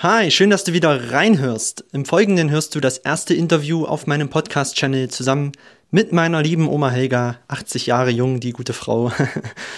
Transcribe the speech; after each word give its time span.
Hi, 0.00 0.30
schön, 0.30 0.48
dass 0.48 0.62
du 0.62 0.72
wieder 0.72 1.10
reinhörst. 1.10 1.84
Im 1.90 2.04
Folgenden 2.04 2.50
hörst 2.50 2.72
du 2.76 2.78
das 2.78 2.98
erste 2.98 3.34
Interview 3.34 3.84
auf 3.84 4.06
meinem 4.06 4.28
Podcast-Channel 4.28 5.08
zusammen 5.08 5.50
mit 5.90 6.12
meiner 6.12 6.40
lieben 6.40 6.68
Oma 6.68 6.90
Helga, 6.90 7.38
80 7.48 7.86
Jahre 7.86 8.10
jung, 8.10 8.38
die 8.38 8.52
gute 8.52 8.74
Frau. 8.74 9.10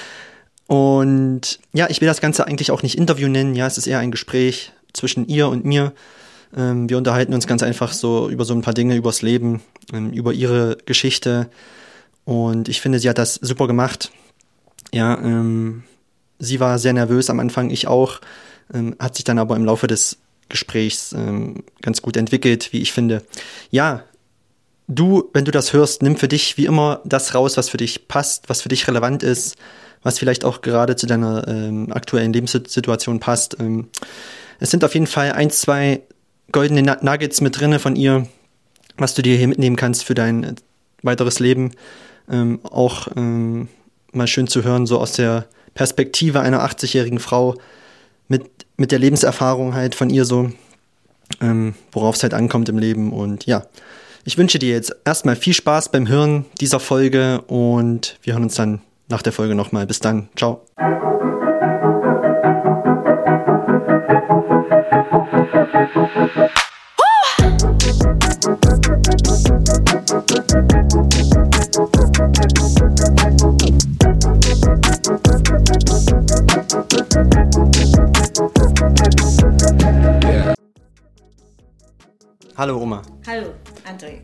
Und 0.67 1.59
ja, 1.72 1.88
ich 1.88 2.03
will 2.03 2.06
das 2.06 2.21
Ganze 2.21 2.46
eigentlich 2.46 2.71
auch 2.71 2.83
nicht 2.83 2.98
Interview 2.98 3.29
nennen, 3.29 3.54
ja, 3.54 3.67
es 3.67 3.79
ist 3.79 3.87
eher 3.87 4.01
ein 4.01 4.11
Gespräch 4.11 4.75
zwischen 4.93 5.27
ihr 5.27 5.48
und 5.48 5.64
mir. 5.64 5.95
Ähm, 6.55 6.91
wir 6.91 6.99
unterhalten 6.99 7.33
uns 7.33 7.47
ganz 7.47 7.63
einfach 7.63 7.95
so 7.95 8.29
über 8.29 8.45
so 8.45 8.53
ein 8.53 8.61
paar 8.61 8.75
Dinge 8.75 8.97
übers 8.97 9.23
Leben, 9.23 9.63
ähm, 9.91 10.11
über 10.13 10.35
ihre 10.35 10.77
Geschichte. 10.85 11.49
Und 12.27 12.69
ich 12.69 12.83
finde, 12.83 12.99
sie 12.99 13.09
hat 13.09 13.17
das 13.17 13.37
super 13.37 13.67
gemacht. 13.67 14.13
Ja, 14.93 15.19
ähm, 15.19 15.85
sie 16.39 16.61
war 16.61 16.79
sehr 16.79 16.93
nervös 16.93 17.30
am 17.30 17.41
Anfang, 17.41 17.71
ich 17.71 17.87
auch 17.87 18.21
ähm, 18.73 18.95
hat 18.98 19.16
sich 19.16 19.25
dann 19.25 19.39
aber 19.39 19.57
im 19.57 19.65
Laufe 19.65 19.87
des 19.87 20.19
Gesprächs 20.48 21.12
ähm, 21.12 21.62
ganz 21.80 22.02
gut 22.02 22.16
entwickelt, 22.16 22.73
wie 22.73 22.80
ich 22.80 22.92
finde. 22.92 23.23
Ja, 23.70 24.05
du, 24.88 25.30
wenn 25.33 25.45
du 25.45 25.51
das 25.51 25.73
hörst, 25.73 26.02
nimm 26.02 26.16
für 26.16 26.28
dich 26.28 26.56
wie 26.56 26.66
immer 26.66 27.01
das 27.05 27.34
raus, 27.34 27.56
was 27.56 27.69
für 27.69 27.77
dich 27.77 28.09
passt, 28.09 28.48
was 28.48 28.62
für 28.62 28.69
dich 28.69 28.87
relevant 28.87 29.23
ist, 29.23 29.56
was 30.02 30.19
vielleicht 30.19 30.45
auch 30.45 30.61
gerade 30.61 30.97
zu 30.97 31.06
deiner 31.06 31.47
ähm, 31.48 31.92
aktuellen 31.92 32.33
Lebenssituation 32.33 33.20
passt. 33.20 33.56
Ähm, 33.61 33.88
es 34.59 34.70
sind 34.70 34.84
auf 34.84 34.95
jeden 34.95 35.06
Fall 35.06 35.33
ein, 35.33 35.50
zwei 35.50 36.02
goldene 36.52 36.83
Nuggets 37.00 37.41
mit 37.41 37.59
drinne 37.59 37.78
von 37.78 37.97
ihr, 37.97 38.27
was 38.97 39.14
du 39.14 39.23
dir 39.23 39.37
hier 39.37 39.48
mitnehmen 39.48 39.77
kannst 39.77 40.05
für 40.05 40.14
dein 40.14 40.56
weiteres 41.02 41.39
Leben. 41.39 41.73
Ähm, 42.30 42.61
auch 42.64 43.09
ähm, 43.16 43.69
mal 44.12 44.27
schön 44.27 44.48
zu 44.48 44.64
hören, 44.64 44.87
so 44.87 44.98
aus 44.98 45.12
der 45.12 45.47
Perspektive 45.75 46.41
einer 46.41 46.64
80-jährigen 46.64 47.19
Frau, 47.19 47.55
mit, 48.30 48.48
mit 48.77 48.93
der 48.93 48.98
Lebenserfahrung 48.98 49.75
halt 49.75 49.95
von 49.95 50.09
ihr 50.09 50.25
so, 50.25 50.51
ähm, 51.43 51.75
worauf 51.93 52.15
es 52.15 52.23
halt 52.23 52.33
ankommt 52.33 52.69
im 52.69 52.79
Leben. 52.79 53.12
Und 53.12 53.45
ja, 53.45 53.66
ich 54.25 54.39
wünsche 54.39 54.59
dir 54.59 54.70
jetzt 54.70 54.95
erstmal 55.05 55.37
viel 55.37 55.53
Spaß 55.53 55.91
beim 55.91 56.09
Hören 56.09 56.47
dieser 56.61 56.81
Folge 56.81 57.42
und 57.42 58.19
wir 58.22 58.34
hören 58.34 58.45
uns 58.45 58.55
dann 58.55 58.81
nach 59.09 59.22
der 59.22 59.33
Folge 59.33 59.55
nochmal. 59.55 59.87
Bis 59.87 59.98
dann. 59.98 60.28
Ciao. 60.37 60.62
Hallo 82.56 82.80
Oma. 82.80 83.02
Hallo, 83.26 83.46
André. 83.84 84.08
Äh, 84.08 84.22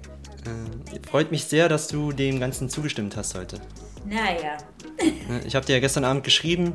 freut 1.08 1.33
mich 1.33 1.47
sehr, 1.47 1.69
dass 1.69 1.89
du 1.89 2.12
dem 2.12 2.39
Ganzen 2.39 2.69
zugestimmt 2.69 3.17
hast 3.17 3.34
heute. 3.34 3.61
Naja. 4.05 4.56
Ich 5.44 5.56
habe 5.56 5.67
dir 5.67 5.72
ja 5.72 5.80
gestern 5.80 6.05
Abend 6.05 6.22
geschrieben. 6.22 6.74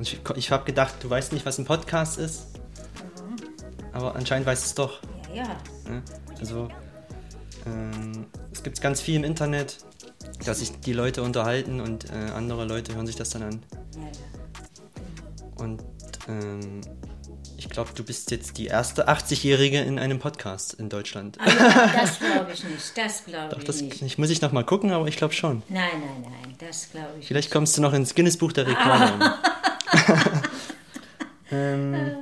Ich, 0.00 0.20
ich 0.34 0.50
habe 0.50 0.64
gedacht, 0.64 0.96
du 1.00 1.08
weißt 1.08 1.32
nicht, 1.32 1.46
was 1.46 1.58
ein 1.58 1.64
Podcast 1.64 2.18
ist. 2.18 2.58
Mhm. 3.24 3.36
Aber 3.92 4.16
anscheinend 4.16 4.48
weißt 4.48 4.64
du 4.64 4.66
es 4.66 4.74
doch. 4.74 5.00
Ja, 5.32 5.44
ja. 5.44 6.02
Also, 6.40 6.66
ähm, 7.66 8.26
es 8.50 8.64
gibt 8.64 8.80
ganz 8.80 9.00
viel 9.00 9.14
im 9.14 9.22
Internet, 9.22 9.78
dass 10.44 10.58
sich 10.58 10.72
die 10.80 10.92
Leute 10.92 11.22
unterhalten 11.22 11.80
und 11.80 12.10
äh, 12.10 12.30
andere 12.34 12.64
Leute 12.64 12.94
hören 12.94 13.06
sich 13.06 13.16
das 13.16 13.30
dann 13.30 13.42
an. 13.42 13.62
Und 15.56 15.82
ähm, 16.28 16.80
ich 17.56 17.70
glaube, 17.70 17.90
du 17.94 18.02
bist 18.02 18.30
jetzt 18.32 18.58
die 18.58 18.66
erste 18.66 19.08
80-Jährige 19.08 19.80
in 19.80 19.98
einem 19.98 20.18
Podcast 20.18 20.74
in 20.74 20.88
Deutschland. 20.88 21.38
Also, 21.40 21.58
das 21.58 22.18
glaube 22.18 22.52
ich 22.52 22.64
nicht. 22.64 22.98
Das 22.98 23.24
glaube 23.24 23.56
ich 23.58 23.64
das, 23.64 23.80
nicht. 23.80 24.02
Ich 24.02 24.18
muss 24.18 24.30
ich 24.30 24.40
noch 24.42 24.50
mal 24.52 24.64
gucken, 24.64 24.90
aber 24.90 25.06
ich 25.06 25.16
glaube 25.16 25.32
schon. 25.34 25.62
Nein, 25.68 25.88
nein, 25.92 26.22
nein, 26.22 26.54
das 26.58 26.90
glaube 26.90 27.10
ich 27.20 27.28
Vielleicht 27.28 27.46
nicht. 27.46 27.52
kommst 27.52 27.76
du 27.76 27.82
noch 27.82 27.92
ins 27.92 28.14
Guinness 28.14 28.36
Buch 28.36 28.52
der 28.52 28.66
Rekorde. 28.66 29.34
ähm, 31.52 32.16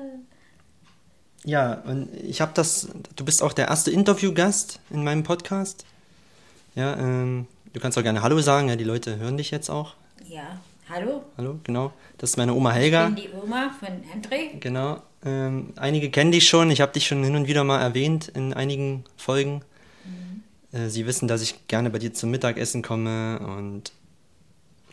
ja, 1.44 1.75
und 1.87 2.15
ich 2.15 2.41
habe 2.42 2.53
das. 2.54 2.88
Du 3.16 3.25
bist 3.25 3.42
auch 3.42 3.54
der 3.54 3.69
erste 3.69 3.91
Interviewgast 3.91 4.78
in 4.91 5.04
meinem 5.04 5.22
Podcast. 5.22 5.87
Ja, 6.75 6.97
ähm, 6.98 7.47
du 7.72 7.81
kannst 7.81 7.98
auch 7.98 8.03
gerne 8.03 8.22
Hallo 8.22 8.41
sagen. 8.41 8.69
Ja, 8.69 8.76
die 8.76 8.84
Leute 8.84 9.19
hören 9.19 9.36
dich 9.36 9.50
jetzt 9.50 9.70
auch. 9.70 9.94
Ja, 10.28 10.60
hallo. 10.88 11.25
Hallo, 11.36 11.58
genau. 11.64 11.92
Das 12.19 12.31
ist 12.31 12.36
meine 12.36 12.54
Oma 12.54 12.72
Helga. 12.72 13.08
Ich 13.08 13.14
bin 13.14 13.25
die 13.25 13.31
Oma 13.31 13.70
von 13.78 13.88
André. 13.88 14.58
Genau. 14.60 15.03
Ähm, 15.25 15.72
einige 15.76 16.10
kennen 16.10 16.32
dich 16.32 16.48
schon. 16.48 16.70
Ich 16.70 16.80
habe 16.80 16.92
dich 16.92 17.06
schon 17.06 17.22
hin 17.22 17.36
und 17.36 17.47
wieder 17.47 17.64
mal 17.64 17.80
erwähnt 17.80 18.28
in 18.28 18.54
einigen 18.54 19.04
Folgen. 19.16 19.62
Mhm. 20.04 20.78
Äh, 20.78 20.88
sie 20.88 21.06
wissen, 21.06 21.28
dass 21.28 21.42
ich 21.42 21.66
gerne 21.69 21.91
bei 21.91 21.98
dir 21.98 22.14
zum 22.14 22.30
Mittagessen 22.30 22.82
komme 22.82 23.38
und. 23.41 23.92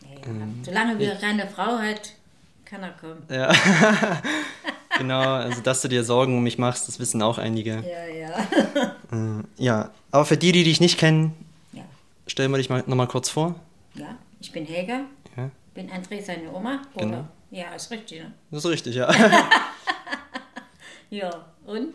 Ja, 0.02 0.10
ja. 0.10 0.28
Ähm, 0.28 0.62
Solange 0.64 1.00
wir 1.00 1.16
keine 1.16 1.48
Frau 1.48 1.78
hat, 1.78 2.14
kann 2.66 2.84
er 2.84 2.92
kommen. 2.92 3.24
Ja. 3.30 3.54
genau, 4.98 5.22
also 5.22 5.62
dass 5.62 5.82
du 5.82 5.88
dir 5.88 6.04
Sorgen 6.04 6.36
um 6.38 6.44
mich 6.44 6.58
machst, 6.58 6.88
das 6.88 7.00
wissen 7.00 7.22
auch 7.22 7.38
einige. 7.38 7.84
Ja, 7.84 8.06
ja. 8.14 9.40
äh, 9.40 9.44
ja, 9.58 9.92
aber 10.12 10.26
für 10.26 10.38
die, 10.38 10.52
die 10.52 10.64
dich 10.64 10.82
nicht 10.82 10.98
kennen. 10.98 11.34
Stellen 12.28 12.52
wir 12.52 12.58
dich 12.58 12.70
mal 12.70 12.84
nochmal 12.86 13.08
kurz 13.08 13.30
vor. 13.30 13.56
Ja, 13.96 14.18
ich 14.40 14.52
bin 14.52 14.66
Helga. 14.66 15.02
Ja. 15.36 15.50
Bin 15.74 15.90
André 15.90 16.22
seine 16.22 16.52
Oma. 16.52 16.82
Oder? 16.94 17.06
Genau. 17.06 17.28
Ja, 17.50 17.74
ist 17.74 17.90
richtig, 17.92 18.22
ne? 18.22 18.34
Das 18.52 18.64
ist 18.66 18.72
richtig, 18.72 18.96
ja. 18.96 19.10
Ja, 21.10 21.46
und? 21.66 21.94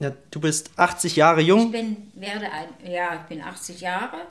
Ja, 0.00 0.12
du 0.30 0.40
bist 0.40 0.70
80 0.76 1.16
Jahre 1.16 1.40
jung. 1.40 1.66
Ich 1.66 1.72
bin, 1.72 2.10
werde 2.14 2.50
ein, 2.50 2.68
ja, 2.90 3.14
ich 3.14 3.28
bin 3.28 3.42
80 3.42 3.80
Jahre. 3.80 4.26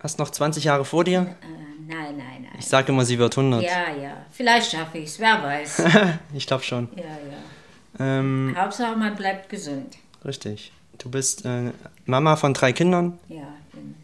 Hast 0.00 0.18
noch 0.18 0.30
20 0.30 0.64
Jahre 0.64 0.84
vor 0.84 1.04
dir? 1.04 1.20
Äh, 1.42 1.46
nein, 1.86 2.16
nein, 2.16 2.42
nein. 2.42 2.52
Ich 2.58 2.66
sage 2.66 2.92
immer, 2.92 3.04
sie 3.04 3.18
wird 3.18 3.36
100. 3.36 3.62
Ja, 3.62 3.92
ja. 3.92 4.16
Vielleicht 4.30 4.70
schaffe 4.70 4.98
ich 4.98 5.06
es, 5.06 5.18
wer 5.18 5.42
weiß. 5.42 5.82
ich 6.34 6.46
glaube 6.46 6.62
schon. 6.62 6.88
Ja, 6.96 7.04
ja. 7.04 8.18
Ähm, 8.18 8.54
Hauptsache, 8.56 8.96
man 8.96 9.16
bleibt 9.16 9.48
gesund. 9.48 9.96
Richtig. 10.24 10.72
Du 10.98 11.10
bist 11.10 11.44
äh, 11.44 11.72
Mama 12.04 12.36
von 12.36 12.54
drei 12.54 12.72
Kindern. 12.72 13.18
Ja, 13.28 13.54
bin, 13.72 13.94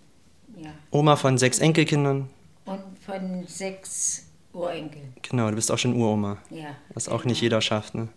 ja. 0.56 0.70
Oma 0.90 1.16
von 1.16 1.38
sechs 1.38 1.58
Enkelkindern. 1.58 2.28
Und 2.64 2.80
von 3.04 3.46
sechs 3.46 4.26
Urenkeln. 4.52 5.14
Genau, 5.22 5.48
du 5.48 5.56
bist 5.56 5.70
auch 5.70 5.78
schon 5.78 5.94
Uroma. 5.94 6.38
Ja. 6.50 6.76
Was 6.94 7.08
auch 7.08 7.24
nicht 7.24 7.40
jeder 7.40 7.60
schafft, 7.60 7.94
ne? 7.94 8.08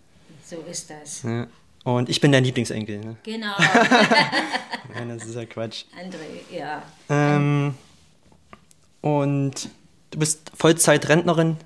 So 0.45 0.57
ist 0.69 0.89
das. 0.89 1.23
Ja. 1.23 1.47
Und 1.83 2.09
ich 2.09 2.19
bin 2.19 2.31
dein 2.31 2.43
Lieblingsenkel. 2.43 2.99
Ne? 2.99 3.15
Genau. 3.23 3.53
Nein, 4.93 5.09
das 5.09 5.27
ist 5.27 5.35
ja 5.35 5.45
Quatsch. 5.45 5.85
André, 5.95 6.55
ja. 6.55 6.83
Ähm, 7.09 7.75
und 9.01 9.69
du 10.11 10.19
bist 10.19 10.51
Vollzeit-Rentnerin? 10.55 11.57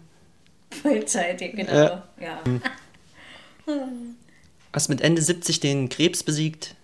Vollzeit, 0.81 1.39
genau. 1.39 1.73
Ja. 1.73 2.03
ja. 2.19 2.41
Hast 4.73 4.89
mit 4.89 5.01
Ende 5.01 5.21
70 5.21 5.59
den 5.61 5.89
Krebs 5.89 6.23
besiegt? 6.23 6.75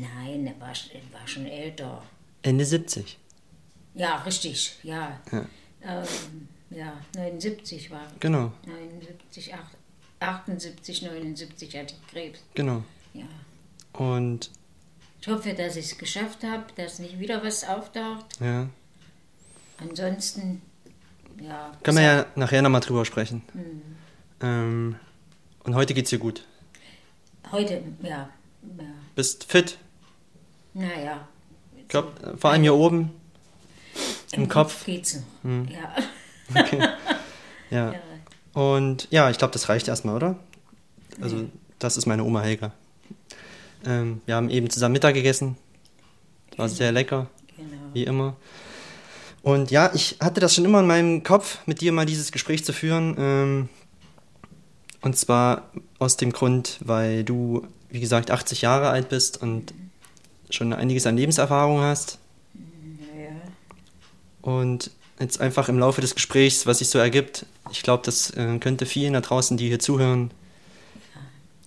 Nein, 0.00 0.46
er 0.46 0.60
war, 0.60 0.68
war 0.68 1.26
schon 1.26 1.46
älter. 1.46 2.02
Ende 2.42 2.64
70? 2.64 3.18
Ja, 3.94 4.16
richtig, 4.22 4.78
ja. 4.82 5.20
Ja, 5.30 5.46
ähm, 5.82 6.48
ja 6.70 6.92
79 7.16 7.90
war. 7.90 8.06
Genau. 8.18 8.52
79, 8.66 9.54
8, 9.54 9.60
78, 10.20 11.02
79 11.02 11.76
hatte 11.76 11.94
ich 11.94 12.10
Krebs. 12.10 12.40
Genau. 12.54 12.82
Ja. 13.12 13.26
Und. 13.92 14.50
Ich 15.20 15.28
hoffe, 15.28 15.52
dass 15.52 15.76
ich 15.76 15.86
es 15.86 15.98
geschafft 15.98 16.44
habe, 16.44 16.64
dass 16.76 16.98
nicht 16.98 17.18
wieder 17.18 17.44
was 17.44 17.64
auftaucht. 17.64 18.40
Ja. 18.40 18.70
Ansonsten, 19.76 20.62
ja. 21.42 21.76
Können 21.82 21.98
wir 21.98 22.04
ja 22.04 22.26
nachher 22.36 22.62
nochmal 22.62 22.80
drüber 22.80 23.04
sprechen. 23.04 23.42
Mhm. 23.52 23.82
Ähm, 24.40 24.96
und 25.64 25.74
heute 25.74 25.92
geht's 25.92 26.08
dir 26.08 26.18
gut? 26.18 26.46
Heute, 27.52 27.82
ja. 28.02 28.08
ja. 28.08 28.30
Bist 29.14 29.44
fit? 29.44 29.76
Naja. 30.74 31.28
Glaub, 31.88 32.14
vor 32.38 32.50
allem 32.50 32.62
hier 32.62 32.74
oben. 32.74 33.10
Im, 34.32 34.42
Im 34.42 34.48
Kopf. 34.48 34.74
Kopf 34.74 34.86
geht's 34.86 35.16
noch. 35.16 35.50
Mhm. 35.50 35.68
Ja. 35.68 36.60
Okay. 36.60 36.78
ja. 37.70 37.92
ja. 37.92 38.00
Und 38.52 39.08
ja, 39.10 39.30
ich 39.30 39.38
glaube, 39.38 39.52
das 39.52 39.68
reicht 39.68 39.88
erstmal, 39.88 40.16
oder? 40.16 40.36
Also, 41.20 41.48
das 41.78 41.96
ist 41.96 42.06
meine 42.06 42.24
Oma 42.24 42.42
Helga. 42.42 42.72
Ähm, 43.84 44.20
wir 44.26 44.34
haben 44.34 44.50
eben 44.50 44.70
zusammen 44.70 44.92
Mittag 44.92 45.14
gegessen. 45.14 45.56
War 46.56 46.66
genau. 46.66 46.78
sehr 46.78 46.92
lecker. 46.92 47.28
Genau. 47.56 47.70
Wie 47.92 48.04
immer. 48.04 48.36
Und 49.42 49.70
ja, 49.70 49.90
ich 49.94 50.18
hatte 50.20 50.40
das 50.40 50.54
schon 50.54 50.64
immer 50.64 50.80
in 50.80 50.86
meinem 50.86 51.22
Kopf, 51.22 51.58
mit 51.66 51.80
dir 51.80 51.92
mal 51.92 52.06
dieses 52.06 52.32
Gespräch 52.32 52.64
zu 52.64 52.72
führen. 52.72 53.16
Ähm, 53.18 53.68
und 55.00 55.16
zwar 55.16 55.70
aus 55.98 56.16
dem 56.16 56.32
Grund, 56.32 56.78
weil 56.84 57.24
du, 57.24 57.66
wie 57.88 58.00
gesagt, 58.00 58.30
80 58.30 58.62
Jahre 58.62 58.90
alt 58.90 59.08
bist 59.08 59.40
und 59.40 59.72
schon 60.50 60.72
einiges 60.72 61.06
an 61.06 61.16
Lebenserfahrung 61.16 61.80
hast. 61.80 62.18
Ja. 63.16 63.30
Und 64.42 64.90
jetzt 65.18 65.40
einfach 65.40 65.68
im 65.68 65.78
Laufe 65.78 66.00
des 66.00 66.14
Gesprächs, 66.14 66.66
was 66.66 66.78
sich 66.78 66.88
so 66.88 66.98
ergibt, 66.98 67.46
ich 67.70 67.82
glaube, 67.82 68.02
das 68.04 68.30
äh, 68.30 68.58
könnte 68.58 68.86
vielen 68.86 69.12
da 69.12 69.20
draußen, 69.20 69.56
die 69.56 69.68
hier 69.68 69.78
zuhören, 69.78 70.30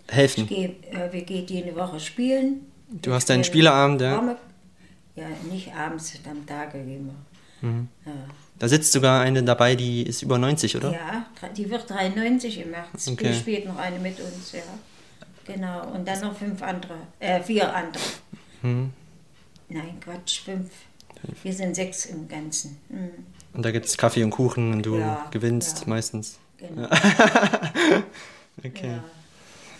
helfen. 0.09 0.43
Ich 0.43 0.49
geh, 0.49 0.65
äh, 0.91 1.11
wir 1.11 1.21
gehen 1.23 1.45
jede 1.47 1.75
Woche 1.75 1.99
spielen. 1.99 2.67
Du 2.89 3.13
hast 3.13 3.29
deinen 3.29 3.43
Spieleabend, 3.43 4.01
ja? 4.01 4.37
Ja, 5.15 5.25
nicht 5.49 5.73
abends, 5.73 6.13
am 6.29 6.45
Tage 6.45 6.79
gehen 6.83 7.11
wir. 7.61 7.69
Mhm. 7.69 7.87
Ja. 8.05 8.11
Da 8.59 8.67
sitzt 8.67 8.91
sogar 8.91 9.21
eine 9.21 9.43
dabei, 9.43 9.75
die 9.75 10.03
ist 10.03 10.21
über 10.21 10.37
90, 10.37 10.77
oder? 10.77 10.91
Ja, 10.91 11.25
die 11.55 11.69
wird 11.69 11.89
93 11.89 12.61
im 12.61 12.71
März. 12.71 13.07
Okay. 13.07 13.29
Die 13.29 13.33
spielt 13.33 13.65
noch 13.65 13.77
eine 13.77 13.99
mit 13.99 14.19
uns, 14.19 14.51
ja. 14.51 14.61
Genau. 15.45 15.87
Und 15.93 16.07
dann 16.07 16.21
noch 16.21 16.35
fünf 16.35 16.61
andere, 16.61 16.95
äh, 17.19 17.41
vier 17.41 17.73
andere. 17.73 18.03
Mhm. 18.63 18.91
Nein, 19.69 19.99
Quatsch, 20.03 20.41
fünf. 20.43 20.69
Wir 21.43 21.53
sind 21.53 21.75
sechs 21.75 22.05
im 22.05 22.27
Ganzen. 22.27 22.77
Mhm. 22.89 23.09
Und 23.53 23.63
da 23.63 23.71
gibt 23.71 23.85
es 23.85 23.97
Kaffee 23.97 24.23
und 24.23 24.31
Kuchen 24.31 24.73
und 24.73 24.85
du 24.85 24.97
Ja, 24.97 25.27
gewinnst 25.31 25.81
ja. 25.81 25.89
meistens. 25.89 26.39
Genau. 26.57 26.87
Okay. 28.63 28.99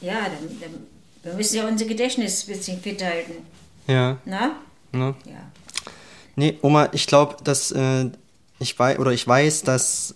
Ja, 0.02 0.14
ja 0.14 0.20
dann, 0.24 0.60
dann, 0.60 0.88
wir 1.22 1.34
müssen 1.36 1.58
ja 1.58 1.68
unser 1.68 1.86
Gedächtnis 1.86 2.44
ein 2.44 2.54
bisschen 2.54 2.82
fit 2.82 3.04
halten. 3.04 3.34
Ja. 3.88 4.18
Na? 4.26 4.56
ne? 4.92 5.14
Ja. 5.26 5.52
Nee, 6.36 6.58
Oma, 6.64 6.90
ich 6.92 7.06
glaube, 7.06 7.38
dass 7.44 7.72
äh, 7.72 8.10
ich 8.60 8.78
weiß 8.78 8.98
oder 8.98 9.12
ich 9.12 9.28
weiß, 9.28 9.62
dass 9.62 10.16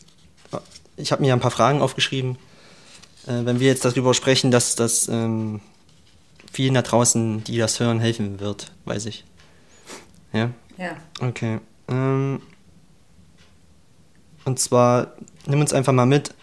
ich 0.96 1.12
habe 1.12 1.22
mir 1.22 1.34
ein 1.34 1.40
paar 1.40 1.52
Fragen 1.52 1.82
aufgeschrieben. 1.82 2.38
Äh, 3.28 3.46
wenn 3.46 3.60
wir 3.60 3.68
jetzt 3.68 3.86
darüber 3.86 4.14
sprechen, 4.16 4.50
dass 4.50 4.76
das 4.76 5.08
ähm, 5.08 5.62
vielen 6.52 6.74
da 6.74 6.82
draußen, 6.82 7.44
die 7.44 7.58
das 7.58 7.80
hören, 7.80 8.00
helfen 8.00 8.40
wird, 8.40 8.72
weiß 8.86 9.06
ich. 9.08 9.24
Ja. 10.34 10.52
Ja. 10.78 10.92
Okay. 11.22 11.60
Ähm, 11.88 12.42
und 14.46 14.60
zwar 14.60 15.14
nimm 15.46 15.60
uns 15.62 15.74
einfach 15.74 15.94
mal 15.94 16.06
mit 16.06 16.34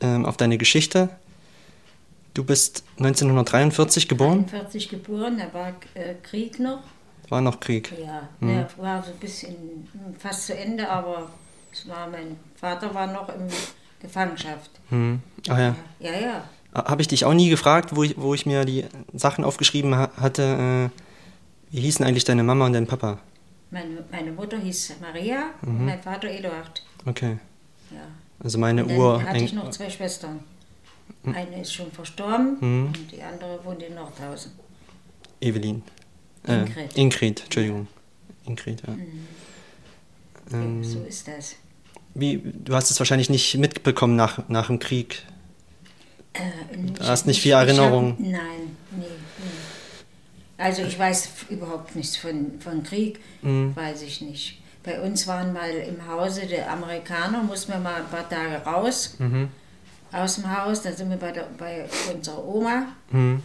ähm, 0.00 0.24
auf 0.26 0.36
deine 0.36 0.58
Geschichte. 0.58 1.08
Du 2.34 2.42
bist 2.44 2.82
1943 2.98 4.08
geboren, 4.08 4.38
41 4.40 4.88
geboren, 4.88 5.38
da 5.38 5.52
war 5.56 5.68
äh, 5.94 6.14
Krieg 6.22 6.58
noch. 6.58 6.82
war 7.28 7.40
noch 7.40 7.60
Krieg. 7.60 7.92
Ja, 8.04 8.28
Mhm. 8.40 8.48
der 8.48 8.68
war 8.76 9.02
so 9.02 9.12
ein 9.12 9.18
bisschen 9.18 9.54
hm, 9.92 10.14
fast 10.18 10.46
zu 10.46 10.56
Ende, 10.56 10.88
aber 10.88 11.30
es 11.72 11.88
war 11.88 12.08
mein 12.08 12.36
Vater 12.56 12.92
war 12.94 13.06
noch 13.06 13.28
in 13.28 13.48
Gefangenschaft. 14.00 14.70
Hm. 14.90 15.20
Ah 15.48 15.58
ja. 15.60 15.76
Ja, 16.00 16.12
ja. 16.12 16.44
Habe 16.74 17.02
ich 17.02 17.08
dich 17.08 17.24
auch 17.24 17.34
nie 17.34 17.48
gefragt, 17.50 17.94
wo 17.94 18.02
ich, 18.02 18.16
wo 18.18 18.34
ich 18.34 18.46
mir 18.46 18.64
die 18.64 18.84
Sachen 19.12 19.44
aufgeschrieben 19.44 19.94
ha 19.94 20.10
hatte. 20.16 20.90
Äh, 20.92 21.74
wie 21.74 21.80
hießen 21.80 22.04
eigentlich 22.04 22.24
deine 22.24 22.42
Mama 22.42 22.66
und 22.66 22.72
dein 22.72 22.86
Papa? 22.86 23.18
Meine, 23.70 24.04
meine 24.10 24.32
Mutter 24.32 24.58
hieß 24.58 24.94
Maria 25.00 25.46
Mhm. 25.62 25.68
und 25.80 25.84
mein 25.86 26.02
Vater 26.02 26.28
Eduard. 26.28 26.82
Okay. 27.06 27.38
Ja. 27.90 27.98
Also 28.42 28.58
meine 28.58 28.84
dann 28.84 28.96
Uhr. 28.96 29.22
hatte 29.22 29.38
ich 29.44 29.52
noch 29.52 29.70
zwei 29.70 29.88
Schwestern. 29.90 30.40
Eine 31.24 31.60
ist 31.62 31.72
schon 31.72 31.90
verstorben 31.92 32.56
Mhm. 32.60 32.86
und 32.86 33.12
die 33.12 33.22
andere 33.22 33.58
wohnt 33.64 33.82
in 33.82 33.94
Nordhausen. 33.94 34.52
Evelyn. 35.40 35.82
Äh, 36.46 36.60
Ingrid. 36.62 36.96
Ingrid, 36.96 37.42
Entschuldigung. 37.44 37.86
Ingrid, 38.46 38.82
ja. 38.86 38.94
Ähm, 40.52 40.82
Ja, 40.82 40.88
so 40.88 41.04
ist 41.04 41.26
das. 41.28 41.56
wie, 42.14 42.38
du 42.44 42.74
hast 42.74 42.90
es 42.90 42.98
wahrscheinlich 43.00 43.30
nicht 43.30 43.56
mitbekommen 43.56 44.16
nach, 44.16 44.48
nach 44.48 44.66
dem 44.68 44.78
Krieg. 44.78 45.22
Äh, 46.34 46.76
Du 46.76 47.02
hast 47.06 47.20
hab 47.22 47.26
nicht 47.26 47.40
viel 47.40 47.52
ich 47.52 47.56
hab- 47.56 47.66
Erinnerung. 47.66 48.16
Nein, 48.18 48.76
nee, 48.92 49.04
nee. 49.38 49.44
Also 50.58 50.82
ich 50.82 50.98
weiß 50.98 51.28
überhaupt 51.50 51.96
nichts 51.96 52.16
von, 52.16 52.60
von 52.60 52.82
Krieg, 52.82 53.20
Mhm. 53.42 53.74
weiß 53.74 54.02
ich 54.02 54.20
nicht. 54.20 54.60
Bei 54.84 55.00
uns 55.00 55.26
waren 55.26 55.52
mal 55.52 55.70
im 55.70 56.06
Hause 56.06 56.46
der 56.46 56.70
Amerikaner, 56.70 57.42
mussten 57.42 57.72
wir 57.72 57.78
mal 57.80 57.96
ein 57.96 58.06
paar 58.10 58.28
Tage 58.28 58.56
raus 58.64 59.14
Mhm. 59.18 59.48
aus 60.12 60.36
dem 60.36 60.56
Haus, 60.56 60.82
dann 60.82 60.94
sind 60.96 61.10
wir 61.10 61.16
bei, 61.16 61.32
der, 61.32 61.48
bei 61.58 61.84
unserer 62.14 62.44
Oma. 62.44 62.86
Mhm. 63.10 63.42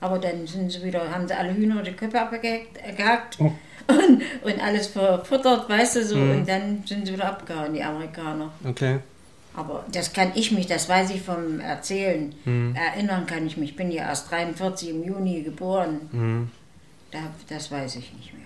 Aber 0.00 0.18
dann 0.18 0.46
sind 0.46 0.70
sie 0.70 0.82
wieder, 0.84 1.10
haben 1.10 1.26
sie 1.26 1.34
alle 1.36 1.54
Hühner 1.54 1.82
die 1.82 1.92
Köpfe 1.92 2.20
abgehackt 2.20 2.78
äh, 2.82 2.92
gehackt 2.92 3.38
und, 3.40 4.22
und 4.42 4.60
alles 4.62 4.86
verfuttert, 4.88 5.68
weißt 5.68 5.96
du 5.96 6.04
so, 6.04 6.16
Mhm. 6.16 6.30
und 6.30 6.48
dann 6.48 6.82
sind 6.86 7.06
sie 7.06 7.12
wieder 7.14 7.26
abgehauen, 7.28 7.74
die 7.74 7.82
Amerikaner. 7.82 8.52
Okay. 8.66 8.98
Aber 9.56 9.84
das 9.90 10.12
kann 10.12 10.32
ich 10.34 10.52
mich, 10.52 10.66
das 10.66 10.88
weiß 10.88 11.10
ich 11.10 11.22
vom 11.22 11.60
Erzählen. 11.60 12.34
Mhm. 12.44 12.74
Erinnern 12.76 13.26
kann 13.26 13.46
ich 13.46 13.56
mich. 13.56 13.70
Ich 13.70 13.76
bin 13.76 13.90
ja 13.90 14.04
erst 14.04 14.30
43 14.30 14.90
im 14.90 15.02
Juni 15.04 15.42
geboren. 15.42 16.00
Mhm. 16.12 16.50
Da, 17.10 17.18
das 17.48 17.70
weiß 17.70 17.96
ich 17.96 18.12
nicht 18.14 18.34
mehr. 18.34 18.42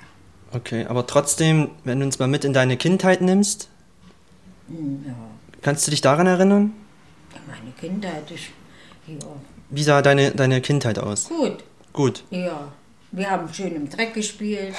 Okay, 0.52 0.84
aber 0.86 1.06
trotzdem, 1.06 1.70
wenn 1.84 1.98
du 2.00 2.06
uns 2.06 2.18
mal 2.18 2.28
mit 2.28 2.44
in 2.44 2.52
deine 2.52 2.76
Kindheit 2.76 3.20
nimmst, 3.20 3.68
Hm, 4.68 5.04
Ja, 5.06 5.14
kannst 5.62 5.86
du 5.86 5.90
dich 5.90 6.00
daran 6.00 6.26
erinnern? 6.28 6.72
ja, 7.34 7.40
meine 7.48 7.72
Kindheit 7.72 8.30
ist. 8.30 8.44
Ja, 9.08 9.26
Wie 9.70 9.82
sah 9.82 10.02
deine, 10.02 10.30
deine 10.30 10.60
Kindheit 10.60 10.98
aus? 10.98 11.28
gut. 11.28 11.64
Gut. 11.92 12.22
Ja, 12.30 12.70
wir 13.10 13.28
haben 13.30 13.52
schön 13.52 13.74
im 13.74 13.90
Dreck 13.90 14.14
gespielt 14.14 14.74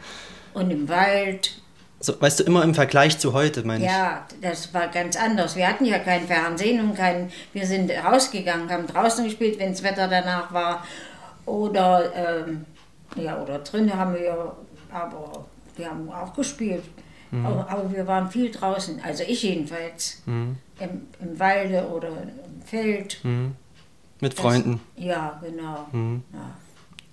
und 0.54 0.70
im 0.70 0.88
Wald. 0.88 1.60
So, 2.04 2.20
weißt 2.20 2.40
du, 2.40 2.44
immer 2.44 2.62
im 2.64 2.74
Vergleich 2.74 3.18
zu 3.18 3.32
heute, 3.32 3.66
meine 3.66 3.82
ich. 3.82 3.90
Ja, 3.90 4.26
das 4.42 4.74
war 4.74 4.88
ganz 4.88 5.16
anders. 5.16 5.56
Wir 5.56 5.66
hatten 5.66 5.86
ja 5.86 5.98
kein 5.98 6.26
Fernsehen 6.26 6.78
und 6.86 6.94
kein. 6.94 7.30
Wir 7.54 7.66
sind 7.66 7.90
rausgegangen, 7.90 8.68
haben 8.70 8.86
draußen 8.86 9.24
gespielt, 9.24 9.58
wenn 9.58 9.70
das 9.72 9.82
Wetter 9.82 10.06
danach 10.06 10.52
war. 10.52 10.84
Oder, 11.46 12.12
ähm, 12.14 12.66
ja, 13.16 13.40
oder 13.40 13.58
drin 13.60 13.90
haben 13.96 14.12
wir, 14.14 14.54
aber 14.92 15.46
wir 15.76 15.88
haben 15.88 16.10
auch 16.12 16.34
gespielt. 16.34 16.84
Aber, 17.32 17.68
aber 17.70 17.90
wir 17.90 18.06
waren 18.06 18.30
viel 18.30 18.50
draußen, 18.52 19.00
also 19.02 19.24
ich 19.26 19.42
jedenfalls. 19.42 20.22
Mhm. 20.26 20.56
Im, 20.78 21.06
Im 21.20 21.38
Walde 21.40 21.88
oder 21.88 22.08
im 22.08 22.62
Feld. 22.64 23.18
Mhm. 23.24 23.56
Mit 24.20 24.34
Das- 24.34 24.40
Freunden. 24.40 24.80
Ja, 24.96 25.40
genau. 25.42 25.86
Mhm. 25.90 26.22
Ja. 26.34 26.50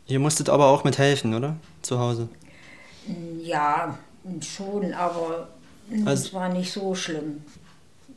Ihr 0.08 0.20
musstet 0.20 0.50
aber 0.50 0.68
auch 0.68 0.84
mithelfen, 0.84 1.34
oder? 1.34 1.56
Zu 1.82 1.98
Hause. 1.98 2.28
Ja, 3.42 3.98
schon, 4.42 4.94
aber 4.94 5.50
es 5.92 6.06
Also- 6.08 6.34
war 6.34 6.50
nicht 6.50 6.72
so 6.72 6.94
schlimm. 6.96 7.44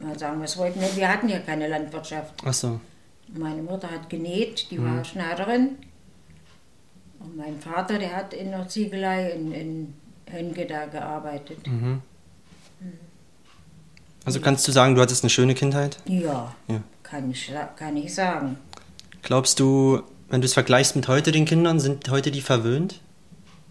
Mal 0.01 0.19
sagen 0.19 0.39
wir 0.39 0.45
es 0.45 0.57
wollten. 0.57 0.81
wir- 0.81 0.97
Wir 0.97 1.09
hatten 1.09 1.29
ja 1.29 1.39
keine 1.39 1.69
Landwirtschaft. 1.69 2.35
Ach 2.45 2.53
so. 2.53 2.81
Meine 3.29 3.63
Mutter 3.63 3.91
hat 3.91 4.11
genäht, 4.11 4.71
die 4.71 4.79
Mhm. 4.79 4.97
war 4.99 5.05
Schneiderin. 5.05 5.77
Und 7.21 7.37
mein 7.37 7.59
Vater, 7.59 7.99
der 7.99 8.15
hat 8.15 8.35
in 8.35 8.51
der 8.51 8.69
Ziegelei 8.69 9.31
in, 9.31 9.53
in 9.53 9.95
Hönke 10.31 10.67
da 10.67 10.87
gearbeitet. 10.87 11.67
Mhm. 11.67 12.03
Also 14.25 14.41
kannst 14.41 14.67
du 14.67 14.73
sagen, 14.73 14.95
du 14.95 15.01
hattest 15.03 15.23
eine 15.23 15.31
schöne 15.31 15.55
Kindheit? 15.55 15.99
Ja, 16.07 16.55
Ja. 16.69 16.81
Kann, 17.03 17.31
ich, 17.31 17.53
kann 17.77 17.97
ich 17.97 18.15
sagen. 18.15 18.57
Glaubst 19.23 19.61
du, 19.61 20.03
wenn 20.29 20.41
du 20.41 20.47
es 20.47 20.55
vergleichst 20.55 20.97
mit 20.97 21.07
heute 21.09 21.31
den 21.33 21.45
Kindern, 21.45 21.79
sind 21.79 22.09
heute 22.11 22.31
die 22.31 22.41
verwöhnt? 22.41 23.01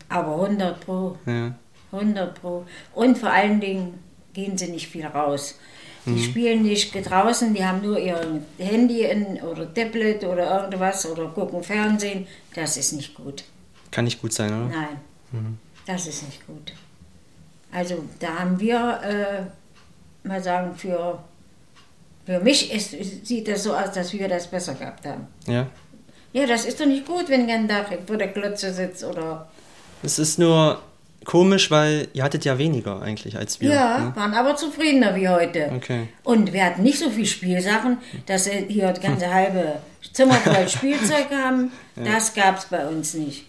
Aber 0.10 0.36
100 0.38 0.80
pro, 0.80 1.18
Ja. 1.26 1.56
100 1.94 2.42
pro. 2.42 2.66
Und 2.94 3.18
vor 3.18 3.30
allen 3.32 3.60
Dingen 3.60 4.00
gehen 4.34 4.58
sie 4.58 4.68
nicht 4.68 4.88
viel 4.88 5.06
raus. 5.06 5.56
Die 6.06 6.10
Mhm. 6.12 6.24
spielen 6.24 6.64
nicht 6.64 6.94
draußen, 7.10 7.54
die 7.54 7.64
haben 7.66 7.82
nur 7.82 7.98
ihr 7.98 8.20
Handy 8.58 9.04
in, 9.06 9.42
oder 9.42 9.74
Tablet 9.74 10.24
oder 10.26 10.62
irgendwas 10.64 11.06
oder 11.10 11.28
gucken 11.30 11.64
Fernsehen. 11.64 12.28
Das 12.56 12.76
ist 12.76 12.92
nicht 12.94 13.14
gut. 13.16 13.46
Kann 13.92 14.04
nicht 14.06 14.22
gut 14.22 14.34
sein, 14.34 14.50
oder? 14.50 14.76
Nein, 14.76 14.98
Mhm. 15.32 15.58
das 15.88 16.06
ist 16.08 16.24
nicht 16.26 16.46
gut. 16.46 16.74
Also 17.72 18.04
da 18.20 18.40
haben 18.40 18.60
wir, 18.60 19.00
äh, 19.04 20.28
mal 20.28 20.44
sagen, 20.44 20.76
für, 20.76 21.24
für 22.26 22.40
mich 22.42 22.72
ist, 22.74 22.92
sieht 23.26 23.48
das 23.48 23.64
so 23.64 23.74
aus, 23.74 23.92
dass 23.94 24.12
wir 24.14 24.28
das 24.28 24.48
besser 24.48 24.74
gehabt 24.76 25.06
haben. 25.06 25.28
Ja. 25.48 25.68
Ja, 26.34 26.46
das 26.48 26.66
ist 26.66 26.80
doch 26.82 26.86
nicht 26.86 27.06
gut, 27.06 27.30
wenn 27.30 27.50
ein 27.50 27.68
Tag 27.68 27.88
vor 28.08 28.18
der 28.18 28.32
Klotze 28.34 28.74
sitzt 28.74 29.04
oder... 29.04 29.48
Es 30.02 30.20
ist 30.20 30.38
nur 30.40 30.82
komisch, 31.26 31.72
weil 31.72 32.08
ihr 32.14 32.24
hattet 32.24 32.46
ja 32.46 32.58
weniger 32.58 33.02
eigentlich 33.02 33.38
als 33.38 33.60
wir. 33.62 33.72
Ja, 33.72 33.98
Ne? 34.00 34.16
waren 34.16 34.34
aber 34.34 34.56
zufriedener 34.56 35.16
wie 35.16 35.28
heute. 35.30 35.72
Okay. 35.76 36.08
Und 36.24 36.54
wir 36.54 36.64
hatten 36.66 36.84
nicht 36.84 37.00
so 37.00 37.10
viel 37.10 37.26
Spielsachen, 37.26 37.98
dass 38.26 38.46
wir 38.46 38.54
hier 38.68 38.90
das 38.90 39.02
ganze 39.02 39.34
halbe 39.34 39.80
Zimmer 40.12 40.34
voll 40.36 40.68
Spielzeug 40.70 41.28
haben. 41.32 41.72
Das 41.96 42.34
gab 42.34 42.58
es 42.58 42.66
bei 42.66 42.86
uns 42.88 43.14
nicht. 43.14 43.46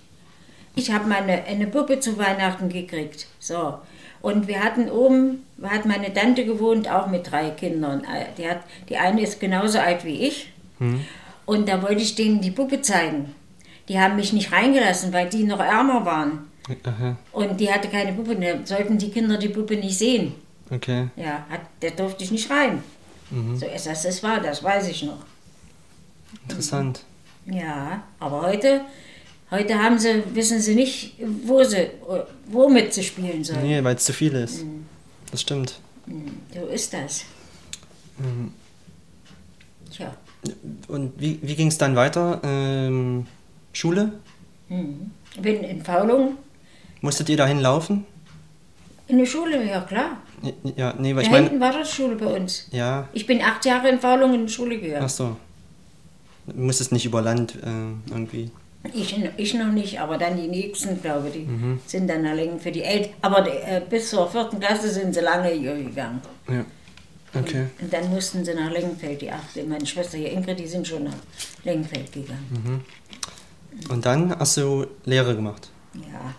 Ich 0.77 0.91
habe 0.91 1.07
meine 1.09 1.45
eine 1.45 1.67
Puppe 1.67 2.01
zu 2.01 2.19
Weihnachten 2.19 2.69
gekriegt. 2.69 3.27
So. 3.39 3.75
Und 4.21 4.49
wir 4.49 4.61
hatten 4.65 4.89
oben, 4.91 5.45
hat 5.63 5.85
meine 5.85 6.13
Tante 6.13 6.45
gewohnt, 6.47 6.91
auch 6.91 7.07
mit 7.09 7.31
drei 7.31 7.51
Kindern. 7.51 8.03
Die, 8.39 8.49
hat, 8.49 8.61
die 8.89 8.97
eine 8.97 9.21
ist 9.23 9.39
genauso 9.39 9.79
alt 9.79 10.05
wie 10.05 10.27
ich. 10.27 10.51
Und 11.47 11.69
da 11.69 11.83
wollte 11.83 12.03
ich 12.03 12.15
denen 12.15 12.41
die 12.41 12.51
Puppe 12.51 12.81
zeigen. 12.81 13.35
Die 13.89 14.01
haben 14.01 14.17
mich 14.17 14.33
nicht 14.33 14.51
reingelassen, 14.51 15.13
weil 15.13 15.29
die 15.29 15.45
noch 15.45 15.61
ärmer 15.61 16.07
waren. 16.07 16.51
Aha. 16.85 17.17
Und 17.33 17.61
die 17.61 17.71
hatte 17.71 17.89
keine 17.89 18.13
Puppe. 18.13 18.37
Da 18.37 18.65
sollten 18.65 18.97
die 18.97 19.11
Kinder 19.11 19.37
die 19.37 19.49
Puppe 19.49 19.77
nicht 19.77 19.99
sehen. 19.99 20.35
Okay. 20.71 21.09
Ja, 21.17 21.47
hat, 21.51 21.61
der 21.83 21.91
durfte 21.91 22.25
ich 22.25 22.31
nicht 22.31 22.51
rein. 22.51 22.83
So 23.57 23.67
ist 23.67 23.87
das, 23.87 24.03
das 24.03 24.23
war, 24.23 24.41
das 24.41 24.63
weiß 24.63 24.89
ich 24.89 25.03
noch. 25.03 25.19
Interessant. 26.49 27.03
Ja, 27.47 28.05
aber 28.21 28.43
heute, 28.43 28.83
heute 29.51 29.75
haben 29.83 29.99
sie, 29.99 30.23
wissen 30.33 30.61
sie 30.61 30.75
nicht, 30.75 31.15
wo 31.45 31.63
sie, 31.65 31.89
womit 32.47 32.95
sie 32.95 33.03
spielen 33.03 33.43
sollen. 33.43 33.63
Nee, 33.63 33.83
weil 33.83 33.97
es 33.97 34.05
zu 34.05 34.13
viel 34.13 34.35
ist. 34.35 34.63
Mhm. 34.63 34.87
Das 35.31 35.41
stimmt. 35.41 35.81
So 36.55 36.67
ist 36.67 36.93
das. 36.93 37.25
Mhm. 38.19 38.53
Tja, 39.91 40.15
Und 40.89 41.13
wie, 41.21 41.39
wie 41.43 41.57
ging 41.57 41.69
es 41.69 41.79
dann 41.79 41.97
weiter? 41.97 42.41
Ähm, 42.45 43.27
Schule? 43.73 44.13
Bin 44.69 45.65
in 45.65 45.83
Faulung 45.83 46.37
Musstet 47.05 47.29
ihr 47.29 47.37
dahin 47.37 47.61
laufen? 47.61 48.07
in 49.07 49.19
der 49.19 49.27
Schule, 49.27 49.63
ja 49.69 49.83
klar. 49.83 50.17
Ja, 50.77 50.95
nee, 50.99 51.11
weil 51.15 51.17
Da 51.17 51.21
ich 51.23 51.31
meine. 51.31 51.45
hinten 51.49 51.61
war 51.61 51.73
das 51.73 51.93
Schule 51.93 52.17
bei 52.17 52.25
uns. 52.25 52.67
Ja, 52.73 53.07
Ich 53.13 53.27
bin 53.27 53.43
acht 53.43 53.63
Jahre 53.67 53.91
in 53.91 54.01
Faulung 54.01 54.33
in 54.33 54.47
die 54.47 54.53
Schule 54.53 54.77
ach 54.79 54.81
gegangen. 54.83 55.09
so. 55.11 55.37
Du 56.47 56.61
musstest 56.63 56.91
nicht 56.93 57.05
über 57.05 57.21
Land 57.21 57.57
äh, 57.57 58.11
irgendwie. 58.11 58.51
Ich, 58.95 59.15
ich 59.37 59.55
noch 59.55 59.71
nicht, 59.73 60.01
aber 60.01 60.17
dann 60.17 60.39
die 60.39 60.49
Nächsten, 60.49 61.01
glaube 61.03 61.29
ich, 61.29 61.35
die 61.35 61.41
Mhm. 61.41 61.81
sind 61.87 62.09
dann 62.09 62.25
allein 62.25 62.59
für 62.59 62.73
die 62.73 62.83
Eltern. 62.83 63.13
Aber 63.21 63.47
äh, 63.47 63.83
bis 63.89 64.09
zur 64.09 64.27
vierten 64.31 64.59
Klasse 64.59 64.89
sind 64.89 65.13
sie 65.15 65.21
lange 65.21 65.49
hier 65.51 65.75
gegangen. 65.77 66.23
Ja. 66.49 66.65
Okay. 67.39 67.67
Und 67.83 67.93
dann 67.93 68.09
mussten 68.11 68.43
sie 68.43 68.55
nach 68.55 68.71
Lengenfeld, 68.71 69.21
die 69.21 69.31
achte. 69.31 69.65
Meine 69.65 69.85
Schwester 69.85 70.17
hier, 70.17 70.33
Ingrid, 70.33 70.59
die 70.59 70.67
sind 70.67 70.87
schon 70.89 71.05
nach 71.05 71.21
Lengenfeld 71.65 72.11
gegangen. 72.11 72.83
Und 73.91 74.07
dann 74.07 74.35
hast 74.39 74.57
du 74.57 74.87
Lehre 75.05 75.35
gemacht. 75.37 75.69
Ja. 75.95 76.35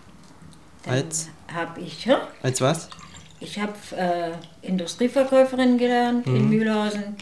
Als? 0.86 1.28
Habe 1.52 1.80
ich, 1.80 2.04
ja, 2.04 2.28
Als 2.42 2.60
was? 2.60 2.88
ich 3.40 3.58
habe 3.60 3.72
äh, 3.96 4.32
Industrieverkäuferin 4.66 5.78
gelernt 5.78 6.26
Mhm. 6.26 6.36
in 6.36 6.48
Mühlhausen. 6.50 7.16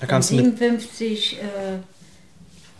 Von 0.00 0.08
kamst 0.08 0.30
du 0.30 0.34
mit. 0.36 0.44
57 0.58 1.38
äh, 1.40 1.44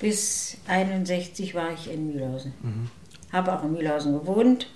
bis 0.01 0.57
61 0.67 1.55
war 1.55 1.71
ich 1.73 1.91
in 1.93 2.12
Mühlhausen. 2.12 2.53
Mhm. 2.62 2.89
Habe 3.33 3.53
auch 3.57 3.62
in 3.65 3.73
Mühlhausen 3.73 4.12
gewohnt, 4.12 4.67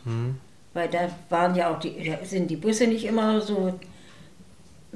weil 0.73 0.89
da 0.89 1.11
waren 1.29 1.55
ja 1.57 1.75
auch 1.75 1.81
die, 1.81 2.09
da 2.09 2.25
sind 2.25 2.49
die 2.51 2.57
Busse 2.57 2.87
nicht 2.87 3.05
immer 3.05 3.41
so. 3.43 3.79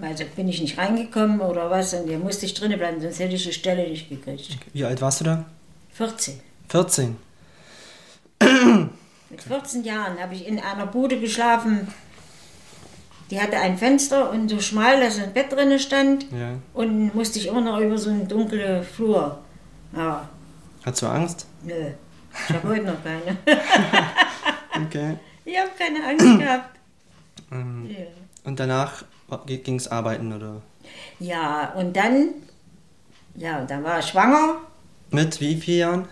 Also 0.03 0.25
bin 0.37 0.49
ich 0.49 0.61
nicht 0.61 0.79
reingekommen 0.79 1.41
oder 1.41 1.71
was 1.71 1.93
und 1.95 2.11
da 2.11 2.17
musste 2.19 2.47
ich 2.47 2.55
drinnen 2.55 2.79
bleiben, 2.79 3.01
sonst 3.01 3.19
hätte 3.19 3.35
ich 3.35 3.45
die 3.45 3.53
Stelle 3.53 3.89
nicht 3.89 4.09
gekriegt. 4.09 4.57
Wie 4.73 4.85
alt 4.85 5.01
warst 5.01 5.21
du 5.21 5.25
da? 5.25 5.45
14. 5.93 6.41
14. 6.69 7.17
Mit 9.31 9.43
14 9.43 9.85
Jahren 9.85 10.19
habe 10.19 10.35
ich 10.35 10.47
in 10.47 10.59
einer 10.59 10.87
Bude 10.87 11.21
geschlafen. 11.21 11.89
Die 13.31 13.41
hatte 13.41 13.59
ein 13.59 13.79
Fenster 13.79 14.31
und 14.31 14.49
so 14.49 14.59
schmal, 14.61 15.01
dass 15.01 15.19
ein 15.21 15.33
Bett 15.33 15.53
drinne 15.53 15.79
stand. 15.79 16.27
Ja. 16.33 16.55
Und 16.75 17.15
musste 17.15 17.39
ich 17.39 17.47
immer 17.47 17.61
noch 17.61 17.79
über 17.79 17.97
so 17.97 18.11
einen 18.11 18.27
dunklen 18.27 18.83
Flur. 18.83 19.39
Ja, 19.95 20.29
Hattest 20.85 21.03
du 21.03 21.07
Angst? 21.07 21.47
nö. 21.63 21.91
Ich 22.49 22.55
habe 22.55 22.69
heute 22.69 22.85
noch 22.85 23.03
keine. 23.05 23.37
Okay. 24.87 25.17
Ich 25.45 25.59
habe 25.59 25.71
keine 25.77 26.07
Angst 26.07 26.39
gehabt. 26.39 26.79
Ähm, 27.53 27.87
Ja. 27.91 28.07
Und 28.45 28.59
danach 28.59 29.05
ging 29.47 29.77
es 29.77 29.89
arbeiten 29.89 30.33
oder? 30.33 30.63
Ja, 31.19 31.73
und 31.77 31.95
dann, 31.97 32.31
ja, 33.37 33.65
dann 33.65 33.85
war 33.85 33.99
ich 34.01 34.07
schwanger. 34.07 34.57
Mit 35.11 35.41
wie 35.41 35.57
vielen 35.57 35.79
Jahren? 35.79 36.09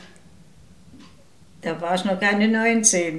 Da 1.62 1.80
war 1.80 1.94
ich 1.94 2.04
noch 2.04 2.18
keine 2.20 2.48
19. 2.48 3.14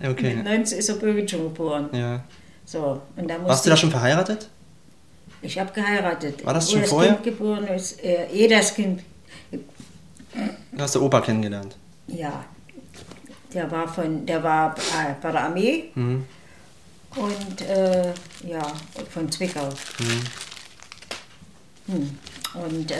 Mit 0.00 0.08
Okay. 0.10 0.34
19 0.44 0.78
ist 0.78 0.88
der 0.88 0.94
Birgit 0.94 1.30
schon 1.30 1.44
geboren. 1.44 1.88
Ja. 1.92 2.22
So, 2.64 3.00
und 3.16 3.28
dann 3.28 3.44
Warst 3.46 3.64
du 3.64 3.70
da 3.70 3.76
schon 3.76 3.90
verheiratet? 3.90 4.48
ich 5.40 5.58
habe 5.58 5.72
geheiratet. 5.72 6.44
War 6.44 6.52
das 6.54 6.70
schon 6.70 6.80
das 6.82 6.90
vorher? 6.90 7.12
Kind 7.14 7.24
geboren 7.24 7.66
ist, 7.68 8.02
äh, 8.04 8.26
ehe 8.30 8.48
das 8.48 8.74
Kind, 8.74 9.02
Da 10.72 10.82
hast 10.82 10.94
du 10.96 11.02
Opa 11.04 11.20
kennengelernt. 11.22 11.76
ja, 12.08 12.44
der 13.54 13.70
war 13.70 13.88
von, 13.88 14.26
der 14.26 14.42
war 14.42 14.76
äh, 14.76 15.14
bei 15.22 15.32
der 15.32 15.44
Armee 15.44 15.84
Mhm. 15.94 16.26
Und 17.16 17.60
äh, 17.62 18.12
ja, 18.46 18.72
von 19.10 19.30
Zwickau. 19.30 19.68
Mhm. 19.98 20.24
Hm. 21.94 22.18
Und 22.54 22.90
äh, 22.90 22.96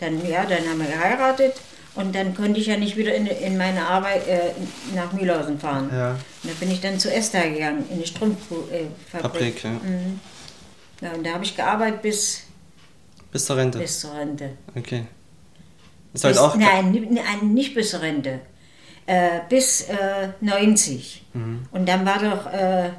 dann, 0.00 0.26
ja, 0.26 0.44
dann 0.44 0.68
haben 0.68 0.78
wir 0.78 0.86
geheiratet 0.86 1.54
und 1.94 2.14
dann 2.14 2.34
konnte 2.34 2.60
ich 2.60 2.66
ja 2.66 2.76
nicht 2.76 2.96
wieder 2.96 3.14
in, 3.14 3.26
in 3.26 3.56
meine 3.56 3.86
Arbeit 3.86 4.26
äh, 4.28 4.52
nach 4.94 5.12
Mühlhausen 5.12 5.58
fahren. 5.58 5.90
Ja. 5.92 6.10
Und 6.12 6.52
da 6.52 6.54
bin 6.60 6.70
ich 6.70 6.80
dann 6.80 6.98
zu 6.98 7.12
Esther 7.12 7.50
gegangen, 7.50 7.84
in 7.90 8.00
die 8.00 8.06
Strumpffabrik. 8.06 8.70
Äh, 8.72 9.18
Fabrik, 9.18 9.64
ja. 9.64 9.70
Mhm. 9.70 10.20
ja, 11.00 11.12
und 11.12 11.26
da 11.26 11.32
habe 11.32 11.44
ich 11.44 11.56
gearbeitet 11.56 12.02
bis, 12.02 12.42
Bis 13.32 13.46
zur 13.46 13.56
Rente. 13.56 13.78
bis 13.78 14.00
zur 14.00 14.14
Rente. 14.14 14.50
Okay. 14.74 15.06
Ist 16.12 16.24
halt 16.24 16.34
bis, 16.34 16.42
auch. 16.42 16.54
Nein, 16.56 17.08
nein, 17.10 17.54
nicht 17.54 17.74
bis 17.74 17.90
zur 17.90 18.02
Rente. 18.02 18.40
Äh, 19.06 19.40
bis 19.48 19.82
äh, 19.82 20.28
90. 20.40 21.24
Mhm. 21.32 21.66
Und 21.70 21.88
dann 21.88 22.04
war 22.04 22.18
doch, 22.18 22.52
äh, 22.52 22.90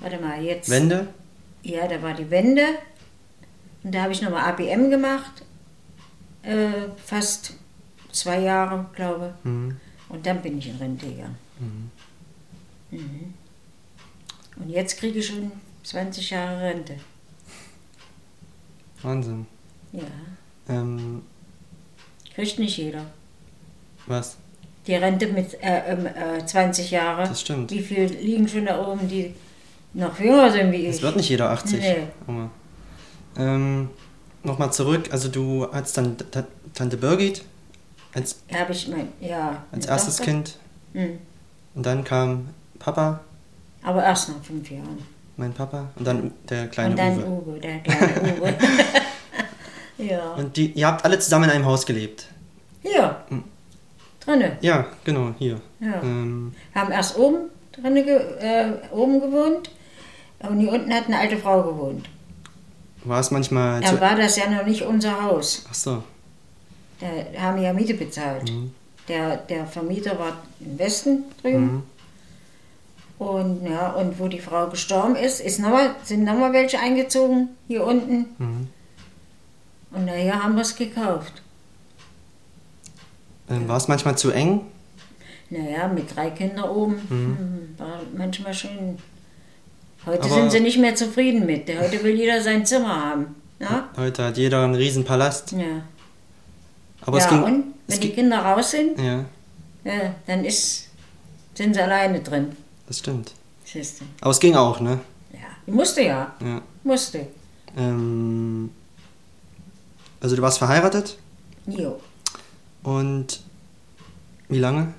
warte 0.00 0.18
mal, 0.18 0.42
jetzt. 0.42 0.68
Wende? 0.70 1.08
Ja, 1.62 1.86
da 1.88 2.00
war 2.02 2.14
die 2.14 2.30
Wende. 2.30 2.62
Und 3.82 3.94
da 3.94 4.02
habe 4.02 4.12
ich 4.12 4.22
nochmal 4.22 4.44
ABM 4.50 4.90
gemacht. 4.90 5.42
Äh, 6.42 6.88
fast 7.04 7.54
zwei 8.12 8.40
Jahre, 8.40 8.86
glaube 8.94 9.34
ich. 9.38 9.44
Mhm. 9.44 9.76
Und 10.08 10.26
dann 10.26 10.40
bin 10.42 10.58
ich 10.58 10.68
in 10.68 10.76
Rente 10.76 11.06
gegangen. 11.06 11.36
Mhm. 12.90 13.34
Und 14.58 14.70
jetzt 14.70 14.98
kriege 14.98 15.18
ich 15.18 15.26
schon 15.26 15.50
20 15.82 16.30
Jahre 16.30 16.60
Rente. 16.62 16.96
Wahnsinn. 19.02 19.46
Ja, 19.92 20.02
Ähm, 20.68 21.22
kriegt 22.34 22.58
nicht 22.58 22.76
jeder. 22.76 23.06
was? 24.06 24.36
Die 24.86 24.94
Rente 24.94 25.26
mit 25.28 25.54
äh, 25.62 25.92
ähm, 25.92 26.06
äh, 26.06 26.44
20 26.44 26.90
Jahre. 26.92 27.22
Das 27.28 27.40
stimmt. 27.40 27.70
Wie 27.72 27.80
viele 27.80 28.06
liegen 28.06 28.46
schon 28.48 28.66
da 28.66 28.86
oben, 28.86 29.08
die 29.08 29.34
noch 29.96 30.18
jünger 30.20 30.50
sind 30.50 30.70
wie 30.72 30.86
Es 30.86 30.96
ich? 30.96 31.02
wird 31.02 31.16
nicht 31.16 31.28
jeder 31.28 31.50
80. 31.50 31.80
Nee. 31.80 31.96
Ähm, 33.38 33.90
Nochmal 34.42 34.72
zurück. 34.72 35.08
Also, 35.10 35.28
du 35.28 35.66
hattest 35.72 35.96
dann 35.96 36.16
Ta- 36.30 36.44
Tante 36.72 36.96
Birgit 36.96 37.42
als, 38.14 38.36
Habe 38.54 38.72
ich 38.72 38.86
mein, 38.88 39.08
ja. 39.20 39.64
als 39.72 39.86
erstes 39.86 40.16
Tochter. 40.18 40.30
Kind. 40.30 40.56
Mhm. 40.92 41.18
Und 41.74 41.84
dann 41.84 42.04
kam 42.04 42.48
Papa, 42.78 43.20
Aber 43.82 44.04
erst 44.04 44.28
nach 44.28 44.36
fünf 44.44 44.70
Jahren. 44.70 44.98
mein 45.36 45.52
Papa. 45.52 45.88
Und 45.96 46.06
dann 46.06 46.32
der 46.48 46.68
kleine 46.68 46.90
Und 46.90 46.98
dann 46.98 47.18
Uwe. 47.24 47.50
Uwe, 47.54 47.58
der 47.60 47.78
kleine 47.80 48.34
Uwe. 48.40 48.54
ja. 49.98 50.32
Und 50.34 50.56
die, 50.56 50.70
ihr 50.72 50.86
habt 50.86 51.04
alle 51.04 51.18
zusammen 51.18 51.44
in 51.44 51.50
einem 51.50 51.64
Haus 51.66 51.84
gelebt. 51.84 52.28
Hier. 52.82 53.16
Mhm. 53.28 53.44
Drinne. 54.24 54.58
Ja, 54.60 54.86
genau, 55.04 55.34
hier. 55.38 55.60
Ja. 55.80 56.00
Ähm, 56.02 56.52
Haben 56.74 56.92
erst 56.92 57.18
oben 57.18 57.50
drinne 57.72 58.04
ge 58.04 58.16
äh, 58.38 58.72
oben 58.92 59.20
gewohnt. 59.20 59.70
Und 60.40 60.60
hier 60.60 60.72
unten 60.72 60.92
hat 60.92 61.06
eine 61.06 61.18
alte 61.18 61.36
Frau 61.38 61.62
gewohnt. 61.62 62.08
war 63.04 63.20
es 63.20 63.30
manchmal 63.30 63.80
Da 63.80 63.88
zu. 63.88 64.00
war 64.00 64.16
das 64.16 64.36
ja 64.36 64.50
noch 64.50 64.64
nicht 64.66 64.82
unser 64.82 65.22
Haus. 65.22 65.64
Ach 65.68 65.74
so. 65.74 66.02
Da 67.00 67.40
haben 67.40 67.56
wir 67.56 67.64
ja 67.64 67.72
Miete 67.72 67.94
bezahlt. 67.94 68.50
Mhm. 68.50 68.72
Der, 69.08 69.36
der 69.36 69.66
Vermieter 69.66 70.18
war 70.18 70.38
im 70.60 70.78
Westen 70.78 71.24
drüben. 71.40 71.62
Mhm. 71.72 71.82
Und 73.18 73.66
ja, 73.66 73.92
und 73.92 74.18
wo 74.18 74.28
die 74.28 74.40
Frau 74.40 74.66
gestorben 74.68 75.16
ist, 75.16 75.40
ist 75.40 75.58
noch 75.58 75.70
mal, 75.70 75.94
sind 76.02 76.24
nochmal 76.24 76.52
welche 76.52 76.78
eingezogen, 76.78 77.48
hier 77.66 77.84
unten. 77.84 78.26
Mhm. 78.38 78.68
Und 79.92 80.04
nachher 80.04 80.42
haben 80.42 80.54
wir 80.54 80.62
es 80.62 80.76
gekauft. 80.76 81.42
Ähm, 83.48 83.68
war 83.68 83.76
es 83.76 83.88
manchmal 83.88 84.18
zu 84.18 84.30
eng? 84.32 84.62
Naja, 85.48 85.88
mit 85.88 86.14
drei 86.14 86.30
Kindern 86.30 86.68
oben 86.68 87.00
hm, 87.08 87.74
war 87.78 88.00
manchmal 88.16 88.52
schön. 88.52 88.98
Heute 90.06 90.22
Aber- 90.22 90.34
sind 90.34 90.52
sie 90.52 90.60
nicht 90.60 90.78
mehr 90.78 90.94
zufrieden 90.94 91.46
mit. 91.46 91.68
Heute 91.68 92.02
will 92.04 92.14
jeder 92.16 92.40
sein 92.40 92.64
Zimmer 92.64 93.04
haben. 93.04 93.34
Ja? 93.58 93.88
Heute 93.96 94.24
hat 94.24 94.36
jeder 94.36 94.62
einen 94.62 94.74
riesen 94.74 95.04
Palast. 95.04 95.52
Ja. 95.52 95.82
Aber 97.00 97.18
ja, 97.18 97.24
es 97.24 97.30
ging. 97.30 97.42
und 97.42 97.64
wenn 97.88 98.00
die 98.00 98.10
Kinder 98.10 98.38
raus 98.38 98.70
sind, 98.70 98.98
ja, 98.98 99.24
ja, 99.84 100.14
dann 100.26 100.44
ist, 100.44 100.88
sind 101.54 101.74
sie 101.74 101.80
alleine 101.80 102.20
drin. 102.20 102.56
das 102.86 102.98
stimmt. 102.98 103.32
Siehst 103.64 104.00
du. 104.00 104.04
Aber 104.20 104.30
es 104.30 104.40
ging 104.40 104.54
auch, 104.56 104.80
ne? 104.80 105.00
Ja, 105.32 105.72
musste 105.72 106.02
ja. 106.02 106.34
Ja. 106.40 106.62
Musste. 106.84 107.26
Ähm, 107.76 108.70
also 110.20 110.36
du 110.36 110.42
warst 110.42 110.58
verheiratet 110.58 111.18
Jo. 111.66 112.00
und 112.82 113.40
wie 114.48 114.58
lange? 114.58 114.94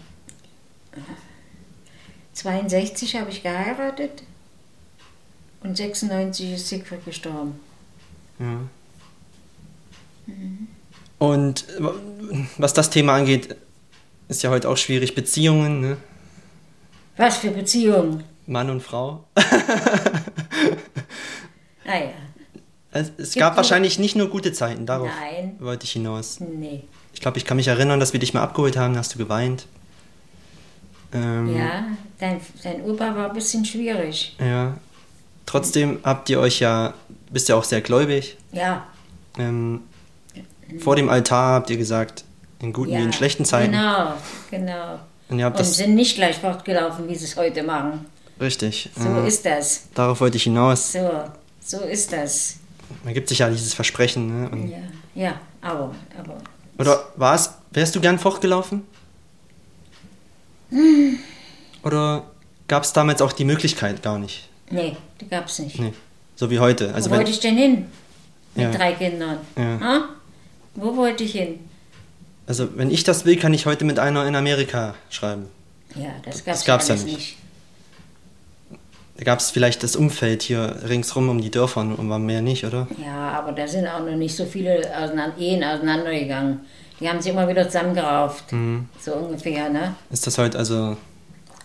62 2.33 3.15
habe 3.15 3.29
ich 3.31 3.41
geheiratet 3.43 4.23
und 5.61 5.75
96 5.77 6.53
ist 6.53 6.67
Siegfried 6.67 7.03
gestorben. 7.05 7.59
Ja. 8.39 8.59
Und 11.19 11.65
w- 11.79 12.45
was 12.57 12.73
das 12.73 12.89
Thema 12.89 13.15
angeht, 13.15 13.55
ist 14.27 14.43
ja 14.43 14.49
heute 14.49 14.69
auch 14.69 14.77
schwierig. 14.77 15.15
Beziehungen, 15.15 15.79
ne? 15.81 15.97
Was 17.17 17.37
für 17.37 17.49
Beziehungen. 17.51 18.23
Mann 18.45 18.69
und 18.69 18.81
Frau. 18.83 19.23
Naja, 21.85 22.09
Es, 22.91 23.11
es 23.17 23.33
gab 23.35 23.53
nur- 23.53 23.57
wahrscheinlich 23.57 23.97
nicht 23.97 24.15
nur 24.17 24.29
gute 24.29 24.51
Zeiten, 24.51 24.85
darauf 24.85 25.09
Nein. 25.21 25.55
wollte 25.59 25.85
ich 25.85 25.91
hinaus. 25.93 26.39
nee. 26.41 26.83
Ich 27.13 27.21
glaube, 27.21 27.37
ich 27.37 27.45
kann 27.45 27.55
mich 27.57 27.67
erinnern, 27.69 27.99
dass 27.99 28.11
wir 28.13 28.19
dich 28.19 28.33
mal 28.33 28.43
abgeholt 28.43 28.75
haben, 28.77 28.93
da 28.93 28.99
hast 28.99 29.15
du 29.15 29.17
geweint. 29.17 29.65
Ähm, 31.13 31.55
Ja, 31.57 31.85
dein, 32.19 32.41
dein 32.61 32.81
Opa 32.83 33.15
war 33.15 33.29
ein 33.29 33.33
bisschen 33.33 33.63
schwierig. 33.65 34.35
ja. 34.39 34.77
Trotzdem 35.47 35.99
habt 36.03 36.29
ihr 36.29 36.39
euch 36.39 36.59
ja, 36.59 36.93
bist 37.31 37.49
ja 37.49 37.55
auch 37.55 37.63
sehr 37.63 37.81
gläubig. 37.81 38.37
Ja. 38.51 38.85
Ähm, 39.39 39.81
vor 40.79 40.95
dem 40.95 41.09
Altar 41.09 41.53
habt 41.53 41.69
ihr 41.69 41.77
gesagt, 41.77 42.25
in 42.59 42.73
guten 42.73 42.91
ja. 42.91 42.99
wie 42.99 43.03
in 43.03 43.13
schlechten 43.13 43.45
Zeiten. 43.45 43.71
Genau, 43.71 44.13
genau. 44.51 44.99
Und 45.29 45.39
ihr 45.39 45.45
habt 45.45 45.57
Und 45.57 45.65
das 45.65 45.77
sind 45.77 45.95
nicht 45.95 46.15
gleich 46.15 46.37
fortgelaufen, 46.37 47.07
wie 47.07 47.15
sie 47.15 47.25
es 47.25 47.37
heute 47.37 47.63
machen. 47.63 48.05
richtig. 48.41 48.89
So 48.95 49.07
äh, 49.07 49.27
ist 49.27 49.45
das. 49.45 49.87
darauf 49.95 50.19
wollte 50.19 50.35
ich 50.35 50.43
hinaus. 50.43 50.91
So, 50.91 51.09
so 51.63 51.79
ist 51.79 52.11
das. 52.11 52.57
Man 53.05 53.13
gibt 53.13 53.29
sich 53.29 53.39
ja 53.39 53.49
dieses 53.49 53.73
Versprechen. 53.73 54.41
Ne? 54.41 54.49
Und, 54.49 54.69
Ja, 54.69 54.77
ja, 55.15 55.33
aber, 55.61 55.95
aber. 56.19 56.37
Oder 56.77 57.05
war 57.15 57.35
es, 57.35 57.53
wärst 57.71 57.95
du 57.95 58.01
gern 58.01 58.19
fortgelaufen? 58.19 58.85
Hm. 60.71 61.19
Oder 61.83 62.25
gab 62.67 62.83
es 62.83 62.91
damals 62.91 63.21
auch 63.21 63.31
die 63.31 63.45
Möglichkeit 63.45 64.03
gar 64.03 64.19
nicht? 64.19 64.49
Nee, 64.69 64.95
die 65.21 65.27
gab's 65.27 65.59
nicht. 65.59 65.79
Nee. 65.79 65.93
So 66.35 66.49
wie 66.51 66.59
heute. 66.59 66.93
Also 66.93 67.09
Wo 67.09 67.15
wollte 67.15 67.31
ich 67.31 67.39
denn 67.39 67.55
hin? 67.57 67.85
Mit 68.55 68.65
Ja. 68.65 68.71
drei 68.71 68.93
Kindern. 68.93 69.37
Ja. 69.57 69.79
Ha? 69.79 70.01
Wo 70.75 70.95
wollte 70.95 71.23
ich 71.23 71.31
hin? 71.33 71.59
also 72.47 72.69
wenn 72.77 72.89
ich 72.91 73.03
das 73.03 73.25
will, 73.25 73.35
kann 73.37 73.53
ich 73.53 73.65
heute 73.65 73.83
mit 73.83 73.99
einer 73.99 74.25
in 74.25 74.35
Amerika 74.35 74.95
schreiben. 75.09 75.47
Ja, 75.95 76.11
das 76.23 76.45
gab's, 76.45 76.59
Das 76.59 76.65
gab's 76.65 76.87
ja 76.87 76.95
nicht. 76.95 77.05
nicht. 77.05 77.37
Da 79.17 79.23
gab 79.25 79.39
es 79.39 79.49
vielleicht 79.49 79.81
das 79.83 79.95
Umfeld 79.95 80.43
hier 80.43 80.77
ringsrum 80.87 81.27
um 81.27 81.41
die 81.41 81.49
Dörfer 81.51 81.81
und 81.81 82.09
war 82.09 82.19
mehr 82.19 82.41
nicht, 82.41 82.63
oder? 82.63 82.87
Ja, 83.03 83.31
aber 83.31 83.51
da 83.51 83.67
sind 83.67 83.87
auch 83.87 83.99
noch 83.99 84.15
nicht 84.15 84.35
so 84.35 84.45
viele 84.45 84.79
auseinander, 84.95 85.37
Ehen 85.39 85.63
auseinandergegangen. 85.63 86.59
Die 86.99 87.09
haben 87.09 87.19
sich 87.21 87.31
immer 87.31 87.47
wieder 87.47 87.65
zusammengerauft. 87.65 88.51
Mhm. 88.53 88.87
So 88.99 89.13
ungefähr, 89.15 89.69
ne? 89.69 89.95
Ist 90.11 90.25
das 90.27 90.37
heute 90.37 90.57
also 90.59 90.95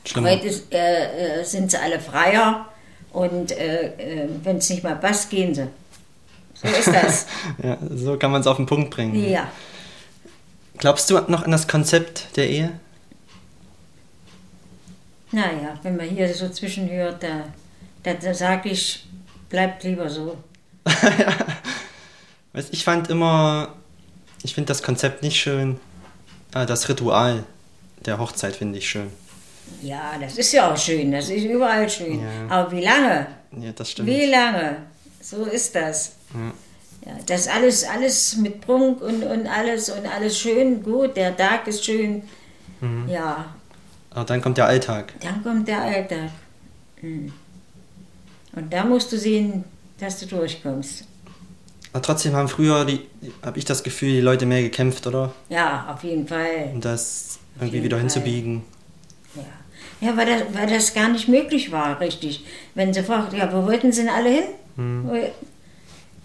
schlimmer? 0.05 0.31
Heute 0.31 0.47
ist, 0.49 0.73
äh, 0.73 1.41
äh, 1.41 1.45
sind 1.45 1.71
sie 1.71 1.79
alle 1.79 2.01
freier 2.01 2.67
und 3.13 3.53
äh, 3.53 4.25
äh, 4.25 4.29
wenn 4.43 4.57
es 4.57 4.71
nicht 4.71 4.83
mal 4.83 4.97
passt, 4.97 5.31
gehen 5.31 5.55
sie. 5.55 5.69
So 6.55 6.69
ist 6.69 6.89
das. 6.89 7.27
Ja, 7.63 7.79
so 7.95 8.17
kann 8.17 8.31
man 8.31 8.41
es 8.41 8.47
auf 8.47 8.57
den 8.57 8.67
Punkt 8.67 8.91
bringen. 8.91 9.15
ja. 9.29 9.49
Glaubst 10.79 11.11
du 11.11 11.15
noch 11.29 11.45
an 11.45 11.51
das 11.51 11.69
Konzept 11.69 12.37
der 12.37 12.49
Ehe? 12.49 12.73
Naja, 15.31 15.79
wenn 15.83 15.97
man 15.97 16.09
hier 16.09 16.33
so 16.35 16.49
zwischenhört, 16.49 17.23
da, 17.23 17.45
da, 18.03 18.15
da 18.15 18.35
sage 18.35 18.71
ich, 18.71 19.07
bleibt 19.49 19.85
lieber 19.85 20.11
so. 20.11 20.37
Weißt, 22.53 22.73
ich 22.73 22.85
fand 22.85 23.11
immer, 23.11 23.75
ich 24.43 24.55
finde 24.55 24.69
das 24.69 24.83
Konzept 24.83 25.23
nicht 25.23 25.41
schön. 25.41 25.79
Ah, 26.53 26.67
das 26.67 26.89
Ritual 26.89 27.45
der 28.05 28.19
Hochzeit 28.19 28.57
finde 28.57 28.79
ich 28.79 28.89
schön. 28.89 29.11
Ja, 29.81 30.13
das 30.21 30.37
ist 30.39 30.53
ja 30.53 30.73
auch 30.73 30.77
schön, 30.77 31.13
das 31.13 31.29
ist 31.29 31.45
überall 31.45 31.89
schön. 31.89 32.21
Ja. 32.21 32.29
Aber 32.49 32.73
wie 32.73 32.83
lange? 32.85 33.27
Ja, 33.59 33.73
das 33.73 33.91
stimmt. 33.91 34.09
Wie 34.09 34.27
lange? 34.27 34.77
So 35.21 35.45
ist 35.45 35.75
das. 35.75 36.13
Ja, 37.05 37.13
das 37.27 37.49
alles, 37.49 37.85
alles 37.85 38.37
mit 38.37 38.61
Prunk 38.61 39.01
und, 39.03 39.23
und 39.25 39.47
alles 39.47 39.91
und 39.91 40.07
alles 40.07 40.39
schön, 40.39 40.83
gut, 40.83 41.17
der 41.17 41.37
Tag 41.37 41.67
ist 41.67 41.85
schön. 41.85 42.23
Mhm. 42.81 43.09
Ja, 43.09 43.47
Aber 44.11 44.25
dann 44.25 44.41
kommt 44.43 44.59
der 44.59 44.67
Alltag. 44.67 45.13
dann 45.21 45.43
kommt 45.43 45.67
der 45.69 45.81
Alltag. 45.83 46.31
Hm. 47.01 47.33
Und 48.55 48.73
da 48.73 48.85
musst 48.85 49.11
du 49.13 49.19
sehen, 49.19 49.65
dass 49.99 50.19
du 50.21 50.27
durchkommst. 50.27 51.05
Aber 51.93 52.03
trotzdem 52.03 52.35
haben 52.35 52.49
früher, 52.49 52.87
habe 53.43 53.59
ich 53.59 53.65
das 53.65 53.83
Gefühl, 53.83 54.13
die 54.13 54.21
Leute 54.21 54.47
mehr 54.47 54.63
gekämpft, 54.63 55.07
oder? 55.07 55.33
Ja, 55.49 55.93
auf 55.93 56.03
jeden 56.05 56.27
Fall. 56.27 56.71
Um 56.73 56.81
das 56.81 57.39
irgendwie 57.57 57.75
jeden 57.75 57.85
wieder 57.85 57.97
Fall. 57.97 58.01
hinzubiegen. 58.03 58.63
Ja, 60.03 60.17
weil, 60.17 60.27
das, 60.27 60.43
weil 60.53 60.67
das 60.67 60.95
gar 60.95 61.09
nicht 61.09 61.29
möglich 61.29 61.71
war, 61.71 62.01
richtig. 62.01 62.45
Wenn 62.75 62.93
sie 62.93 63.05
fragt, 63.05 63.33
ja, 63.35 63.53
wo 63.53 63.65
wollten 63.65 63.93
sie 63.93 64.03
denn 64.03 64.11
alle 64.11 64.31
hin? 64.31 64.45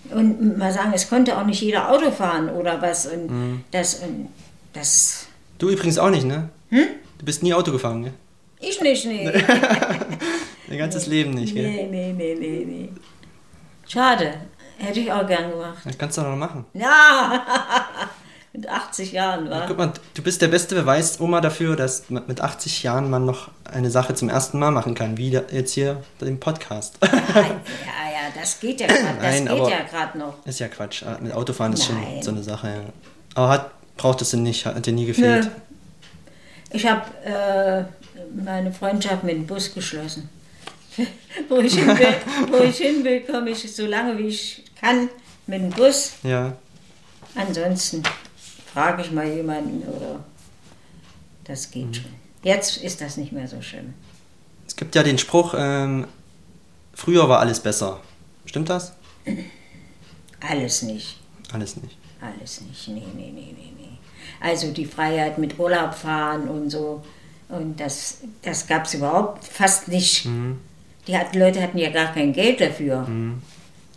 Und 0.09 0.57
mal 0.57 0.71
sagen, 0.73 0.93
es 0.95 1.07
konnte 1.07 1.37
auch 1.37 1.45
nicht 1.45 1.61
jeder 1.61 1.91
Auto 1.91 2.09
fahren 2.09 2.49
oder 2.49 2.81
was. 2.81 3.05
Und 3.05 3.63
das, 3.69 3.95
und 3.95 4.29
das. 4.73 5.27
Du 5.59 5.69
übrigens 5.69 5.99
auch 5.99 6.09
nicht, 6.09 6.25
ne? 6.25 6.49
Du 6.71 7.25
bist 7.25 7.43
nie 7.43 7.53
Auto 7.53 7.71
gefahren, 7.71 8.03
gell? 8.03 8.13
Ich 8.59 8.81
nicht, 8.81 9.05
nee. 9.05 9.31
Dein 10.67 10.77
ganzes 10.79 11.05
Leben 11.05 11.31
nicht, 11.31 11.53
gell? 11.53 11.69
Nee, 11.69 11.87
nee, 11.91 12.13
nee, 12.17 12.35
nee, 12.39 12.65
nee. 12.65 12.89
Schade. 13.87 14.33
Hätte 14.79 14.99
ich 14.99 15.11
auch 15.11 15.25
gern 15.27 15.51
gemacht. 15.51 15.77
Das 15.85 15.97
kannst 15.97 16.17
du 16.17 16.21
doch 16.21 16.29
noch 16.31 16.37
machen. 16.37 16.65
Ja! 16.73 17.45
Mit 18.57 18.67
80 18.69 19.11
Jahren, 19.11 19.51
war. 19.51 19.67
Guck 19.67 19.77
mal, 19.77 19.93
du 20.15 20.23
bist 20.23 20.41
der 20.41 20.47
beste 20.47 20.73
Beweis, 20.73 21.21
Oma, 21.21 21.41
dafür, 21.41 21.75
dass 21.75 22.09
mit 22.09 22.41
80 22.41 22.81
Jahren 22.81 23.07
man 23.07 23.23
noch 23.23 23.51
eine 23.71 23.91
Sache 23.91 24.15
zum 24.15 24.29
ersten 24.29 24.57
Mal 24.57 24.71
machen 24.71 24.95
kann, 24.95 25.15
wie 25.15 25.29
jetzt 25.29 25.73
hier 25.73 26.01
den 26.19 26.39
Podcast. 26.39 26.97
Ja, 27.03 27.09
ja, 27.19 28.33
das 28.33 28.59
geht 28.59 28.81
ja 28.81 28.87
gerade. 28.87 29.69
Ja 29.69 29.83
gerade 29.83 30.17
noch. 30.17 30.43
ist 30.43 30.57
ja 30.59 30.69
Quatsch. 30.69 31.03
Ah, 31.03 31.19
Mit 31.21 31.33
Autofahren 31.33 31.73
ist 31.73 31.85
schon 31.85 32.01
Nein. 32.01 32.23
so 32.23 32.31
eine 32.31 32.41
Sache, 32.41 32.67
ja. 32.69 32.81
Aber 33.35 33.49
hat, 33.49 33.71
braucht 33.95 34.23
es 34.23 34.31
denn 34.31 34.41
nicht, 34.41 34.65
hat 34.65 34.83
dir 34.83 34.91
nie 34.91 35.05
gefehlt. 35.05 35.45
Nö. 35.45 35.51
Ich 36.71 36.87
habe 36.87 37.03
äh, 37.23 37.83
meine 38.43 38.73
Freundschaft 38.73 39.23
mit 39.23 39.35
dem 39.35 39.45
Bus 39.45 39.71
geschlossen. 39.71 40.29
wo, 41.47 41.59
ich 41.59 41.75
hin 41.75 41.87
will, 41.87 42.15
wo 42.51 42.63
ich 42.63 42.77
hin 42.77 43.03
will, 43.03 43.21
komme 43.21 43.51
ich 43.51 43.75
so 43.75 43.85
lange 43.85 44.17
wie 44.17 44.29
ich 44.29 44.65
kann 44.81 45.09
mit 45.45 45.61
dem 45.61 45.69
Bus. 45.69 46.13
Ja. 46.23 46.53
Ansonsten 47.35 48.01
frage 48.77 49.01
ich 49.01 49.11
mal 49.11 49.27
jemanden 49.27 49.81
oder 49.89 50.23
das 51.45 51.67
Mhm. 51.69 51.71
geht 51.91 51.95
schon. 51.95 52.11
Jetzt 52.43 52.77
ist 52.77 53.01
das 53.01 53.17
nicht 53.17 53.31
mehr 53.31 53.47
so 53.47 53.59
schlimm. 53.59 53.95
Es 54.67 54.75
gibt 54.75 54.93
ja 54.93 55.01
den 55.01 55.17
Spruch, 55.17 55.55
ähm, 55.57 56.05
früher 56.93 57.27
war 57.27 57.39
alles 57.39 57.59
besser. 57.59 57.99
Stimmt 58.45 58.69
das? 58.69 58.93
Alles 60.47 60.83
nicht. 60.83 61.17
Alles 61.51 61.77
nicht. 61.77 61.97
Alles 62.21 62.61
nicht. 62.61 62.87
Nee, 62.89 63.01
nee, 63.15 63.31
nee, 63.33 63.55
nee, 63.57 63.71
nee. 63.79 63.97
Also 64.41 64.71
die 64.71 64.85
Freiheit 64.85 65.39
mit 65.39 65.57
Urlaub 65.57 65.95
fahren 65.95 66.47
und 66.47 66.69
so. 66.69 67.03
Und 67.49 67.79
das, 67.79 68.19
das 68.43 68.67
gab 68.67 68.85
es 68.85 68.93
überhaupt 68.93 69.43
fast 69.43 69.87
nicht. 69.87 70.25
Mhm. 70.27 70.59
Die 71.07 71.17
hat, 71.17 71.35
Leute 71.35 71.63
hatten 71.63 71.79
ja 71.79 71.89
gar 71.89 72.13
kein 72.13 72.31
Geld 72.31 72.61
dafür. 72.61 73.07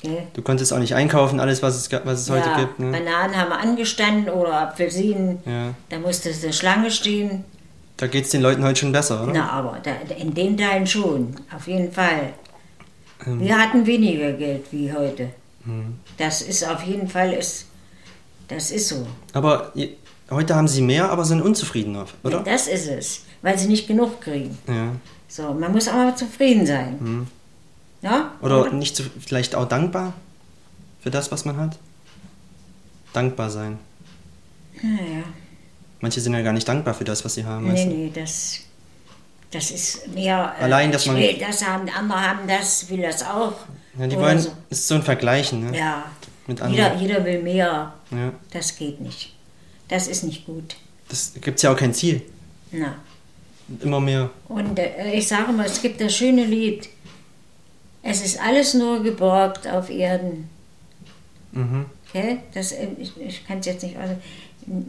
Gell? 0.03 0.27
Du 0.33 0.43
konntest 0.43 0.73
auch 0.73 0.79
nicht 0.79 0.95
einkaufen, 0.95 1.41
alles, 1.41 1.63
was 1.63 1.77
es, 1.77 1.93
was 2.05 2.21
es 2.21 2.31
heute 2.31 2.49
ja, 2.49 2.61
gibt. 2.61 2.79
Ne? 2.79 2.91
Bananen 2.91 3.37
haben 3.37 3.53
angestanden 3.53 4.33
oder 4.33 4.61
Apfelsinen. 4.63 5.39
Ja. 5.45 5.75
Da 5.89 5.99
musstest 5.99 6.43
du 6.43 6.53
Schlange 6.53 6.91
stehen. 6.91 7.45
Da 7.97 8.07
geht 8.07 8.25
es 8.25 8.31
den 8.31 8.41
Leuten 8.41 8.65
heute 8.65 8.81
schon 8.81 8.93
besser, 8.93 9.23
oder? 9.23 9.33
Na, 9.33 9.51
aber 9.51 9.79
da, 9.83 9.91
in 10.17 10.33
den 10.33 10.57
Teilen 10.57 10.87
schon, 10.87 11.37
auf 11.55 11.67
jeden 11.67 11.93
Fall. 11.93 12.33
Ähm. 13.27 13.41
Wir 13.41 13.59
hatten 13.59 13.85
weniger 13.85 14.33
Geld 14.33 14.65
wie 14.71 14.91
heute. 14.91 15.31
Mhm. 15.67 15.99
Das 16.17 16.41
ist 16.41 16.67
auf 16.67 16.83
jeden 16.83 17.09
Fall, 17.09 17.35
ist, 17.35 17.67
das 18.49 18.71
ist 18.71 18.89
so. 18.89 19.07
Aber 19.35 19.73
heute 20.31 20.55
haben 20.55 20.69
sie 20.69 20.81
mehr, 20.81 21.11
aber 21.11 21.27
sind 21.27 21.43
unzufriedener, 21.43 22.07
oder? 22.23 22.41
Das 22.41 22.69
ist 22.69 22.89
es, 22.89 23.25
weil 23.43 23.59
sie 23.59 23.69
nicht 23.69 23.87
genug 23.87 24.23
kriegen. 24.23 24.57
Ja. 24.67 24.93
So, 25.29 25.53
man 25.53 25.71
muss 25.71 25.87
auch 25.87 25.93
mal 25.93 26.17
zufrieden 26.17 26.65
sein. 26.67 27.29
Ja? 28.03 28.33
Mhm. 28.41 28.45
Oder 28.45 28.71
nicht 28.73 28.97
so, 28.97 29.05
vielleicht 29.21 29.55
auch 29.55 29.69
dankbar 29.69 30.15
für 31.01 31.11
das, 31.11 31.31
was 31.33 31.45
man 31.45 31.57
hat? 31.57 31.79
Dankbar 33.13 33.51
sein. 33.51 33.79
Naja, 34.83 35.25
Manche 36.01 36.21
sind 36.21 36.33
ja 36.33 36.41
gar 36.43 36.53
nicht 36.55 36.67
dankbar 36.67 36.95
für 36.95 37.05
das, 37.05 37.25
was 37.25 37.35
sie 37.35 37.45
haben. 37.45 37.65
nee, 37.67 37.73
weißt 37.73 37.85
du? 37.85 37.89
nee, 37.91 38.11
das, 38.15 38.61
das 39.51 39.71
ist 39.71 40.09
mehr. 40.15 40.55
äh, 40.59 40.65
Allein, 40.65 40.91
dass 40.93 41.03
ich 41.03 41.09
man- 41.09 41.17
will 41.21 41.37
das 41.39 41.67
haben, 41.67 41.89
andere 41.91 42.21
haben 42.27 42.49
das, 42.49 42.89
will 42.89 43.03
das 43.03 43.23
auch. 43.23 43.53
Ja, 43.99 44.07
die 44.07 44.17
Oder 44.17 44.27
wollen, 44.27 44.39
so. 44.39 44.51
ist 44.71 44.87
so 44.89 44.95
ein 44.95 45.03
Vergleichen, 45.03 45.71
ne? 45.71 45.77
Ja, 45.77 46.05
Mit 46.47 46.59
jeder, 46.61 46.67
anderen. 46.87 47.01
jeder 47.01 47.25
will 47.25 47.43
mehr. 47.43 47.93
Ja. 48.11 48.33
Das 48.53 48.77
geht 48.77 49.01
nicht. 49.01 49.35
Das 49.89 50.07
ist 50.07 50.23
nicht 50.25 50.47
gut. 50.47 50.77
Das 51.09 51.33
gibt's 51.41 51.63
ja 51.63 51.73
auch 51.73 51.77
kein 51.77 51.93
Ziel. 51.93 52.23
Na. 52.71 52.95
Immer 53.83 54.01
mehr. 54.01 54.31
Und 54.49 54.79
äh, 54.79 55.13
ich 55.13 55.27
sage 55.29 55.53
mal, 55.53 55.67
es 55.67 55.83
gibt 55.83 56.01
das 56.01 56.15
schöne 56.17 56.45
Lied. 56.45 56.89
Es 58.03 58.25
ist 58.25 58.41
alles 58.41 58.75
nur 58.75 59.03
geborgt 59.03 59.67
auf 59.69 59.91
Erden. 59.91 60.49
Mhm. 61.53 61.87
Okay? 62.09 62.41
Das, 62.55 62.73
äh, 62.73 62.89
ich 62.99 63.17
ich 63.21 63.47
kann 63.47 63.59
es 63.59 63.67
jetzt 63.67 63.83
nicht. 63.83 63.97
Also, 63.97 64.17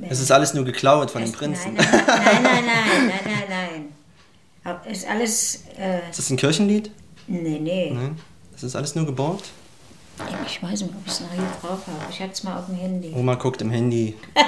Es 0.10 0.20
ist 0.20 0.32
alles 0.32 0.54
nur 0.54 0.64
geklaut 0.66 1.12
von 1.12 1.24
es- 1.24 1.32
Prinzen. 1.32 1.74
Nein, 1.74 1.86
nein, 2.08 2.44
nein, 2.44 2.66
nein, 2.66 3.08
nein, 3.08 3.44
nein, 3.50 3.90
nein, 4.64 4.76
Es 4.90 5.00
ist 5.00 5.10
alles. 5.10 5.64
Äh, 5.78 6.10
Ist 6.10 6.20
das 6.20 6.30
ein 6.30 6.38
Kirchenlied? 6.38 6.92
nee, 7.28 7.60
nee. 7.60 7.92
Nein. 7.94 8.18
Das 8.54 8.64
ist 8.64 8.76
alles 8.76 8.94
nur 8.96 9.06
geborgt? 9.06 9.46
Ich 10.46 10.62
weiß 10.62 10.82
nicht, 10.82 10.94
ob 10.94 11.06
ich 11.06 11.12
es 11.12 11.20
noch 11.22 11.32
hier 11.32 11.42
drauf 11.62 11.80
habe. 11.88 12.06
Ich 12.12 12.20
hatte 12.22 12.32
es 12.34 12.44
mal 12.44 12.60
auf 12.60 12.68
dem 12.68 12.76
Handy. 12.76 13.12
Oma 13.16 13.36
guckt 13.36 13.62
im 13.62 13.72
Handy. 13.72 14.16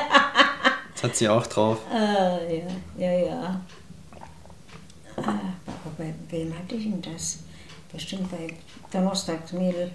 Das 0.95 1.09
hat 1.11 1.17
sie 1.17 1.27
auch 1.27 1.45
drauf. 1.47 1.79
Ah, 1.91 2.37
ja, 2.97 3.11
ja, 3.11 3.25
ja. 3.25 3.61
Ah, 5.17 5.21
aber 5.21 5.91
bei 5.97 6.13
wem 6.29 6.53
hatte 6.57 6.75
ich 6.75 6.83
denn 6.83 7.01
das? 7.01 7.39
Bestimmt 7.93 8.29
bei 8.31 8.53
Donnerstagsmädel. 8.91 9.91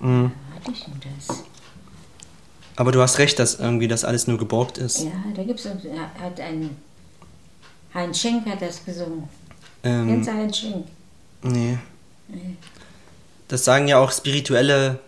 Mhm. 0.00 0.32
Hatte 0.54 0.70
ich 0.72 0.84
denn 0.84 1.00
das? 1.16 1.44
Aber 2.76 2.92
du 2.92 3.00
hast 3.00 3.18
recht, 3.18 3.38
dass 3.38 3.58
irgendwie 3.58 3.88
das 3.88 4.04
alles 4.04 4.26
nur 4.26 4.38
geborgt 4.38 4.78
ist. 4.78 5.00
Ja, 5.04 5.10
da 5.34 5.42
gibt 5.44 5.60
es, 5.60 5.66
hat 5.66 6.40
ein, 6.40 6.76
Heinz 7.94 8.18
Schenk 8.18 8.46
hat 8.48 8.60
das 8.62 8.84
gesungen. 8.84 9.28
Ähm, 9.84 10.06
Kennst 10.08 10.28
du 10.28 10.32
Heinz 10.34 10.56
Schenk? 10.58 10.86
nee. 11.42 11.78
Das 13.48 13.64
sagen 13.64 13.88
ja 13.88 13.98
auch 13.98 14.10
Spirituelle 14.10 14.98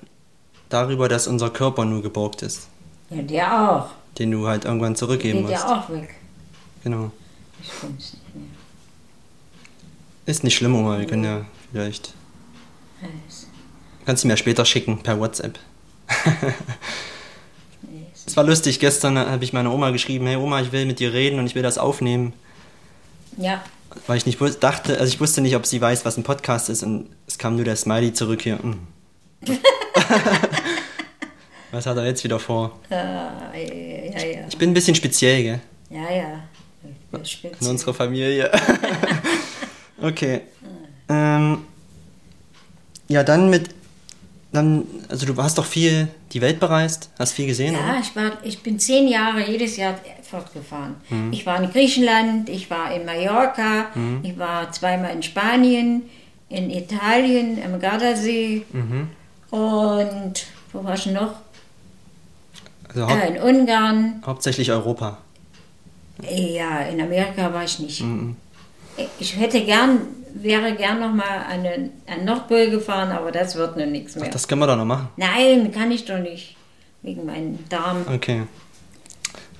darüber, 0.68 1.08
dass 1.08 1.26
unser 1.26 1.48
Körper 1.48 1.86
nur 1.86 2.02
geborgt 2.02 2.42
ist, 2.42 2.68
Ja, 3.08 3.22
der 3.22 3.70
auch. 3.72 3.88
den 4.18 4.30
du 4.30 4.46
halt 4.46 4.66
irgendwann 4.66 4.94
zurückgeben 4.96 5.38
Geht 5.38 5.48
musst. 5.50 5.64
ja 5.64 5.80
auch 5.80 5.88
weg. 5.88 6.14
Genau. 6.82 7.10
Ich 7.62 7.70
find's 7.70 8.12
nicht 8.12 8.34
mehr. 8.34 8.44
Ist 10.26 10.44
nicht 10.44 10.56
schlimm, 10.56 10.74
Oma. 10.74 10.98
Wir 10.98 11.06
können 11.06 11.24
ja 11.24 11.44
vielleicht. 11.70 12.14
Kannst 14.06 14.24
du 14.24 14.28
mir 14.28 14.36
später 14.36 14.64
schicken 14.64 15.02
per 15.02 15.18
WhatsApp. 15.18 15.58
Es 18.26 18.36
war 18.38 18.44
lustig, 18.44 18.80
gestern 18.80 19.18
habe 19.18 19.44
ich 19.44 19.52
meiner 19.52 19.72
Oma 19.72 19.90
geschrieben, 19.90 20.26
hey 20.26 20.36
Oma, 20.36 20.60
ich 20.60 20.72
will 20.72 20.86
mit 20.86 20.98
dir 20.98 21.12
reden 21.12 21.38
und 21.38 21.46
ich 21.46 21.54
will 21.54 21.62
das 21.62 21.76
aufnehmen. 21.76 22.32
Ja, 23.36 23.62
Weil 24.06 24.16
ich 24.16 24.26
nicht 24.26 24.40
dachte, 24.60 24.98
also 24.98 25.12
ich 25.12 25.20
wusste 25.20 25.40
nicht, 25.40 25.54
ob 25.56 25.66
sie 25.66 25.80
weiß, 25.80 26.04
was 26.04 26.16
ein 26.16 26.22
Podcast 26.24 26.68
ist 26.70 26.82
und 26.82 27.10
es 27.26 27.36
kam 27.36 27.56
nur 27.56 27.64
der 27.64 27.76
Smiley 27.76 28.12
zurück 28.14 28.42
hier. 28.42 28.56
mm. 28.56 28.88
was 31.70 31.86
hat 31.86 31.96
er 31.96 32.06
jetzt 32.06 32.24
wieder 32.24 32.38
vor? 32.38 32.80
äh, 32.90 34.10
ja, 34.10 34.24
ja. 34.24 34.46
Ich 34.48 34.56
bin 34.56 34.70
ein 34.70 34.74
bisschen 34.74 34.94
speziell, 34.94 35.42
gell? 35.42 35.60
Ja, 35.90 36.10
ja. 36.10 36.42
Spitze. 37.24 37.62
In 37.62 37.70
unserer 37.70 37.94
Familie. 37.94 38.50
okay. 40.00 40.40
Ähm, 41.08 41.58
ja, 43.08 43.22
dann 43.22 43.50
mit. 43.50 43.70
Dann, 44.52 44.84
also 45.08 45.26
du 45.26 45.36
hast 45.42 45.58
doch 45.58 45.64
viel 45.66 46.06
die 46.32 46.40
Welt 46.40 46.60
bereist, 46.60 47.10
hast 47.18 47.32
viel 47.32 47.46
gesehen, 47.48 47.74
Ja, 47.74 47.80
oder? 47.80 47.98
ich, 48.00 48.14
war, 48.14 48.30
ich 48.44 48.62
bin 48.62 48.78
zehn 48.78 49.08
Jahre 49.08 49.44
jedes 49.50 49.76
Jahr 49.76 49.96
fortgefahren. 50.22 50.94
Mhm. 51.10 51.32
Ich 51.32 51.44
war 51.44 51.60
in 51.60 51.68
Griechenland, 51.72 52.48
ich 52.48 52.70
war 52.70 52.94
in 52.94 53.04
Mallorca, 53.04 53.86
Mhm. 53.96 54.20
ich 54.22 54.38
war 54.38 54.70
zweimal 54.70 55.10
in 55.12 55.24
Spanien, 55.24 56.02
in 56.50 56.70
Italien, 56.70 57.58
am 57.64 57.80
Gardasee 57.80 58.64
Mhm. 58.72 59.08
und 59.50 60.46
wo 60.72 60.84
war 60.84 60.94
ich 60.94 61.06
noch? 61.06 61.34
Also 62.88 63.08
Äh, 63.12 63.34
in 63.36 63.42
Ungarn. 63.42 64.22
hauptsächlich 64.24 64.70
Europa. 64.70 65.18
Ja, 66.30 66.78
in 66.82 67.00
Amerika 67.00 67.52
war 67.52 67.64
ich 67.64 67.80
nicht. 67.80 68.02
Mhm. 68.02 68.36
Ich 69.18 69.36
hätte 69.36 69.64
gern, 69.64 70.00
wäre 70.34 70.74
gern 70.76 71.00
noch 71.00 71.12
mal 71.12 71.38
an 71.50 71.64
den 71.64 72.24
Nordpol 72.24 72.70
gefahren, 72.70 73.10
aber 73.12 73.32
das 73.32 73.54
wird 73.56 73.76
nun 73.76 73.92
nichts 73.92 74.16
mehr. 74.16 74.30
Das 74.30 74.46
können 74.46 74.60
wir 74.60 74.66
doch 74.66 74.76
noch 74.76 74.84
machen. 74.84 75.08
Nein, 75.16 75.72
kann 75.72 75.90
ich 75.90 76.04
doch 76.04 76.18
nicht. 76.18 76.56
Wegen 77.02 77.26
meinem 77.26 77.58
Darm. 77.68 78.04
Okay. 78.12 78.44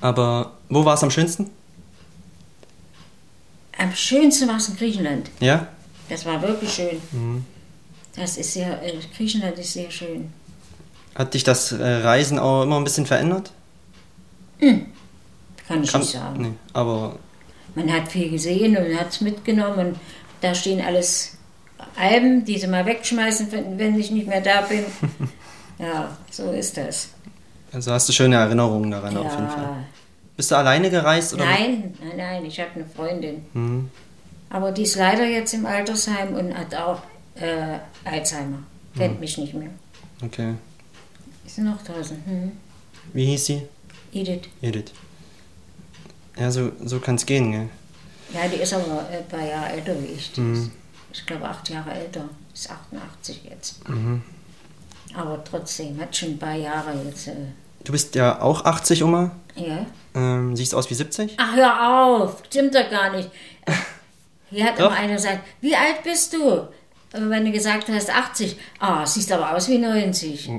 Aber 0.01 0.53
wo 0.69 0.85
war 0.85 0.95
es 0.95 1.03
am 1.03 1.11
schönsten? 1.11 1.51
Am 3.77 3.93
schönsten 3.95 4.49
war 4.49 4.57
es 4.57 4.69
in 4.69 4.77
Griechenland. 4.77 5.31
Ja? 5.41 5.67
Das 6.09 6.25
war 6.25 6.41
wirklich 6.43 6.73
schön. 6.73 7.01
Mhm. 7.13 7.45
Das 8.17 8.37
ist 8.37 8.53
sehr, 8.53 8.83
äh, 8.83 8.93
Griechenland 9.17 9.59
ist 9.59 9.73
sehr 9.73 9.91
schön. 9.91 10.33
Hat 11.15 11.35
dich 11.35 11.45
das 11.45 11.73
äh, 11.73 11.85
Reisen 11.85 12.39
auch 12.39 12.63
immer 12.63 12.77
ein 12.77 12.85
bisschen 12.85 13.07
verändert? 13.07 13.53
Kann 14.61 15.83
ich 15.83 15.91
Kann- 15.91 16.01
nicht 16.01 16.13
sagen. 16.13 16.43
Nee, 16.43 16.53
aber 16.73 17.17
Man 17.75 17.93
hat 17.93 18.11
viel 18.11 18.31
gesehen 18.31 18.77
und 18.77 18.99
hat 18.99 19.11
es 19.11 19.21
mitgenommen. 19.21 19.79
Und 19.79 19.99
da 20.41 20.55
stehen 20.55 20.81
alles 20.81 21.37
Alben, 21.97 22.45
die 22.45 22.59
sie 22.59 22.67
mal 22.67 22.87
wegschmeißen, 22.87 23.49
wenn, 23.77 23.99
ich 23.99 24.11
nicht 24.11 24.27
mehr 24.27 24.41
da 24.41 24.63
bin. 24.63 24.85
ja, 25.79 26.17
so 26.31 26.51
ist 26.51 26.77
das. 26.77 27.09
also 27.73 27.93
hast 27.93 28.09
du 28.09 28.13
schöne 28.13 28.37
Erinnerungen 28.37 28.91
daran 28.91 29.17
auf 29.17 29.33
jeden 29.33 29.49
Fall. 29.49 29.63
Ja. 29.63 29.85
Bist 30.37 30.51
du 30.51 30.57
alleine 30.57 30.91
gereist 30.91 31.35
oder? 31.35 31.45
Nein, 31.45 31.95
nein, 32.01 32.17
nein, 32.17 32.45
ich 32.45 32.59
habe 32.59 32.71
eine 32.75 32.85
Freundin. 32.85 33.45
Mhm. 33.53 33.91
Aber 34.51 34.73
die 34.73 34.83
ist 34.83 34.97
leider 34.97 35.25
jetzt 35.25 35.55
im 35.55 35.67
Altersheim 35.67 36.35
und 36.35 36.57
hat 36.57 36.75
auch 36.75 37.03
äh, 37.37 37.79
Alzheimer. 38.05 38.59
Mhm. 38.59 38.99
Kennt 38.99 39.21
mich 39.21 39.39
nicht 39.39 39.55
mehr. 39.55 39.71
Okay. 40.23 40.55
Ist 41.45 41.59
noch 41.59 41.83
draußen. 41.83 42.17
Hm. 42.25 42.53
Wie 43.13 43.27
hieß 43.27 43.47
sie? 43.47 43.63
Edith. 44.13 44.49
Edith. 44.63 44.93
Ja, 46.37 46.51
so, 46.51 46.73
so 46.85 46.99
kann 47.01 47.15
es 47.17 47.27
gehen, 47.27 47.53
gell? 47.53 47.69
Ja, 48.33 48.49
die 48.49 48.57
ist 48.61 48.73
aber 48.75 49.07
äh, 49.11 49.19
ein 49.19 49.29
paar 49.29 49.45
Jahre 49.45 49.71
älter 49.73 49.95
wie 50.03 50.07
ich. 50.07 50.33
Die 50.33 50.41
Mhm. 50.41 50.55
ist, 50.55 50.71
ich 51.13 51.27
glaube, 51.27 51.45
acht 51.49 51.69
Jahre 51.69 51.93
älter. 51.93 52.29
Ist 52.53 52.71
88 52.71 53.43
jetzt. 53.49 53.89
Mhm. 53.89 54.23
Aber 55.17 55.43
trotzdem, 55.45 56.01
hat 56.01 56.17
schon 56.17 56.31
ein 56.31 56.39
paar 56.39 56.55
Jahre 56.55 56.93
jetzt. 57.07 57.29
Äh, 57.29 57.33
Du 57.85 57.93
bist 57.93 58.15
ja 58.15 58.41
auch 58.41 58.65
80, 58.65 59.05
Oma. 59.05 59.31
ja. 59.55 59.85
Ähm, 60.15 60.57
siehst 60.57 60.75
aus 60.75 60.89
wie 60.91 60.95
70? 60.95 61.35
Ach, 61.37 61.55
hör 61.57 62.23
auf! 62.23 62.43
Stimmt 62.47 62.75
doch 62.75 62.89
gar 62.89 63.11
nicht. 63.15 63.29
Hier 64.51 64.65
hat 64.65 64.79
Doch. 64.79 64.87
immer 64.87 64.97
einer 64.97 65.15
gesagt: 65.15 65.41
Wie 65.61 65.75
alt 65.75 66.03
bist 66.05 66.33
du? 66.33 66.69
Und 67.13 67.31
wenn 67.31 67.45
du 67.45 67.51
gesagt 67.53 67.89
hast 67.89 68.11
80, 68.11 68.57
ah, 68.81 69.05
siehst 69.05 69.31
aber 69.33 69.55
aus 69.55 69.69
wie 69.69 69.79
90. 69.79 70.49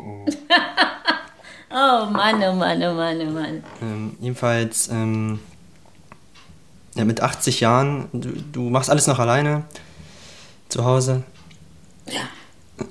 oh 1.71 2.05
Mann, 2.11 2.43
oh 2.43 2.53
Mann, 2.53 2.83
oh 2.83 2.93
Mann, 2.93 3.21
oh 3.21 3.31
Mann. 3.31 3.63
Ähm, 3.81 4.15
jedenfalls, 4.19 4.87
ähm, 4.89 5.39
ja, 6.95 7.05
mit 7.05 7.21
80 7.21 7.59
Jahren, 7.59 8.07
du, 8.13 8.29
du 8.51 8.69
machst 8.69 8.89
alles 8.89 9.07
noch 9.07 9.19
alleine 9.19 9.63
zu 10.69 10.83
Hause. 10.85 11.23
Ja, 12.09 12.21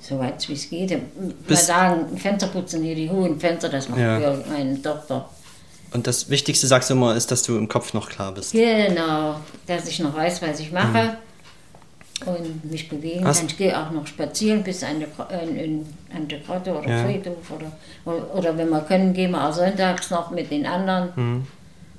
soweit 0.01 0.47
wie 0.49 0.53
es 0.55 0.69
geht. 0.71 0.91
Mal 1.49 1.57
sagen, 1.57 2.17
Fenster 2.19 2.47
putzen 2.49 2.83
hier, 2.83 2.95
die 2.95 3.11
hohen 3.11 3.39
Fenster, 3.41 3.69
das 3.69 3.89
macht 3.89 4.01
Ja. 4.01 4.19
für 4.21 4.45
meine 4.51 4.81
Tochter. 4.81 5.29
Und 5.93 6.07
das 6.09 6.29
Wichtigste, 6.29 6.67
sagst 6.67 6.91
du 6.91 6.95
immer, 6.95 7.15
ist, 7.15 7.31
dass 7.31 7.43
du 7.45 7.57
im 7.57 7.69
Kopf 7.69 7.95
noch 7.95 8.09
klar 8.09 8.33
bist. 8.33 8.53
Genau, 8.53 9.37
dass 9.67 9.87
ich 9.87 10.01
noch 10.01 10.15
weiß, 10.15 10.43
was 10.43 10.59
ich 10.59 10.73
mache 10.73 11.17
und 12.27 12.65
mich 12.71 12.89
bewegen 12.89 13.25
Hast- 13.25 13.39
kann. 13.39 13.47
Ich 13.47 13.57
gehe 13.59 13.79
auch 13.79 13.91
noch 13.93 14.07
spazieren 14.07 14.65
bis 14.65 14.83
an 14.83 14.99
die, 15.01 15.07
in, 15.45 15.57
in, 15.57 15.87
an 16.15 16.27
die 16.27 16.41
Grotte 16.43 16.77
oder 16.77 16.89
Ja. 16.89 17.05
Friedhof 17.05 17.37
oder, 18.05 18.35
oder 18.35 18.57
wenn 18.59 18.71
wir 18.71 18.81
können, 18.81 19.13
gehen 19.13 19.31
wir 19.33 19.49
auch 19.49 19.53
sonntags 19.53 20.11
noch 20.11 20.31
mit 20.31 20.51
den 20.51 20.67
anderen. 20.67 21.09
Mhm. 21.15 21.47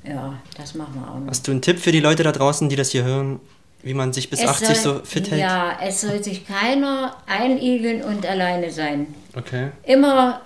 Ja, 0.07 0.33
das 0.57 0.75
machen 0.75 0.93
wir 0.95 1.09
auch 1.11 1.19
noch. 1.19 1.29
Hast 1.29 1.47
du 1.47 1.51
einen 1.51 1.61
Tipp 1.61 1.79
für 1.79 1.91
die 1.91 1.99
Leute 1.99 2.23
da 2.23 2.31
draußen, 2.31 2.69
die 2.69 2.75
das 2.75 2.91
hier 2.91 3.03
hören, 3.03 3.39
wie 3.83 3.93
man 3.93 4.13
sich 4.13 4.29
bis 4.29 4.41
Es 4.41 4.47
80 4.47 4.77
soll, 4.79 4.95
so 4.99 5.05
fit 5.05 5.29
hält? 5.31 5.41
Ja, 5.41 5.77
es 5.81 6.01
soll 6.01 6.23
sich 6.23 6.45
keiner 6.47 7.15
einigeln 7.27 8.01
und 8.03 8.25
alleine 8.25 8.71
sein. 8.71 9.07
Okay. 9.35 9.69
Immer 9.83 10.41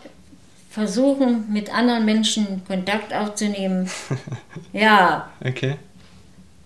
versuchen, 0.69 1.51
mit 1.51 1.73
anderen 1.73 2.05
Menschen 2.05 2.61
Kontakt 2.67 3.13
aufzunehmen. 3.13 3.89
ja, 4.73 5.29
Okay. 5.45 5.75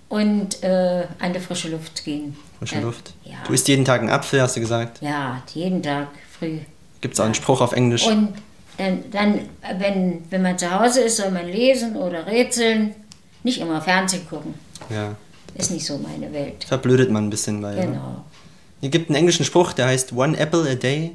und 0.10 0.62
äh, 0.64 1.06
an 1.20 1.34
die 1.34 1.40
frische 1.40 1.70
Luft 1.70 2.04
gehen. 2.06 2.36
Frische 2.60 2.76
Ja. 2.76 2.82
Luft. 2.82 3.14
Ja. 3.24 3.36
Du 3.48 3.54
isst 3.54 3.68
jeden 3.68 3.86
Tag 3.86 4.02
einen 4.02 4.10
Apfel, 4.10 4.42
hast 4.42 4.56
du 4.56 4.60
gesagt. 4.60 5.02
Ja, 5.02 5.42
jeden 5.54 5.82
Tag 5.82 6.08
früh. 6.38 6.60
Gibt 7.02 7.16
es 7.16 7.20
auch 7.20 7.26
einen 7.26 7.34
Spruch 7.34 7.62
auf 7.62 7.72
Englisch? 7.74 8.06
Und 8.06 8.34
dann, 8.78 9.04
dann 9.12 9.40
wenn, 9.80 10.24
wenn 10.30 10.42
man 10.42 10.58
zu 10.58 10.70
Hause 10.72 11.02
ist, 11.02 11.18
soll 11.18 11.32
man 11.32 11.48
lesen 11.48 11.96
oder 11.96 12.26
rätseln. 12.28 12.96
Nicht 13.44 13.60
immer 13.60 13.82
Fernsehen 13.82 14.28
gucken. 14.28 14.54
Ja. 14.90 15.16
Ist 15.56 15.72
nicht 15.72 15.86
so 15.86 15.98
meine 15.98 16.32
Welt. 16.34 16.64
Verblödet 16.64 17.12
man 17.12 17.26
ein 17.26 17.30
bisschen 17.30 17.62
bei. 17.62 17.76
Ne? 17.76 17.82
Genau. 17.88 18.24
Hier 18.82 18.90
gibt 18.90 19.10
einen 19.10 19.16
englischen 19.18 19.46
Spruch, 19.46 19.74
der 19.74 19.88
heißt 19.88 20.14
One 20.14 20.38
apple 20.38 20.70
a 20.70 20.76
day 20.76 21.12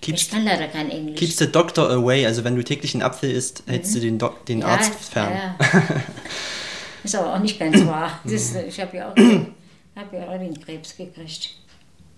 keeps, 0.00 0.22
Ich 0.22 0.30
kann 0.30 0.44
leider 0.44 0.68
kein 0.68 0.90
Englisch. 0.90 1.18
keeps 1.18 1.38
the 1.38 1.50
doctor 1.50 1.88
away. 1.90 2.26
Also 2.26 2.44
wenn 2.44 2.54
du 2.56 2.62
täglich 2.64 2.94
einen 2.94 3.02
Apfel 3.02 3.30
isst, 3.30 3.62
hältst 3.66 3.94
du 3.94 4.00
den, 4.00 4.18
Doc 4.18 4.44
den 4.46 4.60
Ja, 4.60 4.66
Arzt 4.68 4.92
fern. 4.94 5.32
ja. 5.32 5.56
Ist 7.04 7.14
aber 7.16 7.34
auch 7.34 7.38
nicht 7.38 7.58
ganz 7.58 7.84
wahr. 7.86 8.18
Das 8.24 8.54
ich 8.54 8.80
habe 8.80 8.96
ja, 8.96 9.08
auch 9.10 9.14
den- 9.14 9.54
hab 9.96 10.12
ja 10.12 10.28
auch 10.28 10.38
den 10.38 10.60
Krebs 10.60 10.96
gekriegt. 10.96 11.50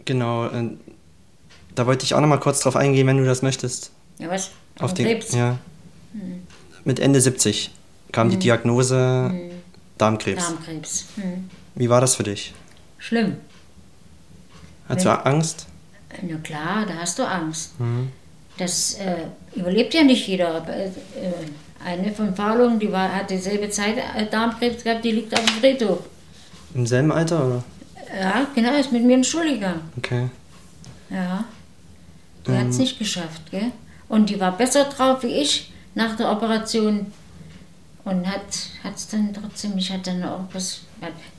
Genau. 0.04 0.48
Da 1.74 1.86
wollte 1.86 2.04
ich 2.04 2.14
auch 2.14 2.20
noch 2.20 2.26
mal 2.28 2.38
kurz 2.40 2.60
drauf 2.60 2.76
eingehen, 2.76 3.06
wenn 3.06 3.18
du 3.18 3.24
das 3.24 3.42
möchtest. 3.42 3.92
Ja, 4.18 4.28
was? 4.28 4.50
Auf 4.80 4.94
Den 4.94 5.06
Krebs? 5.06 5.32
Ja. 5.34 5.58
Hm. 6.12 6.42
Mit 6.84 6.98
Ende 6.98 7.20
70 7.20 7.70
kam 8.12 8.30
die 8.30 8.38
Diagnose 8.38 9.32
Darmkrebs. 9.98 10.42
Darmkrebs. 10.46 11.04
Hm. 11.16 11.50
Wie 11.74 11.88
war 11.88 12.00
das 12.00 12.14
für 12.16 12.22
dich? 12.22 12.52
Schlimm. 12.98 13.36
Hattest 14.88 15.06
du 15.06 15.26
Angst? 15.26 15.66
Na 16.22 16.36
klar, 16.38 16.84
da 16.86 16.94
hast 16.94 17.18
du 17.18 17.22
Angst. 17.28 17.78
Mhm. 17.78 18.10
Das 18.58 18.94
äh, 18.94 19.26
überlebt 19.54 19.94
ja 19.94 20.02
nicht 20.02 20.26
jeder. 20.26 20.66
Äh, 20.68 20.90
eine 21.84 22.12
von 22.12 22.34
Paulung, 22.34 22.78
die 22.78 22.90
war, 22.90 23.14
hat 23.14 23.30
dieselbe 23.30 23.70
Zeit 23.70 23.96
äh, 23.96 24.26
Darmkrebs 24.28 24.82
gehabt, 24.84 25.04
die 25.04 25.12
liegt 25.12 25.32
auf 25.32 25.44
dem 25.44 25.54
Friedhof. 25.60 26.00
Im 26.74 26.86
selben 26.86 27.12
Alter, 27.12 27.46
oder? 27.46 27.64
Ja, 28.18 28.46
genau, 28.54 28.74
ist 28.76 28.92
mit 28.92 29.04
mir 29.04 29.14
in 29.14 29.22
die 29.22 29.28
Schule 29.28 29.54
gegangen. 29.54 29.82
Okay. 29.96 30.28
Ja. 31.10 31.44
Die 32.46 32.52
hat 32.52 32.68
es 32.68 32.76
Ähm. 32.76 32.82
nicht 32.82 32.98
geschafft, 32.98 33.50
gell? 33.50 33.70
Und 34.10 34.28
die 34.28 34.40
war 34.40 34.56
besser 34.56 34.84
drauf 34.84 35.22
wie 35.22 35.28
ich 35.28 35.72
nach 35.94 36.16
der 36.16 36.30
Operation. 36.30 37.06
Und 38.04 38.26
hat 38.26 38.42
es 38.94 39.08
dann 39.08 39.32
trotzdem, 39.32 39.78
ich 39.78 39.92
hatte 39.92 40.10
dann 40.10 40.24
auch 40.24 40.40
was, 40.52 40.80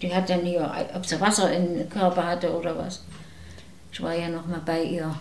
die 0.02 0.14
hat 0.14 0.30
dann 0.30 0.42
hier, 0.42 0.72
ob 0.96 1.06
sie 1.06 1.20
Wasser 1.20 1.52
im 1.52 1.90
Körper 1.90 2.26
hatte 2.26 2.52
oder 2.56 2.78
was. 2.78 3.04
Ich 3.92 4.02
war 4.02 4.16
ja 4.16 4.30
noch 4.30 4.48
mal 4.48 4.62
bei 4.66 4.84
ihr. 4.84 5.14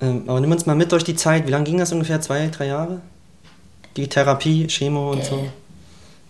Ähm, 0.00 0.24
aber 0.26 0.40
nimm 0.40 0.50
uns 0.50 0.64
mal 0.64 0.74
mit 0.74 0.92
durch 0.92 1.04
die 1.04 1.14
Zeit. 1.14 1.46
Wie 1.46 1.50
lange 1.50 1.64
ging 1.64 1.78
das 1.78 1.92
ungefähr? 1.92 2.20
Zwei, 2.22 2.48
drei 2.48 2.68
Jahre? 2.68 3.02
Die 3.96 4.08
Therapie, 4.08 4.66
Chemo 4.66 5.12
und 5.12 5.24
so? 5.24 5.46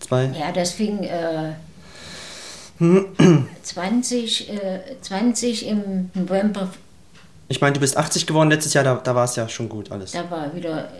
Zwei? 0.00 0.24
Ja, 0.38 0.50
das 0.50 0.72
fing, 0.72 1.04
äh, 1.04 1.52
20, 3.62 4.50
äh, 4.50 4.80
20 5.00 5.68
im 5.68 6.10
November, 6.14 6.68
Ich 7.48 7.60
meine, 7.60 7.74
du 7.74 7.80
bist 7.80 7.96
80 7.96 8.26
geworden 8.26 8.50
letztes 8.50 8.74
Jahr, 8.74 8.84
da, 8.84 8.94
da 8.94 9.14
war 9.14 9.24
es 9.24 9.36
ja 9.36 9.48
schon 9.48 9.68
gut 9.68 9.92
alles. 9.92 10.12
da 10.12 10.30
war 10.30 10.54
wieder, 10.54 10.90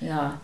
äh, 0.00 0.06
ja, 0.06 0.40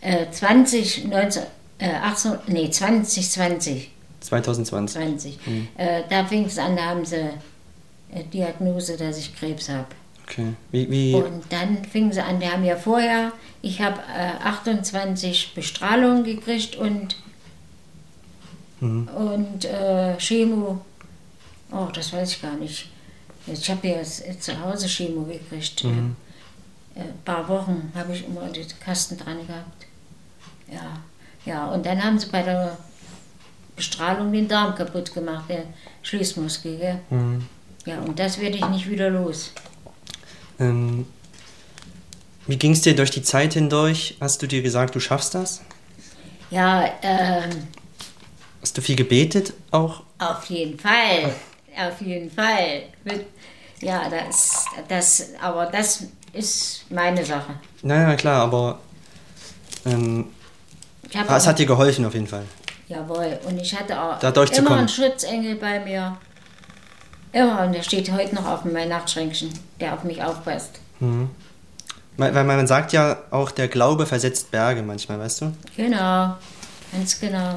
äh, 0.00 0.30
20, 0.30 1.06
19, 1.06 1.42
äh, 1.78 1.90
18, 1.90 2.32
nee, 2.46 2.70
2020, 2.70 3.90
2020. 4.20 4.92
20. 4.92 5.38
Äh, 5.76 6.02
da 6.08 6.24
fing 6.24 6.44
es 6.44 6.58
an, 6.58 6.76
da 6.76 6.84
haben 6.84 7.04
sie 7.04 7.16
äh, 7.16 8.24
Diagnose, 8.32 8.96
dass 8.96 9.18
ich 9.18 9.34
Krebs 9.34 9.68
habe. 9.68 9.86
Okay. 10.30 10.54
Wie, 10.70 10.88
wie, 10.90 11.14
Und 11.14 11.42
dann 11.50 11.84
fingen 11.84 12.12
sie 12.12 12.22
an, 12.22 12.38
die 12.38 12.48
haben 12.48 12.64
ja 12.64 12.76
vorher, 12.76 13.32
ich 13.62 13.80
habe 13.80 13.98
äh, 14.16 14.46
28 14.46 15.54
Bestrahlungen 15.54 16.22
gekriegt 16.22 16.76
und, 16.76 17.16
und 18.80 19.64
äh, 19.64 20.16
Chemo, 20.18 20.80
oh, 21.72 21.88
das 21.92 22.12
weiß 22.12 22.32
ich 22.32 22.42
gar 22.42 22.54
nicht. 22.54 22.88
Ich 23.46 23.70
habe 23.70 23.86
ja 23.88 23.96
jetzt 23.98 24.42
zu 24.42 24.60
Hause 24.60 24.86
Chemo 24.88 25.22
gekriegt. 25.22 25.84
Äh, 25.84 25.88
Ein 25.88 27.18
paar 27.24 27.48
Wochen 27.48 27.90
habe 27.94 28.12
ich 28.12 28.24
immer 28.26 28.48
den 28.48 28.66
Kasten 28.84 29.16
dran 29.16 29.46
gehabt. 29.46 29.86
Ja, 30.70 30.98
ja, 31.46 31.66
und 31.68 31.84
dann 31.86 32.02
haben 32.02 32.18
sie 32.18 32.26
bei 32.28 32.42
der 32.42 32.76
Bestrahlung 33.76 34.32
den 34.32 34.46
Darm 34.46 34.74
kaputt 34.74 35.12
gemacht, 35.14 35.44
der 35.48 35.64
Schließmuskel. 36.02 36.76
Gell? 36.78 37.00
Mhm. 37.10 37.46
Ja, 37.86 37.98
und 38.00 38.18
das 38.18 38.38
werde 38.38 38.56
ich 38.56 38.68
nicht 38.68 38.88
wieder 38.90 39.08
los. 39.10 39.52
ähm, 40.58 41.06
wie 42.46 42.56
ging 42.56 42.72
es 42.72 42.82
dir 42.82 42.94
durch 42.96 43.10
die 43.10 43.22
Zeit 43.22 43.54
hindurch? 43.54 44.16
Hast 44.20 44.42
du 44.42 44.46
dir 44.46 44.60
gesagt, 44.62 44.94
du 44.94 45.00
schaffst 45.00 45.34
das? 45.34 45.60
Ja, 46.50 46.84
ähm, 47.02 47.50
Hast 48.60 48.76
du 48.76 48.82
viel 48.82 48.96
gebetet 48.96 49.54
auch? 49.70 50.02
Auf 50.18 50.44
jeden 50.50 50.78
Fall, 50.78 51.34
auf 51.76 52.00
jeden 52.00 52.30
Fall. 52.30 52.82
Ja, 53.80 54.08
das, 54.08 54.66
das, 54.88 55.28
aber 55.40 55.66
das 55.66 56.04
ist 56.32 56.90
meine 56.90 57.24
Sache. 57.24 57.54
Naja, 57.82 58.14
klar, 58.16 58.42
aber 58.42 58.78
ähm, 59.86 60.26
es 61.10 61.46
hat 61.46 61.58
dir 61.58 61.66
geholfen 61.66 62.04
auf 62.04 62.14
jeden 62.14 62.26
Fall. 62.26 62.44
jawohl, 62.88 63.38
und 63.46 63.60
ich 63.60 63.78
hatte 63.78 64.00
auch 64.00 64.22
immer 64.22 64.76
einen 64.76 64.88
Schutzengel 64.88 65.56
bei 65.56 65.80
mir. 65.80 66.16
Immer, 67.32 67.64
und 67.64 67.72
der 67.72 67.82
steht 67.82 68.10
heute 68.12 68.34
noch 68.34 68.46
auf 68.46 68.64
meinem 68.64 68.88
Nachtschränkchen, 68.88 69.50
der 69.80 69.94
auf 69.94 70.04
mich 70.04 70.22
aufpasst. 70.22 70.80
Weil, 70.98 72.34
weil 72.34 72.44
man 72.44 72.66
sagt 72.66 72.92
ja 72.92 73.18
auch, 73.30 73.50
der 73.50 73.68
Glaube 73.68 74.04
versetzt 74.04 74.50
Berge 74.50 74.82
manchmal, 74.82 75.18
weißt 75.20 75.40
du? 75.42 75.52
Genau, 75.76 76.34
ganz 76.92 77.18
genau. 77.18 77.56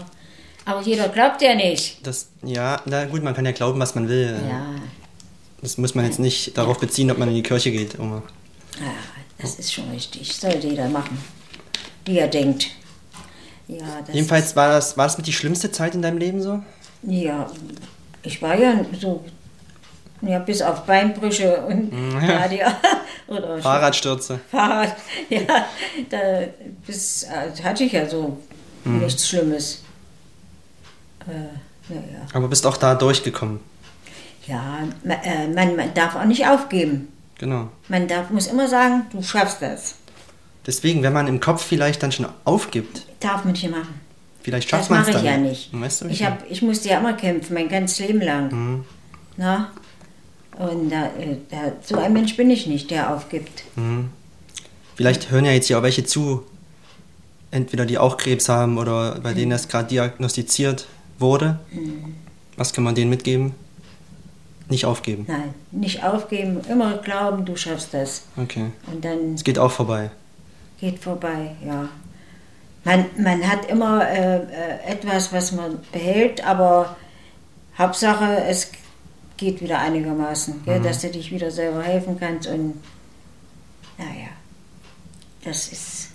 Aber 0.66 0.82
jeder 0.82 1.10
glaubt 1.10 1.42
ja 1.42 1.56
nicht. 1.56 2.06
Das, 2.06 2.30
ja, 2.44 2.82
na 2.86 3.06
gut, 3.06 3.24
man 3.24 3.34
kann 3.34 3.46
ja 3.46 3.52
glauben, 3.52 3.80
was 3.80 3.96
man 3.96 4.08
will. 4.08 4.40
Ja, 4.48 4.66
Das 5.62 5.78
muss 5.78 5.94
man 5.96 6.06
jetzt 6.06 6.20
nicht 6.20 6.58
darauf 6.58 6.80
beziehen, 6.80 7.12
ob 7.12 7.18
man 7.18 7.30
in 7.30 7.36
die 7.36 7.44
Kirche 7.44 7.72
geht. 7.72 8.00
Oma. 8.00 8.24
ja 8.80 8.92
das 9.44 9.60
ist 9.60 9.74
schon 9.74 9.90
richtig. 9.92 10.34
Sollte 10.34 10.68
jeder 10.68 10.88
machen, 10.88 11.18
wie 12.06 12.18
er 12.18 12.28
denkt. 12.28 12.68
Ja, 13.68 14.04
Jedenfalls 14.12 14.56
war 14.56 14.70
das, 14.70 14.98
war 14.98 15.06
das 15.06 15.18
mit 15.18 15.28
die 15.28 15.34
schlimmste 15.34 15.72
Zeit 15.72 15.96
in 15.96 16.02
deinem 16.02 16.18
Leben 16.18 16.42
so? 16.42 16.62
Ja, 17.04 17.50
ich 18.22 18.42
war 18.42 18.58
ja 18.58 18.86
so, 19.00 19.24
ja, 20.22 20.40
bis 20.40 20.62
auf 20.62 20.84
Beinbrüche 20.84 21.66
und 21.66 21.92
ja. 22.22 22.48
die, 22.48 22.62
oder 23.28 23.62
Fahrradstürze. 23.62 24.40
Fahrrad, 24.50 24.96
ja, 25.30 25.66
da 26.10 26.18
bis, 26.86 27.24
äh, 27.24 27.62
hatte 27.64 27.84
ich 27.84 27.92
ja 27.92 28.08
so 28.10 28.38
nichts 28.86 29.28
Schlimmes. 29.28 29.83
Äh, 31.28 31.94
ja, 31.94 32.00
ja. 32.00 32.20
Aber 32.34 32.48
bist 32.48 32.66
auch 32.66 32.78
da 32.78 32.96
durchgekommen. 32.96 33.60
ja 34.48 34.80
man, 35.04 35.18
äh, 35.24 35.48
man, 35.48 35.76
man 35.76 35.94
darf 35.94 36.16
auch 36.16 36.26
nicht 36.26 36.48
aufgeben. 36.48 37.08
Genau. 37.40 37.70
Man 37.90 38.08
darf, 38.08 38.30
muss 38.30 38.48
immer 38.48 38.68
sagen, 38.68 39.06
du 39.12 39.22
schaffst 39.22 39.62
das. 39.62 39.96
Deswegen, 40.66 41.04
wenn 41.04 41.12
man 41.14 41.28
im 41.28 41.40
Kopf 41.42 41.64
vielleicht 41.66 42.02
dann 42.04 42.12
schon 42.12 42.28
aufgibt, 42.46 43.06
Darf 43.20 43.44
man 43.44 43.52
nicht 43.54 43.70
machen. 43.70 44.00
vielleicht 44.42 44.72
Das 44.72 44.80
schafft 44.80 44.90
man 44.92 45.02
es 45.02 45.08
mache 45.08 45.18
ich 45.18 45.24
dann. 45.24 45.44
ja 45.44 45.50
nicht. 45.50 45.70
Weißt 45.74 46.02
du, 46.02 46.08
Ich, 46.08 46.24
hab, 46.24 46.50
ich 46.50 46.62
musste 46.62 46.90
ja 46.90 47.00
immer 47.00 47.14
kämpfen, 47.14 47.54
mein 47.54 47.68
ganzes 47.70 48.00
Leben 48.00 48.22
lang. 48.22 48.52
Mhm. 48.52 48.86
Na? 49.36 49.72
Und 50.58 50.90
da, 50.90 51.06
äh, 51.08 51.38
da, 51.50 51.74
so 51.82 51.98
ein 51.98 52.14
Mensch 52.14 52.38
bin 52.38 52.50
ich 52.50 52.68
nicht, 52.68 52.92
der 52.92 53.14
aufgibt. 53.14 53.64
Vielleicht 54.96 55.32
hören 55.32 55.46
ja 55.46 55.52
jetzt 55.52 55.68
hier 55.68 55.80
auch 55.80 55.84
welche 55.84 56.06
zu, 56.06 56.44
entweder 57.52 57.86
die 57.86 57.98
auch 57.98 58.18
Krebs 58.18 58.48
haben 58.50 58.78
oder 58.78 59.20
bei 59.20 59.34
denen 59.34 59.52
das 59.52 59.68
gerade 59.68 59.88
diagnostiziert 59.88 60.88
wurde. 61.20 61.60
Was 62.58 62.74
kann 62.74 62.84
man 62.84 62.96
denen 62.96 63.10
mitgeben? 63.10 63.54
Nicht 64.70 64.86
aufgeben. 64.86 65.26
Nein, 65.28 65.54
nicht 65.72 66.04
aufgeben, 66.04 66.62
immer 66.70 66.98
glauben, 66.98 67.46
du 67.46 67.56
schaffst 67.56 67.94
das. 67.94 68.24
Okay. 68.38 68.72
Und 68.92 69.04
dann 69.04 69.36
Es 69.36 69.44
geht 69.44 69.60
auch 69.60 69.72
vorbei. 69.72 70.10
geht 70.80 71.00
vorbei, 71.00 71.56
ja. 71.66 71.90
Man, 72.86 73.06
man 73.18 73.48
hat 73.50 73.66
immer 73.70 74.08
äh, 74.10 74.38
äh, 74.38 74.80
etwas, 74.88 75.32
was 75.32 75.52
man 75.54 75.80
behält, 75.92 76.46
aber 76.46 76.96
Hauptsache, 77.78 78.44
es 78.46 78.72
geht 79.38 79.62
wieder 79.62 79.80
einigermaßen, 79.80 80.64
gell, 80.66 80.82
dass 80.82 81.00
du 81.02 81.10
dich 81.10 81.32
wieder 81.32 81.50
selber 81.52 81.82
helfen 81.84 82.18
kannst 82.20 82.48
und 82.48 82.76
naja, 83.98 84.30
das 85.44 85.68
ist. 85.72 86.10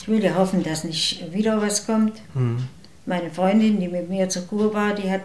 Ich 0.00 0.08
will 0.08 0.20
dir 0.20 0.36
hoffen, 0.36 0.62
dass 0.62 0.84
nicht 0.84 1.32
wieder 1.32 1.60
was 1.60 1.86
kommt. 1.86 2.14
Mhm. 2.34 2.64
Meine 3.08 3.30
Freundin, 3.30 3.80
die 3.80 3.88
mit 3.88 4.10
mir 4.10 4.28
zur 4.28 4.46
Kur 4.46 4.74
war, 4.74 4.94
die 4.94 5.10
hat 5.10 5.22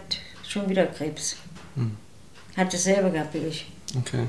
schon 0.48 0.66
wieder 0.70 0.86
Krebs. 0.86 1.36
Hat 2.56 2.72
dasselbe 2.72 3.10
gehabt 3.10 3.34
wie 3.34 3.38
ich. 3.46 3.66
Okay. 3.98 4.24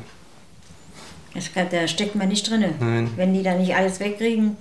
Das 1.33 1.53
kann, 1.53 1.67
da 1.71 1.87
steckt 1.87 2.15
man 2.15 2.27
nicht 2.27 2.49
drin. 2.49 2.65
Nein. 2.79 3.09
Wenn 3.15 3.33
die 3.33 3.43
da 3.43 3.53
nicht 3.55 3.73
alles 3.73 3.99
wegkriegen, 4.01 4.57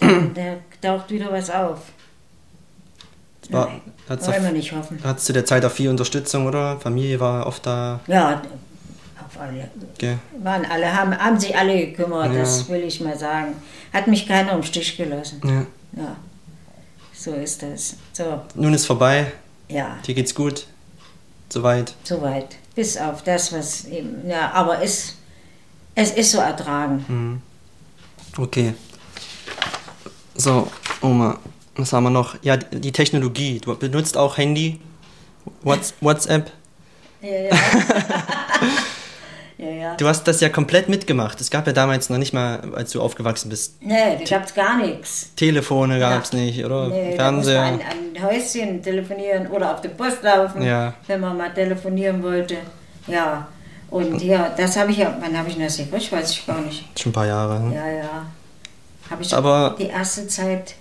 dann 0.00 0.32
da 0.80 0.96
taucht 0.96 1.10
wieder 1.10 1.30
was 1.30 1.50
auf. 1.50 1.78
War, 3.50 3.66
Nein, 4.08 4.20
wollen 4.26 4.44
wir 4.44 4.52
nicht 4.52 4.72
hoffen. 4.72 4.98
hattest 5.04 5.28
du 5.28 5.32
der 5.34 5.44
Zeit 5.44 5.64
auch 5.64 5.70
viel 5.70 5.88
Unterstützung, 5.90 6.46
oder? 6.46 6.78
Familie 6.80 7.18
war 7.20 7.46
oft 7.46 7.64
da. 7.66 8.00
Ja, 8.06 8.42
auf 9.26 9.40
alle. 9.40 9.68
Gell? 9.98 10.18
Waren 10.42 10.64
alle, 10.66 10.94
haben, 10.94 11.16
haben 11.16 11.38
sich 11.38 11.56
alle 11.56 11.86
gekümmert, 11.86 12.32
Ja. 12.32 12.40
das 12.40 12.68
will 12.68 12.82
ich 12.82 13.00
mal 13.00 13.18
sagen. 13.18 13.54
Hat 13.92 14.06
mich 14.06 14.26
keiner 14.28 14.52
im 14.52 14.62
Stich 14.62 14.96
gelassen. 14.96 15.40
Ja. 15.44 15.66
Ja, 16.02 16.16
so 17.18 17.32
ist 17.32 17.62
das. 17.62 17.96
So, 18.12 18.42
Nun 18.54 18.74
ist 18.74 18.86
vorbei, 18.86 19.32
ja, 19.68 19.98
dir 20.06 20.14
geht's 20.14 20.34
gut. 20.34 20.66
Soweit. 21.50 21.94
soweit. 22.04 22.56
Bis 22.74 22.96
auf 22.96 23.22
das, 23.22 23.52
was 23.52 23.86
eben, 23.86 24.28
ja, 24.28 24.52
aber 24.52 24.82
es, 24.82 25.16
es 25.94 26.12
ist 26.12 26.30
so 26.30 26.38
ertragen. 26.38 27.42
Okay. 28.36 28.74
So, 30.36 30.70
Oma, 31.00 31.38
was 31.74 31.92
haben 31.92 32.04
wir 32.04 32.10
noch? 32.10 32.36
Ja, 32.42 32.56
die 32.56 32.92
Technologie. 32.92 33.60
Du 33.60 33.74
benutzt 33.74 34.16
auch 34.16 34.36
Handy, 34.36 34.80
Whats 35.62 35.94
WhatsApp. 36.00 36.52
Ja, 37.22 37.28
ja. 37.28 37.50
ja, 39.58 39.68
ja. 39.68 39.94
Du 39.96 40.06
hast 40.06 40.24
das 40.24 40.40
ja 40.40 40.48
komplett 40.48 40.88
mitgemacht. 40.88 41.40
Es 41.40 41.50
gab 41.50 41.66
ja 41.66 41.72
damals 41.72 42.08
noch 42.10 42.18
nicht 42.18 42.32
mal, 42.32 42.60
als 42.74 42.92
du 42.92 43.02
aufgewachsen 43.02 43.48
bist. 43.48 43.74
Nee, 43.82 44.16
da 44.24 44.38
gab's 44.38 44.54
gar 44.54 44.76
nichts. 44.78 45.30
Telefone 45.36 45.98
gab's 45.98 46.32
nicht, 46.32 46.64
oder? 46.64 46.88
Nee, 46.88 47.16
Fernseher. 47.16 47.62
man 47.62 47.80
an 47.80 48.22
Häuschen 48.22 48.82
telefonieren 48.82 49.48
oder 49.48 49.74
auf 49.74 49.80
die 49.80 49.88
Post 49.88 50.22
laufen, 50.22 50.62
Ja. 50.62 50.94
wenn 51.08 51.20
man 51.20 51.36
mal 51.36 51.52
telefonieren 51.52 52.22
wollte. 52.22 52.56
Ja, 53.08 53.48
und 53.90 54.22
ja, 54.22 54.54
das 54.56 54.76
habe 54.76 54.90
ich 54.92 54.98
ja, 54.98 55.16
wann 55.20 55.36
habe 55.36 55.48
ich 55.48 55.54
denn 55.56 55.64
das 55.64 55.76
gekriegt, 55.76 56.12
weiß 56.12 56.30
ich 56.30 56.46
gar 56.46 56.60
nicht. 56.60 56.84
Schon 56.98 57.10
ein 57.10 57.14
paar 57.14 57.26
Jahre. 57.26 57.58
ne? 57.60 57.74
Ja, 57.74 57.88
ja. 57.90 58.26
Habe 59.10 59.22
ich 59.22 59.34
Aber- 59.34 59.74
die 59.78 59.86
erste 59.86 60.26
Zeit, 60.28 60.74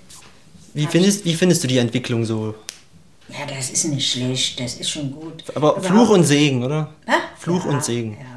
Wie, 0.74 0.86
findest, 0.86 1.24
wie 1.26 1.34
findest 1.34 1.63
du 1.63 1.68
die 1.68 1.78
Entwicklung 1.80 2.26
so? 2.26 2.54
ja, 3.30 3.46
das 3.48 3.70
ist 3.72 3.86
nicht 3.86 4.12
schlecht, 4.12 4.60
das 4.60 4.76
ist 4.76 4.90
schon 4.90 5.12
gut. 5.12 5.44
Aber 5.56 5.70
Überhaupt- 5.78 5.86
Fluch 5.86 6.10
und 6.10 6.24
Segen, 6.26 6.63
oder? 6.63 6.90
Hä? 7.06 7.13
Fluch 7.40 7.66
ja, 7.66 7.72
und 7.72 7.84
Segen. 7.84 8.18
Ja, 8.20 8.37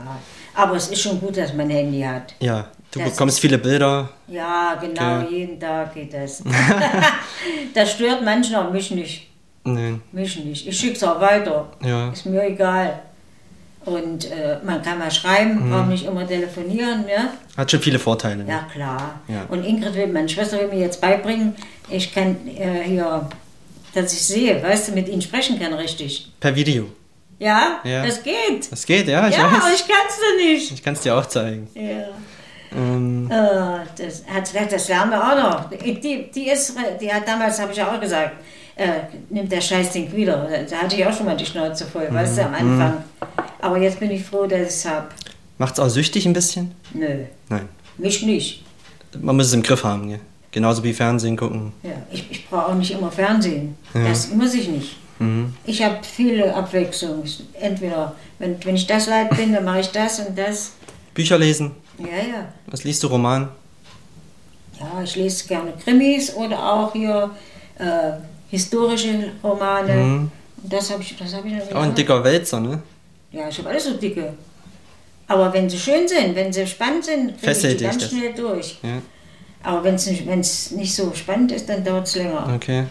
aber 0.54 0.76
es 0.76 0.88
ist 0.88 1.00
schon 1.00 1.20
gut, 1.20 1.36
dass 1.36 1.52
man 1.54 1.66
ein 1.66 1.70
Handy 1.70 2.00
hat. 2.02 2.34
Ja, 2.40 2.68
du 2.92 2.98
Das 3.00 3.10
bekommst 3.12 3.40
viele 3.40 3.58
Bilder. 3.58 4.08
Ja, 4.28 4.76
genau, 4.80 5.20
Okay. 5.24 5.34
jeden 5.36 5.60
Tag 5.60 5.94
geht 5.94 6.12
das. 6.14 6.42
das 7.74 7.92
stört 7.92 8.22
manchmal 8.24 8.70
mich 8.70 8.90
nicht. 8.90 9.26
Nee, 9.64 9.94
Mich 10.12 10.42
nicht. 10.44 10.66
Ich 10.66 10.78
schicke 10.78 10.94
es 10.96 11.04
auch 11.04 11.20
weiter. 11.20 11.68
ja. 11.82 12.10
Ist 12.10 12.24
mir 12.26 12.42
egal. 12.44 13.00
Und 13.84 14.30
äh, 14.30 14.58
man 14.64 14.82
kann 14.82 14.98
mal 14.98 15.10
schreiben, 15.10 15.66
Mhm. 15.66 15.70
braucht 15.70 15.88
nicht 15.88 16.04
immer 16.06 16.26
telefonieren. 16.26 17.04
Ja, 17.08 17.30
Hat 17.56 17.70
schon 17.70 17.80
viele 17.80 17.98
Vorteile. 17.98 18.44
ne? 18.44 18.50
ja 18.50 18.66
klar. 18.72 19.20
Ja. 19.28 19.44
Und 19.48 19.64
Ingrid 19.64 19.94
will, 19.94 20.06
meine 20.08 20.28
Schwester 20.28 20.58
will 20.60 20.68
mir 20.68 20.80
jetzt 20.80 21.00
beibringen, 21.00 21.54
ich 21.88 22.12
kann 22.14 22.36
äh, 22.46 22.82
hier, 22.84 23.26
dass 23.94 24.12
ich 24.12 24.20
sehe, 24.22 24.62
weißt 24.62 24.88
du, 24.88 24.92
mit 24.92 25.08
ihnen 25.08 25.22
sprechen 25.22 25.58
kann 25.58 25.72
richtig. 25.74 26.30
Per 26.40 26.54
Video. 26.54 26.86
Ja, 27.40 27.80
Ja. 27.84 28.06
das 28.06 28.22
geht. 28.22 28.70
Das 28.70 28.86
geht, 28.86 29.08
ja, 29.08 29.26
ich 29.26 29.36
ja, 29.36 29.46
aber 29.46 29.56
weiß. 29.56 29.74
ich 29.80 29.88
kann 29.88 30.06
es 30.08 30.44
nicht. 30.44 30.72
Ich 30.72 30.82
kann 30.82 30.92
es 30.94 31.00
dir 31.00 31.16
auch 31.16 31.26
zeigen. 31.26 31.66
Ja. 31.74 32.06
Ähm, 32.76 33.28
Äh, 33.30 33.80
das 33.96 34.22
das 34.70 34.88
lernen 34.88 35.10
wir 35.10 35.20
auch 35.20 35.36
noch. 35.36 35.70
Die, 35.70 36.30
die, 36.30 36.48
ist, 36.48 36.74
die 37.00 37.12
hat 37.12 37.26
damals, 37.26 37.58
habe 37.60 37.72
ich 37.72 37.78
ja 37.78 37.90
auch 37.92 37.98
gesagt, 38.00 38.32
äh, 38.76 38.86
nimmt 39.30 39.50
der 39.50 39.60
Scheißding 39.60 40.14
wieder. 40.14 40.48
Da 40.68 40.76
hatte 40.76 40.94
ich 40.96 41.04
auch 41.06 41.12
schon 41.16 41.26
mal 41.26 41.36
die 41.36 41.46
Schnauze 41.46 41.86
voll, 41.86 42.06
weißt 42.12 42.38
du, 42.38 42.44
am 42.44 42.54
Anfang. 42.54 43.04
Aber 43.60 43.78
jetzt 43.78 43.98
bin 43.98 44.10
ich 44.10 44.22
froh, 44.24 44.46
dass 44.46 44.60
ich 44.60 44.66
es 44.68 44.84
habe. 44.86 45.08
Macht's 45.58 45.80
auch 45.80 45.88
süchtig 45.88 46.26
ein 46.26 46.32
bisschen? 46.32 46.74
Nö, 46.94 47.24
Nein. 47.48 47.68
mich 47.98 48.22
nicht. 48.22 48.64
Man 49.20 49.36
muss 49.36 49.46
es 49.46 49.52
im 49.54 49.62
Griff 49.62 49.82
haben, 49.82 50.08
gell? 50.08 50.20
Genauso 50.52 50.82
wie 50.84 50.92
Fernsehen 50.92 51.36
gucken. 51.36 51.72
Ja, 51.82 51.90
ich, 52.12 52.30
ich 52.30 52.48
brauche 52.48 52.66
auch 52.68 52.74
nicht 52.74 52.90
immer 52.92 53.10
Fernsehen. 53.10 53.76
Das 53.92 54.28
muss 54.30 54.54
ich 54.54 54.68
nicht. 54.68 54.96
Mhm. 55.20 55.54
Ich 55.64 55.82
habe 55.82 55.98
viele 56.02 56.54
Abwechslung. 56.54 57.22
Entweder, 57.60 58.16
wenn, 58.38 58.62
wenn 58.64 58.74
ich 58.74 58.86
das 58.86 59.06
leid 59.06 59.30
bin, 59.36 59.52
dann 59.52 59.64
mache 59.64 59.80
ich 59.80 59.88
das 59.88 60.18
und 60.18 60.36
das. 60.36 60.72
Bücher 61.14 61.38
lesen. 61.38 61.72
Ja, 61.98 62.06
ja. 62.06 62.52
Was 62.66 62.84
liest 62.84 63.02
du 63.02 63.08
Roman? 63.08 63.48
Ja, 64.78 65.02
ich 65.02 65.14
lese 65.16 65.46
gerne 65.46 65.72
Krimis 65.84 66.34
oder 66.34 66.72
auch 66.72 66.92
hier 66.92 67.30
äh, 67.78 68.12
historische 68.48 69.30
Romane. 69.44 69.94
Mhm. 69.94 70.30
Das 70.62 70.90
habe 70.90 71.02
ich, 71.02 71.16
das 71.16 71.34
habe 71.34 71.48
ich 71.48 71.54
noch 71.54 71.72
Auch 71.72 71.82
ein 71.82 71.94
dicker 71.94 72.22
Wälzer, 72.24 72.60
ne? 72.60 72.82
Ja, 73.32 73.48
ich 73.48 73.58
habe 73.58 73.68
alles 73.68 73.84
so 73.84 73.94
dicke. 73.94 74.34
Aber 75.26 75.52
wenn 75.52 75.70
sie 75.70 75.78
schön 75.78 76.08
sind, 76.08 76.34
wenn 76.34 76.52
sie 76.52 76.66
spannend 76.66 77.04
sind, 77.04 77.40
kriege 77.40 77.52
ich 77.52 77.76
die 77.76 77.84
ganz 77.84 77.98
das? 77.98 78.10
schnell 78.10 78.32
durch. 78.34 78.78
Ja. 78.82 79.00
Aber 79.62 79.84
wenn 79.84 79.94
es 79.94 80.06
nicht, 80.06 80.26
wenn's 80.26 80.70
nicht 80.72 80.94
so 80.94 81.12
spannend 81.14 81.52
ist, 81.52 81.68
dann 81.68 81.84
dauert 81.84 82.06
es 82.06 82.16
länger. 82.16 82.50
Okay. 82.54 82.86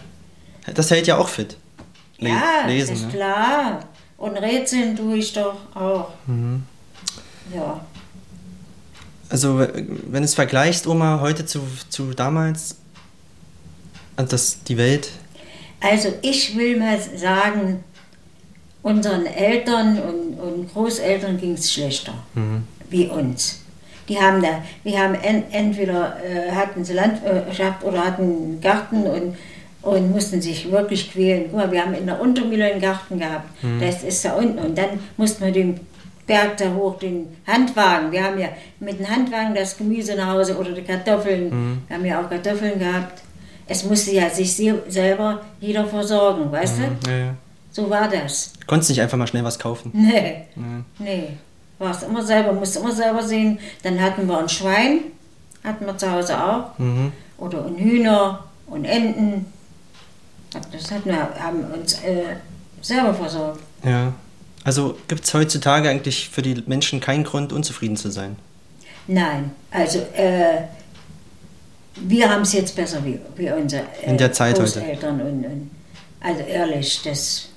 Das 0.72 0.90
hält 0.90 1.06
ja 1.06 1.18
auch 1.18 1.28
fit. 1.28 1.56
Ja, 2.28 2.66
lesen, 2.66 2.94
ist 2.94 3.02
ne? 3.06 3.08
klar. 3.12 3.80
Und 4.16 4.36
Rätseln 4.36 4.96
tue 4.96 5.16
ich 5.16 5.32
doch 5.32 5.56
auch. 5.74 6.10
Mhm. 6.26 6.62
Ja. 7.54 7.80
Also, 9.30 9.58
wenn 9.58 10.22
du 10.22 10.24
es 10.24 10.34
vergleichst, 10.34 10.86
Oma, 10.86 11.20
heute 11.20 11.46
zu, 11.46 11.60
zu 11.88 12.12
damals, 12.14 12.76
das, 14.16 14.62
die 14.64 14.76
Welt, 14.76 15.08
Also 15.80 16.12
ich 16.20 16.54
will 16.56 16.78
mal 16.78 16.98
sagen, 17.16 17.82
unseren 18.82 19.26
Eltern 19.26 19.98
und, 19.98 20.38
und 20.38 20.72
Großeltern 20.72 21.38
ging 21.38 21.54
es 21.54 21.72
schlechter 21.72 22.14
Mhm. 22.34 22.64
wie 22.90 23.06
uns. 23.06 23.60
Die 24.08 24.20
haben 24.20 24.42
da, 24.42 24.62
wir 24.82 24.98
haben 24.98 25.14
en, 25.14 25.44
entweder 25.52 26.16
äh, 26.24 26.50
hatten 26.50 26.84
sie 26.84 26.94
Landwirtschaft 26.94 27.84
oder 27.84 28.04
hatten 28.04 28.22
einen 28.22 28.60
Garten 28.60 29.04
und, 29.04 29.36
und 29.82 30.10
mussten 30.10 30.40
sich 30.42 30.70
wirklich 30.70 31.10
quälen. 31.12 31.44
Guck 31.50 31.56
mal, 31.56 31.70
wir 31.72 31.82
haben 31.82 31.94
in 31.94 32.06
der 32.06 32.20
Untermühle 32.20 32.64
einen 32.72 32.80
Garten 32.80 33.18
gehabt, 33.18 33.48
das 33.80 34.02
ist 34.02 34.24
da 34.24 34.34
unten 34.34 34.58
und 34.58 34.76
dann 34.76 34.98
mussten 35.16 35.44
wir 35.44 35.52
den 35.52 35.80
Berg 36.26 36.56
da 36.58 36.72
hoch, 36.74 36.98
den 36.98 37.26
Handwagen. 37.46 38.12
Wir 38.12 38.22
haben 38.24 38.38
ja 38.38 38.48
mit 38.78 38.98
dem 39.00 39.08
Handwagen 39.08 39.54
das 39.54 39.76
Gemüse 39.76 40.14
nach 40.14 40.28
Hause 40.34 40.56
oder 40.56 40.70
die 40.72 40.82
Kartoffeln. 40.82 41.82
Wir 41.88 41.96
haben 41.96 42.04
ja 42.04 42.20
auch 42.22 42.28
Kartoffeln 42.30 42.78
gehabt. 42.78 43.22
Es 43.66 43.84
musste 43.84 44.12
ja 44.12 44.28
sich 44.30 44.54
se- 44.54 44.82
selber 44.88 45.40
jeder 45.60 45.84
versorgen, 45.86 46.50
weißt 46.52 46.74
du? 46.78 47.10
ja, 47.10 47.16
ja. 47.16 47.34
So 47.72 47.88
war 47.88 48.08
das. 48.08 48.52
konntest 48.66 48.90
nicht 48.90 49.00
einfach 49.00 49.16
mal 49.16 49.26
schnell 49.28 49.44
was 49.44 49.58
kaufen. 49.58 49.90
Nee, 49.94 50.42
Ja. 50.56 50.62
nee. 50.98 51.22
Warst 51.78 52.02
immer 52.02 52.22
selber, 52.22 52.52
musst 52.52 52.76
immer 52.76 52.92
selber 52.92 53.22
sehen. 53.22 53.58
Dann 53.84 54.00
hatten 54.00 54.26
wir 54.28 54.38
ein 54.38 54.48
Schwein, 54.48 55.00
hatten 55.64 55.86
wir 55.86 55.96
zu 55.96 56.10
Hause 56.12 56.36
auch. 56.44 56.78
Mhm. 56.78 57.12
Oder 57.38 57.64
ein 57.64 57.76
Hühner 57.78 58.44
und 58.66 58.84
Enten. 58.84 59.46
Das 60.50 60.90
hatten 60.90 61.08
wir, 61.08 61.34
haben 61.38 61.64
uns 61.72 61.94
äh, 62.02 62.36
selber 62.82 63.14
versorgt. 63.14 63.60
Ja. 63.84 64.12
Also 64.64 64.98
gibt 65.08 65.24
es 65.24 65.32
heutzutage 65.32 65.88
eigentlich 65.88 66.28
für 66.28 66.42
die 66.42 66.62
Menschen 66.66 67.00
keinen 67.00 67.24
Grund, 67.24 67.52
unzufrieden 67.52 67.96
zu 67.96 68.10
sein. 68.10 68.36
Nein, 69.06 69.52
also 69.70 70.00
äh, 70.14 70.62
wir 71.96 72.30
haben 72.30 72.42
es 72.42 72.52
jetzt 72.52 72.76
besser 72.76 73.04
wie, 73.04 73.18
wie 73.36 73.50
unsere 73.50 73.84
äh, 74.02 74.10
In 74.10 74.18
der 74.18 74.32
Zeit 74.32 74.58
heute. 74.58 74.80
Großeltern. 74.80 75.20
Und, 75.20 75.44
und, 75.44 75.70
also 76.20 76.40
ehrlich, 76.42 77.00
das, 77.02 77.48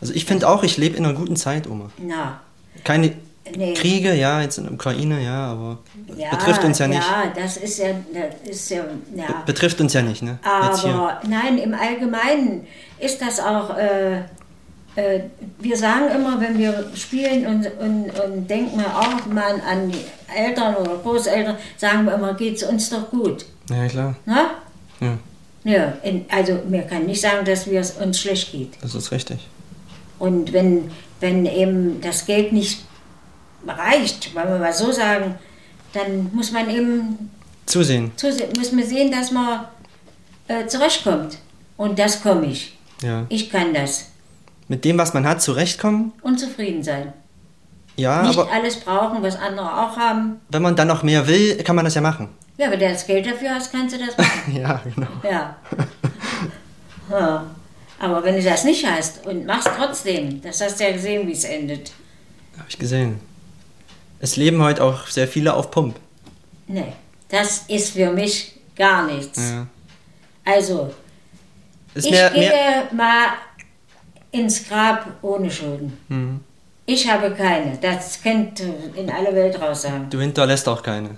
Also 0.00 0.14
ich 0.14 0.24
finde 0.24 0.48
auch, 0.48 0.62
ich 0.62 0.76
lebe 0.76 0.96
in 0.96 1.04
einer 1.04 1.14
guten 1.14 1.36
Zeit, 1.36 1.68
Oma. 1.68 1.90
na, 1.98 2.40
Keine 2.84 3.12
nee. 3.56 3.74
Kriege, 3.74 4.14
ja, 4.14 4.40
jetzt 4.40 4.58
in 4.58 4.64
der 4.64 4.72
Ukraine, 4.72 5.22
ja, 5.22 5.52
aber 5.52 5.78
Ja, 6.16 6.30
betrifft 6.30 6.64
uns 6.64 6.78
ja 6.78 6.88
nicht. 6.88 7.02
Ja, 7.02 7.32
das 7.34 7.56
ist 7.56 7.78
ja, 7.78 7.88
das 8.12 8.50
ist 8.50 8.70
ja, 8.70 8.84
ja. 9.14 9.42
Betrifft 9.46 9.80
uns 9.80 9.92
ja 9.92 10.02
nicht, 10.02 10.22
ne? 10.22 10.38
Aber 10.42 11.20
nein, 11.28 11.58
im 11.58 11.74
Allgemeinen 11.74 12.66
ist 12.98 13.20
das 13.20 13.40
auch, 13.40 13.76
äh, 13.76 14.18
äh, 14.96 15.20
wir 15.58 15.76
sagen 15.76 16.08
immer, 16.14 16.40
wenn 16.40 16.56
wir 16.58 16.90
spielen 16.94 17.46
und, 17.46 17.66
und, 17.78 18.10
und 18.20 18.48
denken 18.48 18.78
wir 18.78 18.96
auch 18.96 19.26
mal 19.26 19.60
an 19.68 19.90
die 19.90 20.04
Eltern 20.34 20.76
oder 20.76 20.96
Großeltern, 20.98 21.56
sagen 21.76 22.04
wir 22.06 22.14
immer, 22.14 22.34
geht 22.34 22.56
es 22.56 22.62
uns 22.62 22.90
doch 22.90 23.10
gut. 23.10 23.44
Ja, 23.70 23.86
klar. 23.88 24.14
Na? 24.26 24.50
Ja, 25.00 25.18
Ja, 25.64 25.92
in, 26.02 26.26
also 26.30 26.60
mir 26.68 26.82
kann 26.82 27.06
nicht 27.06 27.20
sagen, 27.20 27.44
dass 27.44 27.68
wir 27.68 27.80
es 27.80 27.92
uns 27.92 28.20
schlecht 28.20 28.52
geht. 28.52 28.72
das 28.80 28.94
ist 28.94 29.10
richtig. 29.10 29.38
Und 30.18 30.52
wenn, 30.52 30.90
wenn 31.20 31.44
eben 31.46 32.00
das 32.00 32.26
Geld 32.26 32.52
nicht 32.52 32.84
reicht, 33.68 34.34
wollen 34.34 34.48
wir 34.48 34.58
mal 34.58 34.72
so 34.72 34.90
sagen, 34.92 35.34
dann 35.92 36.30
muss 36.32 36.50
man 36.52 36.68
eben 36.70 37.30
Zusehen. 37.66 38.12
zuse- 38.16 38.56
muss 38.58 38.72
man 38.72 38.84
sehen, 38.84 39.10
dass 39.12 39.30
man 39.30 39.64
äh, 40.48 40.66
zurechtkommt. 40.66 41.38
Und 41.76 41.98
das 41.98 42.22
komme 42.22 42.46
ich. 42.46 42.76
Ja. 43.02 43.26
Ich 43.28 43.50
kann 43.50 43.74
das. 43.74 44.06
Mit 44.68 44.84
dem, 44.84 44.96
was 44.98 45.12
man 45.14 45.26
hat, 45.26 45.42
zurechtkommen. 45.42 46.12
Und 46.22 46.38
zufrieden 46.38 46.82
sein. 46.82 47.12
Ja, 47.96 48.22
Nicht 48.22 48.38
aber 48.38 48.50
alles 48.50 48.76
brauchen, 48.80 49.22
was 49.22 49.36
andere 49.36 49.66
auch 49.66 49.96
haben. 49.96 50.40
wenn 50.48 50.62
man 50.62 50.74
dann 50.74 50.88
noch 50.88 51.02
mehr 51.02 51.26
will, 51.28 51.56
kann 51.62 51.76
man 51.76 51.84
das 51.84 51.94
ja 51.94 52.00
machen. 52.00 52.28
Ja, 52.56 52.70
wenn 52.70 52.78
du 52.80 52.88
das 52.88 53.06
Geld 53.06 53.26
dafür 53.26 53.54
hast, 53.54 53.70
kannst 53.72 53.94
du 53.94 53.98
das 54.04 54.16
machen. 54.16 54.56
ja, 54.56 54.80
genau. 54.94 55.06
ja. 55.22 55.56
ja. 57.10 57.44
Aber 57.98 58.22
wenn 58.24 58.34
du 58.36 58.42
das 58.42 58.64
nicht 58.64 58.84
hast 58.86 59.24
und 59.26 59.46
machst 59.46 59.68
trotzdem, 59.76 60.40
das 60.42 60.60
hast 60.60 60.78
du 60.80 60.84
ja 60.84 60.92
gesehen, 60.92 61.26
wie 61.26 61.32
es 61.32 61.44
endet. 61.44 61.92
Habe 62.58 62.68
ich 62.68 62.78
gesehen. 62.78 63.20
Es 64.24 64.36
leben 64.36 64.62
heute 64.62 64.82
auch 64.82 65.06
sehr 65.08 65.28
viele 65.28 65.52
auf 65.52 65.70
Pump. 65.70 65.96
Nee, 66.66 66.92
das 67.28 67.64
ist 67.68 67.90
für 67.92 68.10
mich 68.10 68.54
gar 68.74 69.04
nichts. 69.06 69.38
Ja. 69.38 69.66
Also, 70.46 70.94
Ist 71.94 72.06
ich 72.06 72.10
mehr, 72.12 72.30
gehe 72.30 72.48
mehr, 72.48 72.84
mal 72.92 73.26
ins 74.30 74.66
Grab 74.66 75.06
ohne 75.20 75.50
Schulden. 75.50 75.98
Mhm. 76.08 76.40
Ich 76.86 77.06
habe 77.10 77.32
keine. 77.32 77.76
Das 77.82 78.22
könnt 78.22 78.60
in 78.96 79.10
alle 79.10 79.34
Welt 79.34 79.60
raus 79.60 79.82
sagen. 79.82 80.06
du 80.08 80.18
hinterlässt 80.20 80.66
auch 80.70 80.82
keine. 80.82 81.10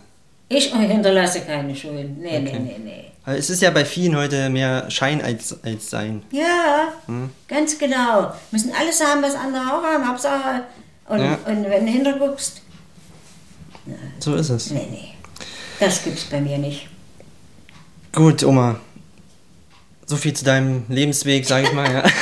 Ich 0.48 0.72
hinterlasse 0.74 1.42
keine 1.42 1.76
Schulden. 1.76 2.18
Nee, 2.20 2.38
Okay. 2.38 2.58
nee, 2.58 2.76
nee, 2.78 2.80
nee. 2.84 3.04
Es 3.38 3.48
ist 3.50 3.62
ja 3.62 3.70
bei 3.70 3.84
vielen 3.84 4.16
heute 4.16 4.50
mehr 4.50 4.90
Schein 4.90 5.22
als, 5.22 5.56
als 5.64 5.90
Sein. 5.90 6.24
Ja, 6.32 6.88
Hm? 7.06 7.30
ganz 7.46 7.78
genau. 7.78 8.32
Müssen 8.50 8.72
alles 8.76 9.00
haben, 9.04 9.22
was 9.22 9.36
andere 9.36 9.62
auch 9.62 9.82
haben. 9.84 10.08
Hauptsache. 10.08 10.62
Und, 11.08 11.20
Ja. 11.20 11.38
und 11.46 11.70
wenn 11.70 11.86
du 11.86 11.92
hinterguckst, 11.92 12.62
So 14.18 14.34
ist 14.34 14.50
es. 14.50 14.70
nee, 14.70 14.86
nee. 14.90 15.08
Das 15.80 16.02
gibt's 16.02 16.24
bei 16.24 16.40
mir 16.40 16.58
nicht. 16.58 16.88
Gut, 18.12 18.42
Oma. 18.44 18.76
So 20.06 20.16
viel 20.16 20.32
zu 20.34 20.44
deinem 20.44 20.84
Lebensweg, 20.88 21.44
sage 21.46 21.66
ich 21.66 21.72
mal. 21.72 21.92
Ja. 21.92 22.02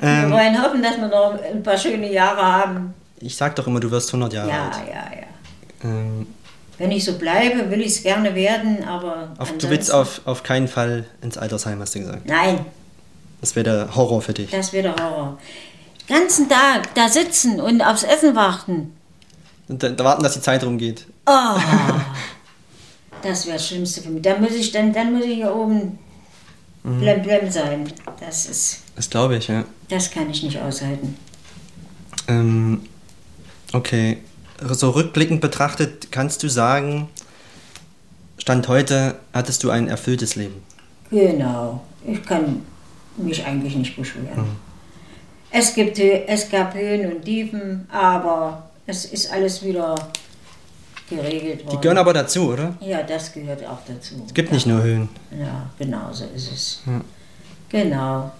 Wir 0.00 0.08
ähm, 0.08 0.30
wollen 0.32 0.62
hoffen, 0.62 0.82
dass 0.82 0.96
wir 0.96 1.08
noch 1.08 1.38
ein 1.42 1.62
paar 1.62 1.76
schöne 1.76 2.10
Jahre 2.10 2.40
haben. 2.42 2.94
ich 3.20 3.36
sag 3.36 3.54
doch 3.56 3.66
immer, 3.66 3.80
du 3.80 3.90
wirst 3.90 4.08
100 4.08 4.32
Jahre 4.32 4.48
Ja, 4.48 4.64
alt. 4.70 4.76
ja, 4.88 4.94
ja. 4.94 5.26
Ähm, 5.90 6.26
Wenn 6.78 6.90
ich 6.90 7.04
so 7.04 7.18
bleibe, 7.18 7.70
will 7.70 7.82
ich 7.82 7.88
es 7.88 8.02
gerne 8.02 8.34
werden, 8.34 8.82
aber. 8.82 9.34
auf, 9.36 9.52
du 9.58 9.68
willst 9.68 9.92
auf, 9.92 10.22
auf 10.24 10.42
keinen 10.42 10.68
Fall 10.68 11.04
ins 11.20 11.36
Altersheim, 11.36 11.80
hast 11.80 11.94
du 11.94 11.98
gesagt. 12.00 12.26
Nein, 12.26 12.64
Das 13.42 13.54
wäre 13.56 13.64
der 13.64 13.94
Horror 13.94 14.22
für 14.22 14.32
dich. 14.32 14.50
das 14.50 14.72
wird 14.72 14.86
der 14.86 14.96
Horror. 14.96 15.36
Den 16.08 16.16
ganzen 16.16 16.48
Tag 16.48 16.94
da 16.94 17.06
sitzen 17.10 17.60
und 17.60 17.82
aufs 17.82 18.02
Essen 18.04 18.34
warten. 18.34 18.96
Und 19.70 19.82
da, 19.82 19.88
da 19.88 20.04
warten, 20.04 20.22
dass 20.22 20.34
die 20.34 20.40
Zeit 20.40 20.64
rumgeht. 20.64 21.06
Oh, 21.26 21.58
das 23.22 23.46
wäre 23.46 23.56
das 23.56 23.68
Schlimmste 23.68 24.00
für 24.02 24.10
mich. 24.10 24.22
Dann 24.22 24.40
muss 24.40 24.52
ich, 24.52 24.72
dann, 24.72 24.92
dann 24.92 25.12
muss 25.12 25.24
ich 25.24 25.34
hier 25.36 25.54
oben 25.54 25.98
Mhm. 26.82 26.98
blem 27.00 27.22
blem 27.22 27.50
sein. 27.50 27.92
Das 28.20 28.46
ist, 28.46 28.80
Das 28.96 29.10
glaube 29.10 29.36
ich, 29.36 29.48
ja. 29.48 29.64
das 29.90 30.10
kann 30.10 30.30
ich 30.30 30.42
nicht 30.42 30.58
aushalten. 30.58 31.14
Ähm, 32.26 32.80
okay. 33.74 34.18
So 34.62 34.88
rückblickend 34.90 35.42
betrachtet, 35.42 36.10
kannst 36.10 36.42
du 36.42 36.48
sagen, 36.48 37.08
Stand 38.38 38.66
heute 38.68 39.16
hattest 39.34 39.62
du 39.62 39.68
ein 39.70 39.88
erfülltes 39.88 40.36
Leben. 40.36 40.62
Genau. 41.10 41.82
Ich 42.06 42.22
kann 42.22 42.62
mich 43.18 43.44
eigentlich 43.44 43.76
nicht 43.76 43.94
beschweren. 43.96 44.28
Mhm. 44.36 44.56
Es, 45.50 45.74
gibt, 45.74 45.98
es 45.98 46.48
gab 46.48 46.72
Höhen 46.74 47.12
und 47.12 47.24
Tiefen, 47.26 47.86
aber 47.92 48.69
es 48.90 49.04
ist 49.06 49.32
alles 49.32 49.62
wieder 49.62 49.94
geregelt 51.08 51.64
worden. 51.64 51.70
Die 51.76 51.80
gehören 51.80 51.98
aber 51.98 52.12
dazu, 52.12 52.52
oder? 52.52 52.74
ja, 52.80 53.02
das 53.02 53.32
gehört 53.32 53.64
auch 53.66 53.78
dazu. 53.86 54.22
Es 54.26 54.34
gibt 54.34 54.52
nicht 54.52 54.66
nur 54.66 54.82
Höhen. 54.82 55.08
Ja, 55.38 55.70
genau 55.78 56.12
so 56.12 56.24
ist 56.34 56.52
es. 56.52 56.82
Ja. 56.86 57.00
Genau. 57.68 58.32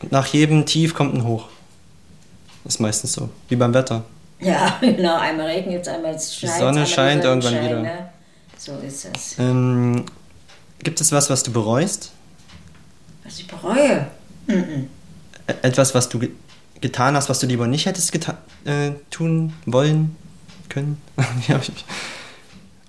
Und 0.00 0.12
nach 0.12 0.26
jedem 0.26 0.66
Tief 0.66 0.94
kommt 0.94 1.14
ein 1.14 1.24
Hoch. 1.24 1.48
Ist 2.64 2.80
meistens 2.80 3.12
so. 3.12 3.28
Wie 3.48 3.56
beim 3.56 3.72
Wetter. 3.74 4.04
Ja, 4.40 4.78
genau. 4.80 5.16
Einmal 5.16 5.46
regnet 5.46 5.82
es, 5.82 5.88
einmal 5.88 6.12
scheint 6.20 6.42
Die 6.54 6.58
Sonne 6.58 6.86
scheint 6.86 7.24
irgendwann 7.24 7.64
wieder. 7.64 7.82
Ne? 7.82 8.08
So 8.58 8.72
ist 8.78 9.06
es. 9.14 9.38
Ähm, 9.38 10.04
gibt 10.82 11.00
es 11.00 11.12
was, 11.12 11.30
was 11.30 11.42
du 11.42 11.52
bereust? 11.52 12.10
Was 13.24 13.38
ich 13.38 13.46
bereue? 13.46 14.06
E- 14.48 14.84
Etwas, 15.62 15.94
was 15.94 16.08
du 16.08 16.20
getan 16.80 17.16
hast, 17.16 17.28
was 17.28 17.38
du 17.38 17.46
lieber 17.46 17.66
nicht 17.66 17.86
hättest 17.86 18.14
äh, 18.64 18.92
tun 19.10 19.52
wollen, 19.66 20.16
können? 20.68 21.00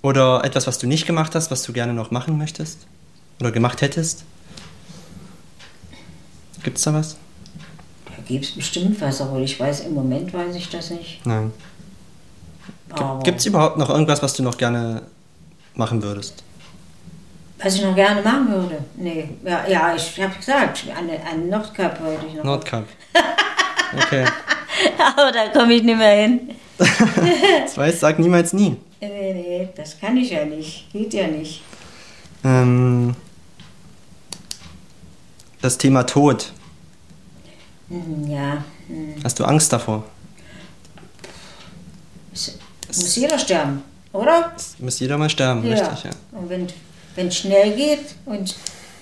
Oder 0.01 0.43
etwas, 0.43 0.67
was 0.67 0.77
du 0.77 0.87
nicht 0.87 1.07
gemacht 1.07 1.33
hast, 1.35 1.51
was 1.51 1.63
du 1.63 1.73
gerne 1.73 1.93
noch 1.93 2.11
machen 2.11 2.37
möchtest? 2.37 2.85
Oder 3.39 3.51
gemacht 3.51 3.81
hättest? 3.81 4.23
Gibt's 6.63 6.83
da 6.83 6.93
was? 6.93 7.17
Da 8.05 8.21
gibt 8.27 8.45
es 8.45 8.51
bestimmt 8.51 8.99
was, 9.01 9.21
aber 9.21 9.39
ich 9.39 9.59
weiß, 9.59 9.81
im 9.81 9.93
Moment 9.93 10.33
weiß 10.33 10.55
ich 10.55 10.69
das 10.69 10.91
nicht. 10.91 11.25
Nein. 11.25 11.51
Gibt 13.23 13.39
es 13.39 13.45
überhaupt 13.45 13.77
noch 13.77 13.89
irgendwas, 13.89 14.21
was 14.21 14.33
du 14.35 14.43
noch 14.43 14.57
gerne 14.57 15.01
machen 15.75 16.01
würdest? 16.01 16.43
was 17.65 17.75
ich 17.75 17.83
noch 17.83 17.95
gerne 17.95 18.21
machen 18.21 18.49
würde? 18.49 18.77
Nee, 18.95 19.29
ja, 19.43 19.67
ja 19.67 19.95
ich 19.95 20.21
habe 20.21 20.35
gesagt, 20.35 20.83
eine, 20.95 21.13
einen 21.25 21.49
Nordkap 21.49 22.01
wollte 22.03 22.25
ich 22.27 22.35
noch. 22.35 22.43
Nordcup. 22.43 22.85
Okay. 23.97 24.25
aber 25.17 25.31
da 25.31 25.49
komme 25.49 25.73
ich 25.73 25.83
nicht 25.83 25.97
mehr 25.97 26.21
hin. 26.21 26.51
Das 27.63 27.77
weiß, 27.77 27.99
sag 28.01 28.19
niemals 28.19 28.51
nie. 28.53 28.75
Nee, 28.99 29.33
nee, 29.33 29.69
das 29.75 29.99
kann 29.99 30.17
ich 30.17 30.31
ja 30.31 30.43
nicht. 30.45 30.91
Geht 30.91 31.13
ja 31.13 31.27
nicht. 31.27 31.61
Ähm, 32.43 33.15
das 35.61 35.77
Thema 35.77 36.03
Tod. 36.03 36.51
Hm, 37.89 38.29
Ja, 38.29 38.63
hm. 38.87 39.15
Hast 39.23 39.39
du 39.39 39.45
Angst 39.45 39.71
davor? 39.71 40.03
Es 42.33 42.57
muss 42.89 43.15
jeder 43.15 43.39
sterben, 43.39 43.81
oder? 44.11 44.51
Es 44.55 44.75
muss 44.79 44.99
jeder 44.99 45.17
mal 45.17 45.29
sterben, 45.29 45.61
richtig, 45.61 46.03
ja. 46.03 46.11
Und 46.31 46.49
wenn 46.49 47.27
es 47.27 47.37
schnell 47.37 47.71
geht 47.75 48.15
und 48.25 48.55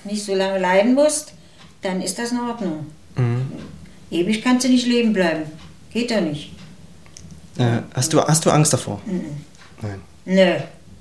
nicht 0.03 0.23
so 0.23 0.35
lange 0.35 0.59
leiden 0.59 0.93
musst, 0.93 1.33
dann 1.81 2.01
ist 2.01 2.17
das 2.19 2.31
in 2.31 2.39
Ordnung. 2.39 2.87
Mhm. 4.13 4.19
Ewig 4.19 4.43
kannst 4.43 4.65
du 4.65 4.69
nicht 4.69 4.85
leben 4.87 5.13
bleiben. 5.13 5.43
Geht 5.91 6.11
ja 6.11 6.21
nicht. 6.21 6.51
Äh, 7.57 7.79
hast, 7.93 8.13
du, 8.13 8.21
hast 8.21 8.45
du 8.45 8.51
Angst 8.51 8.73
davor? 8.73 9.01
Nein. 9.81 10.01
Nö, 10.25 10.53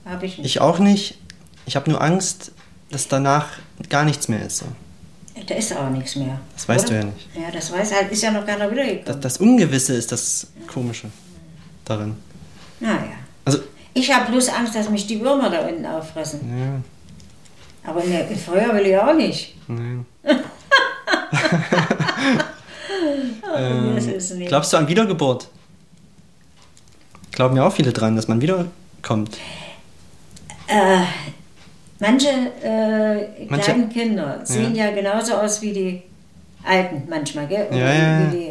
hab 0.04 0.22
ich 0.22 0.38
nicht. 0.38 0.46
Ich 0.46 0.60
auch 0.60 0.78
nicht. 0.78 1.18
Ich 1.66 1.76
habe 1.76 1.90
nur 1.90 2.00
Angst, 2.02 2.52
dass 2.90 3.08
danach 3.08 3.46
gar 3.88 4.04
nichts 4.04 4.28
mehr 4.28 4.44
ist. 4.44 4.58
So. 4.58 4.66
Da 5.46 5.54
ist 5.54 5.74
auch 5.74 5.88
nichts 5.88 6.16
mehr. 6.16 6.38
Das 6.54 6.68
weißt 6.68 6.86
oder? 6.90 7.00
du 7.00 7.06
ja 7.06 7.12
nicht. 7.12 7.28
Ja, 7.34 7.50
das 7.50 7.72
weiß 7.72 7.94
halt, 7.94 8.12
ist 8.12 8.22
ja 8.22 8.30
noch 8.32 8.44
keiner 8.44 8.66
Das, 8.66 8.72
wiedergekommen. 8.72 9.20
das 9.22 9.36
Ungewisse 9.38 9.94
ist 9.94 10.12
das 10.12 10.48
Komische 10.66 11.08
darin. 11.84 12.16
Naja. 12.80 13.14
Also, 13.44 13.60
Ich 13.94 14.12
habe 14.12 14.30
bloß 14.30 14.48
Angst, 14.50 14.74
dass 14.74 14.90
mich 14.90 15.06
die 15.06 15.20
Würmer 15.20 15.48
da 15.50 15.60
unten 15.66 15.86
auffressen. 15.86 16.40
ja, 17.84 17.90
Aber 17.90 18.04
in 18.04 18.36
Feuer 18.36 18.74
will 18.74 18.86
ich 18.86 18.96
auch 18.98 19.14
nicht. 19.14 19.56
nein. 19.68 20.04
Oh, 23.42 24.34
nicht. 24.34 24.48
Glaubst 24.48 24.72
du 24.72 24.76
an 24.76 24.88
Wiedergeburt? 24.88 25.48
Glauben 27.32 27.56
ja 27.56 27.66
auch 27.66 27.72
viele 27.72 27.92
dran, 27.92 28.16
dass 28.16 28.28
man 28.28 28.40
wiederkommt. 28.40 29.38
Äh, 30.66 31.04
manche 31.98 32.28
äh, 32.62 33.46
Manche- 33.48 33.64
kleinen 33.64 33.88
Kinder 33.88 34.40
sehen 34.44 34.74
ja. 34.74 34.90
genauso 34.90 35.34
aus 35.34 35.60
wie 35.62 35.72
die 35.72 36.02
Alten 36.64 37.02
manchmal, 37.08 37.46
gell? 37.46 37.66
Oder 37.68 37.78
Ja, 37.78 37.92
ja, 38.20 38.26
die, 38.26 38.50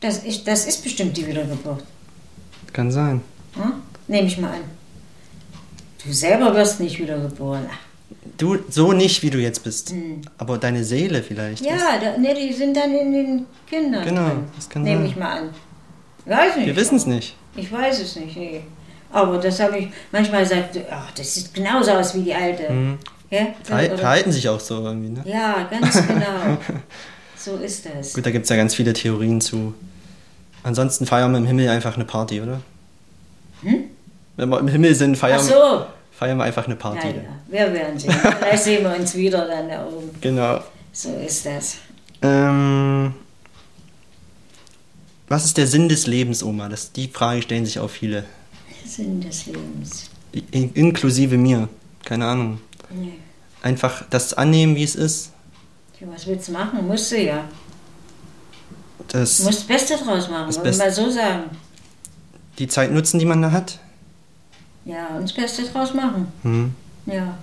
das, 0.00 0.18
ist, 0.24 0.46
das 0.46 0.66
ist 0.66 0.82
bestimmt 0.82 1.16
die 1.16 1.26
Wiedergeburt. 1.26 1.82
Kann 2.72 2.90
sein. 2.90 3.20
Hm? 3.54 3.72
Nehme 4.06 4.28
ich 4.28 4.38
mal 4.38 4.52
an. 4.52 4.60
Du 6.04 6.12
selber 6.12 6.54
wirst 6.54 6.80
nicht 6.80 6.98
wiedergeboren. 6.98 7.66
Ach, 7.70 7.78
Du, 8.36 8.58
so 8.68 8.92
nicht, 8.92 9.22
wie 9.22 9.30
du 9.30 9.38
jetzt 9.38 9.64
bist. 9.64 9.92
Aber 10.36 10.58
deine 10.58 10.84
Seele 10.84 11.22
vielleicht. 11.22 11.60
Hm. 11.64 11.66
Ja, 11.76 11.98
da, 12.00 12.18
ne, 12.18 12.34
die 12.34 12.52
sind 12.52 12.76
dann 12.76 12.92
in 12.94 13.12
den 13.12 13.46
Kindern. 13.68 14.04
Genau, 14.04 14.28
drin. 14.28 14.44
das 14.56 14.68
kann 14.68 14.82
Nehme 14.82 15.06
ich 15.06 15.16
mal 15.16 15.38
an. 15.38 15.50
Weiß 16.26 16.56
nicht. 16.56 16.66
Wir 16.66 16.76
wissen 16.76 16.96
es 16.96 17.06
nicht. 17.06 17.34
Ich 17.56 17.72
weiß 17.72 18.00
es 18.00 18.16
nicht, 18.16 18.36
nee. 18.36 18.60
Aber 19.10 19.38
das 19.38 19.58
habe 19.60 19.78
ich 19.78 19.88
manchmal 20.12 20.42
gesagt, 20.42 20.78
ach, 20.90 21.10
das 21.12 21.34
sieht 21.34 21.54
genauso 21.54 21.92
aus 21.92 22.14
wie 22.14 22.22
die 22.22 22.34
alte. 22.34 22.64
Ja? 23.30 23.46
Verhal- 23.64 23.86
Oder- 23.88 23.98
Verhalten 23.98 24.32
sich 24.32 24.48
auch 24.48 24.60
so 24.60 24.82
irgendwie, 24.84 25.10
ne? 25.10 25.22
ja, 25.24 25.66
ganz 25.70 25.94
genau. 26.06 26.58
so 27.36 27.56
ist 27.56 27.86
das. 27.86 28.12
Gut, 28.14 28.26
da 28.26 28.30
gibt 28.30 28.44
es 28.44 28.50
ja 28.50 28.56
ganz 28.56 28.74
viele 28.74 28.92
Theorien 28.92 29.40
zu. 29.40 29.74
Ansonsten 30.62 31.06
feiern 31.06 31.30
wir 31.32 31.38
im 31.38 31.46
Himmel 31.46 31.68
einfach 31.68 31.94
eine 31.94 32.04
Party, 32.04 32.40
oder? 32.42 32.60
Wenn 34.36 34.48
wir 34.50 34.58
im 34.60 34.68
Himmel 34.68 34.94
sind, 34.94 35.14
Ach 35.16 35.20
feiern, 35.20 35.40
so. 35.42 35.86
Feiern 36.18 36.36
wir 36.38 36.44
einfach 36.44 36.66
eine 36.66 36.76
Party. 36.76 37.06
Ja, 37.08 37.14
ja, 37.14 37.66
wir 37.66 37.72
werden 37.74 37.98
sehen. 37.98 38.12
Vielleicht 38.12 38.62
sehen 38.64 38.82
wir 38.84 38.94
uns 38.96 39.14
wieder 39.14 39.46
dann 39.46 39.68
da 39.68 39.86
oben. 39.86 40.10
Genau. 40.20 40.60
So 40.92 41.14
ist 41.14 41.46
das. 41.46 41.76
Ähm, 42.22 43.14
was 45.28 45.44
ist 45.44 45.56
der 45.56 45.66
Sinn 45.66 45.88
des 45.88 46.06
Lebens, 46.06 46.42
Oma? 46.42 46.68
Das, 46.68 46.90
die 46.92 47.08
Frage 47.08 47.42
stellen 47.42 47.64
sich 47.66 47.78
auch 47.78 47.90
viele. 47.90 48.24
Sinn 48.84 49.20
des 49.20 49.46
Lebens. 49.46 50.10
In, 50.50 50.72
inklusive 50.72 51.36
mir. 51.36 51.68
Keine 52.04 52.26
Ahnung. 52.26 52.60
Nee. 52.90 53.12
Einfach 53.62 54.04
das 54.10 54.34
annehmen, 54.34 54.74
wie 54.76 54.84
es 54.84 54.94
ist. 54.96 55.30
Ja, 56.00 56.06
was 56.12 56.26
willst 56.26 56.48
du 56.48 56.52
machen? 56.52 56.86
Musst 56.86 57.12
du 57.12 57.20
ja. 57.22 57.44
Du 58.98 59.04
Das, 59.18 59.40
musst 59.40 59.58
das 59.60 59.66
Beste 59.66 59.96
draus 59.96 60.28
machen, 60.28 60.46
Das 60.46 60.56
wollen 60.58 60.72
wir 60.72 60.78
mal 60.78 60.92
so 60.92 61.10
sagen. 61.10 61.44
die 62.58 62.68
Zeit 62.68 62.90
nutzen, 62.92 63.18
die 63.18 63.24
man 63.26 63.40
da 63.42 63.50
hat. 63.52 63.78
Ja, 64.88 65.08
und 65.16 65.22
das 65.24 65.32
Beste 65.34 65.62
draus 65.64 65.92
machen. 65.94 66.32
Hm. 66.42 66.74
Ja. 67.06 67.34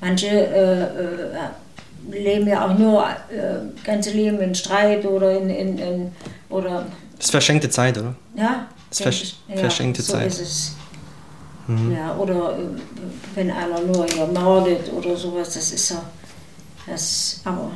Manche 0.00 0.26
äh, 0.28 0.82
äh, 0.82 1.38
leben 2.10 2.46
ja 2.48 2.66
auch 2.68 2.76
nur 2.78 3.02
äh, 3.04 3.84
ganze 3.84 4.10
Leben 4.10 4.40
in 4.40 4.54
Streit 4.54 5.04
oder 5.06 5.38
in, 5.40 5.48
in, 5.48 5.78
in 5.78 6.12
oder 6.50 6.86
Das 7.16 7.26
ist 7.26 7.30
verschenkte 7.30 7.70
Zeit, 7.70 7.96
oder? 7.98 8.14
ja. 8.36 8.66
Das 8.90 9.00
versch- 9.00 9.22
ich. 9.22 9.36
ja, 9.48 9.56
verschenkte 9.56 10.02
so 10.02 10.12
Zeit. 10.12 10.26
Ist 10.26 10.40
es. 10.40 10.72
Ja, 11.90 12.14
oder 12.16 12.58
äh, 12.58 12.62
wenn 13.34 13.50
einer 13.50 13.80
nur 13.80 14.04
hier 14.06 14.26
mordet 14.26 14.92
oder 14.92 15.16
sowas, 15.16 15.54
das 15.54 15.72
ist 15.72 15.88
ja 15.90 16.02
das 16.86 17.40
aber 17.44 17.70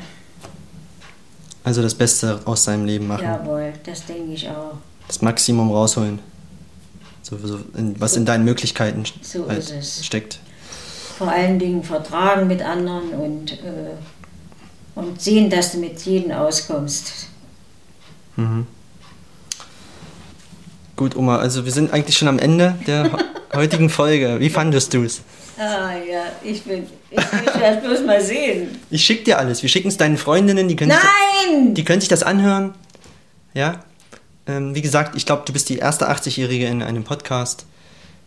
Also 1.65 1.81
das 1.81 1.95
Beste 1.95 2.39
aus 2.45 2.65
seinem 2.65 2.85
Leben 2.85 3.07
machen. 3.07 3.23
jawohl, 3.25 3.73
das 3.85 4.05
denke 4.05 4.33
ich 4.35 4.47
auch. 4.51 4.75
Das 5.07 5.23
Maximum 5.23 5.71
rausholen. 5.71 6.19
So, 7.29 7.37
so 7.43 7.59
in, 7.77 8.01
was 8.01 8.15
in 8.17 8.25
deinen 8.25 8.45
Möglichkeiten 8.45 9.03
So 9.21 9.49
halt 9.49 9.65
steckt. 9.83 10.39
Vor 11.19 11.29
allen 11.29 11.59
Dingen 11.59 11.83
vertragen 11.83 12.47
mit 12.47 12.63
anderen 12.63 13.09
und, 13.15 13.53
äh, 13.55 13.97
und 14.95 15.21
sehen, 15.21 15.51
dass 15.51 15.73
du 15.73 15.79
mit 15.79 16.01
jedem 16.03 16.31
auskommst. 16.31 17.27
Mhm. 18.37 18.65
Gut, 20.95 21.17
Oma, 21.17 21.39
also 21.39 21.65
wir 21.65 21.73
sind 21.73 21.93
eigentlich 21.93 22.17
schon 22.17 22.29
am 22.29 22.39
Ende 22.39 22.77
der 22.87 23.05
he- 23.11 23.25
heutigen 23.57 23.91
Folge. 23.91 24.39
Wie 24.39 24.49
fandest 24.49 24.95
du 24.95 25.03
es? 25.03 25.23
Ah 25.59 25.95
ja, 26.09 26.27
ich 26.45 26.63
bin. 26.63 26.87
Ich 27.11 27.17
möchte 27.17 27.59
das 27.59 27.83
bloß 27.83 28.05
mal 28.07 28.21
sehen. 28.23 28.79
Ich 28.91 29.05
schick 29.05 29.25
dir 29.25 29.39
alles. 29.41 29.63
Wir 29.63 29.69
schicken 29.69 29.89
es 29.89 29.97
deinen 29.97 30.17
Freundinnen, 30.17 30.69
die 30.69 30.77
können, 30.77 30.93
sich, 30.93 31.01
Nein! 31.51 31.75
die 31.75 31.85
können 31.85 32.01
sich 32.01 32.09
das 32.09 32.23
anhören. 32.23 32.73
Ja. 33.53 33.81
Ähm, 34.47 34.75
wie 34.75 34.83
gesagt, 34.83 35.17
ich 35.17 35.27
glaube, 35.27 35.43
du 35.45 35.53
bist 35.53 35.69
die 35.69 35.79
erste 35.79 36.11
80-Jährige 36.11 36.67
in 36.67 36.83
einem 36.83 37.05
Podcast. 37.05 37.67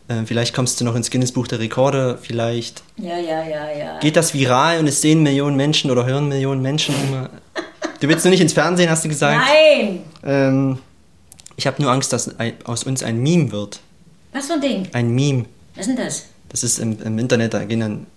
Ähm, 0.10 0.26
vielleicht 0.26 0.54
kommst 0.54 0.82
du 0.82 0.86
noch 0.86 0.96
ins 0.96 1.12
Guinness 1.12 1.32
Buch 1.32 1.48
der 1.48 1.60
Rekorde. 1.60 2.18
Vielleicht 2.22 2.84
Ja, 2.98 3.18
ja, 3.18 3.44
ja, 3.44 3.72
ja. 3.72 4.00
geht 4.00 4.16
das 4.16 4.34
viral 4.34 4.80
und 4.80 4.88
es 4.88 5.02
sehen 5.02 5.22
Millionen 5.24 5.56
Menschen 5.56 5.92
oder 5.92 6.06
hören 6.06 6.28
Millionen 6.28 6.62
Menschen 6.62 6.96
immer. 7.08 7.30
Du 8.00 8.08
willst 8.08 8.26
nur 8.26 8.32
nicht 8.32 8.42
ins 8.42 8.54
Fernsehen, 8.54 8.90
hast 8.90 9.06
du 9.06 9.10
gesagt? 9.10 9.46
Nein! 9.46 10.00
Ähm, 10.24 10.80
ich 11.58 11.68
habe 11.68 11.82
nur 11.82 11.92
Angst, 11.92 12.12
dass 12.14 12.40
ein, 12.40 12.54
aus 12.64 12.86
uns 12.86 13.04
ein 13.04 13.22
Meme 13.22 13.52
wird. 13.52 13.82
Was 14.32 14.48
für 14.48 14.54
ein 14.54 14.62
Ding? 14.62 14.88
Ein 14.94 15.12
Meme. 15.14 15.46
Was 15.76 15.88
ist 15.88 15.98
denn 15.98 16.06
das? 16.06 16.26
Das 16.50 16.64
ist 16.64 16.80
im, 16.80 17.02
im 17.02 17.20
Internet, 17.20 17.54
da 17.54 17.64
gehen 17.66 17.82
dann 17.82 18.08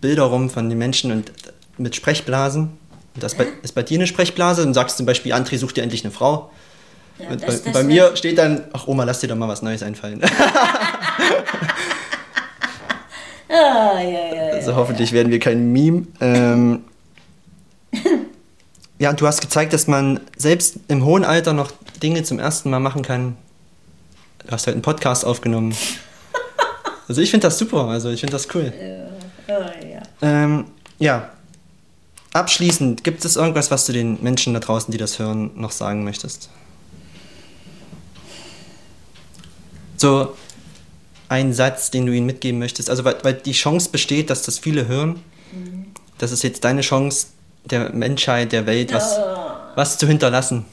Bilder 0.00 0.24
rum 0.24 0.50
von 0.50 0.68
den 0.68 0.78
Menschen 0.78 1.10
und 1.10 1.32
mit 1.78 1.96
Sprechblasen. 1.96 2.70
Und 3.14 3.22
das 3.22 3.34
bei, 3.34 3.46
ist 3.62 3.74
bei 3.74 3.82
dir 3.82 3.98
eine 3.98 4.06
Sprechblase 4.06 4.62
und 4.62 4.74
sagst 4.74 4.96
zum 4.96 5.06
Beispiel, 5.06 5.32
André, 5.32 5.58
such 5.58 5.72
dir 5.72 5.82
endlich 5.82 6.04
eine 6.04 6.12
Frau. 6.12 6.50
Ja, 7.22 7.36
das- 7.36 7.62
bei, 7.62 7.64
das 7.64 7.72
bei 7.72 7.82
mir 7.84 8.16
steht 8.16 8.38
dann, 8.38 8.64
ach 8.72 8.86
Oma, 8.86 9.04
lass 9.04 9.20
dir 9.20 9.28
doch 9.28 9.36
mal 9.36 9.48
was 9.48 9.62
Neues 9.62 9.82
einfallen. 9.82 10.20
Ah, 13.52 14.00
ja, 14.00 14.34
ja, 14.34 14.42
also 14.52 14.76
hoffentlich 14.76 15.10
werden 15.10 15.32
wir 15.32 15.40
kein 15.40 15.72
Meme. 15.72 16.06
Ähm, 16.20 16.84
ja, 19.00 19.12
du 19.12 19.26
hast 19.26 19.40
gezeigt, 19.40 19.72
dass 19.72 19.88
man 19.88 20.20
selbst 20.36 20.76
im 20.86 21.04
hohen 21.04 21.24
Alter 21.24 21.52
noch 21.52 21.72
Dinge 22.00 22.22
zum 22.22 22.38
ersten 22.38 22.70
Mal 22.70 22.78
machen 22.78 23.02
kann. 23.02 23.36
Du 24.46 24.52
hast 24.52 24.66
heute 24.68 24.74
einen 24.74 24.82
Podcast 24.82 25.24
aufgenommen. 25.24 25.74
Also 27.08 27.20
ich 27.20 27.30
finde 27.32 27.48
das 27.48 27.58
super, 27.58 27.86
also 27.88 28.10
ich 28.10 28.20
finde 28.20 28.32
das 28.34 28.46
cool. 28.54 28.72
Ja. 29.48 30.02
Ähm, 30.22 30.66
ja. 31.00 31.30
Abschließend, 32.32 33.02
gibt 33.02 33.24
es 33.24 33.34
irgendwas, 33.34 33.72
was 33.72 33.84
du 33.86 33.92
den 33.92 34.22
Menschen 34.22 34.54
da 34.54 34.60
draußen, 34.60 34.92
die 34.92 34.98
das 34.98 35.18
hören, 35.18 35.50
noch 35.56 35.72
sagen 35.72 36.04
möchtest? 36.04 36.50
So 40.00 40.34
ein 41.28 41.52
Satz, 41.52 41.90
den 41.90 42.06
du 42.06 42.12
ihnen 42.12 42.24
mitgeben 42.24 42.58
möchtest. 42.58 42.88
Also, 42.88 43.04
weil, 43.04 43.16
weil 43.22 43.34
die 43.34 43.52
Chance 43.52 43.90
besteht, 43.90 44.30
dass 44.30 44.42
das 44.42 44.58
viele 44.58 44.88
hören. 44.88 45.22
Das 46.16 46.32
ist 46.32 46.42
jetzt 46.42 46.64
deine 46.64 46.80
Chance, 46.80 47.26
der 47.66 47.90
Menschheit, 47.92 48.52
der 48.52 48.64
Welt, 48.64 48.94
was, 48.94 49.18
was 49.74 49.98
zu 49.98 50.06
hinterlassen? 50.06 50.64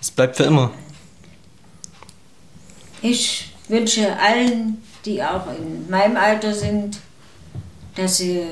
Es 0.00 0.10
bleibt 0.10 0.36
für 0.36 0.42
immer. 0.42 0.72
Ich 3.00 3.52
wünsche 3.68 4.18
allen, 4.18 4.82
die 5.04 5.22
auch 5.22 5.46
in 5.56 5.88
meinem 5.88 6.16
Alter 6.16 6.52
sind, 6.52 6.98
dass 7.94 8.16
sie 8.16 8.42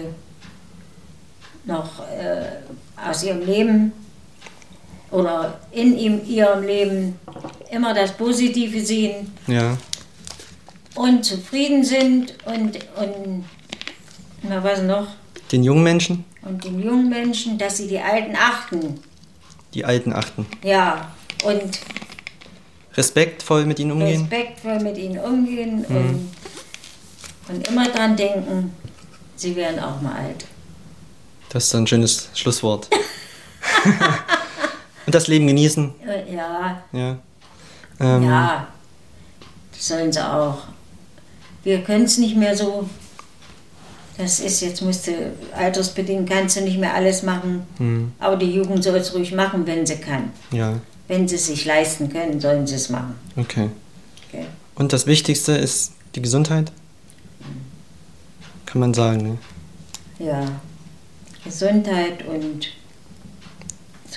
noch 1.64 1.98
äh, 2.10 3.08
aus 3.08 3.24
ihrem 3.24 3.44
Leben 3.44 3.92
oder 5.10 5.60
in 5.72 5.96
ihm, 5.98 6.20
ihrem 6.26 6.62
Leben 6.64 7.18
immer 7.70 7.94
das 7.94 8.12
Positive 8.16 8.80
sehen 8.84 9.32
Ja. 9.46 9.76
und 10.94 11.24
zufrieden 11.24 11.84
sind 11.84 12.34
und, 12.44 12.78
und 12.96 13.44
na, 14.42 14.62
was 14.62 14.82
noch? 14.82 15.08
Den 15.52 15.62
jungen 15.64 15.82
Menschen, 15.84 16.24
Und 16.42 16.64
den 16.64 16.80
jungen 16.82 17.08
Menschen, 17.08 17.56
dass 17.58 17.76
sie 17.78 17.86
die 17.88 17.98
Alten 18.00 18.34
achten. 18.36 19.00
die 19.74 19.84
Alten 19.84 20.12
achten. 20.12 20.46
Ja, 20.62 21.12
und 21.44 21.78
Respektvoll 22.96 23.66
mit 23.66 23.78
ihnen 23.78 23.92
umgehen. 23.92 24.22
respektvoll 24.22 24.80
mit 24.80 24.96
ihnen 24.96 25.18
umgehen 25.18 25.84
und, 25.84 26.30
und 27.48 27.68
immer 27.68 27.86
dran 27.88 28.16
denken, 28.16 28.72
sie 29.36 29.54
werden 29.54 29.78
auch 29.80 30.00
mal 30.00 30.14
alt. 30.14 30.46
Das 31.50 31.64
ist 31.64 31.74
ein 31.74 31.86
schönes 31.86 32.30
Schlusswort. 32.34 32.88
Und 35.06 35.14
das 35.14 35.28
Leben 35.28 35.46
genießen. 35.46 35.92
Äh, 36.06 36.34
Ja, 36.34 36.82
Ja. 36.92 37.18
Ähm, 37.98 38.22
ja, 38.24 38.66
das 39.72 39.88
sollen 39.88 40.12
sie 40.12 40.22
auch. 40.22 40.58
Wir 41.64 41.82
können 41.82 42.04
es 42.04 42.18
nicht 42.18 42.36
mehr 42.36 42.54
so. 42.56 42.88
Das 44.18 44.40
ist 44.40 44.60
jetzt, 44.62 44.82
musste 44.82 45.32
altersbedingt, 45.54 46.28
kannst 46.28 46.56
du 46.56 46.60
nicht 46.62 46.78
mehr 46.78 46.94
alles 46.94 47.22
machen. 47.22 47.66
hm, 47.78 48.12
Aber 48.18 48.36
die 48.36 48.50
Jugend 48.52 48.82
soll 48.84 48.96
es 48.96 49.14
ruhig 49.14 49.32
machen, 49.32 49.66
wenn 49.66 49.84
sie 49.86 49.96
kann. 49.96 50.30
ja, 50.50 50.74
Wenn 51.08 51.28
sie 51.28 51.34
es 51.36 51.46
sich 51.46 51.64
leisten 51.66 52.08
können, 52.10 52.40
sollen 52.40 52.66
sie 52.66 52.74
es 52.76 52.88
machen. 52.90 53.14
okay. 53.36 53.70
Okay? 54.28 54.46
Und 54.74 54.92
das 54.92 55.06
Wichtigste 55.06 55.52
ist 55.52 55.92
die 56.14 56.22
Gesundheit? 56.22 56.72
Kann 58.66 58.80
man 58.80 58.92
sagen, 58.94 59.22
ne? 59.22 59.38
Ja, 60.18 60.44
Gesundheit 61.44 62.26
und 62.26 62.68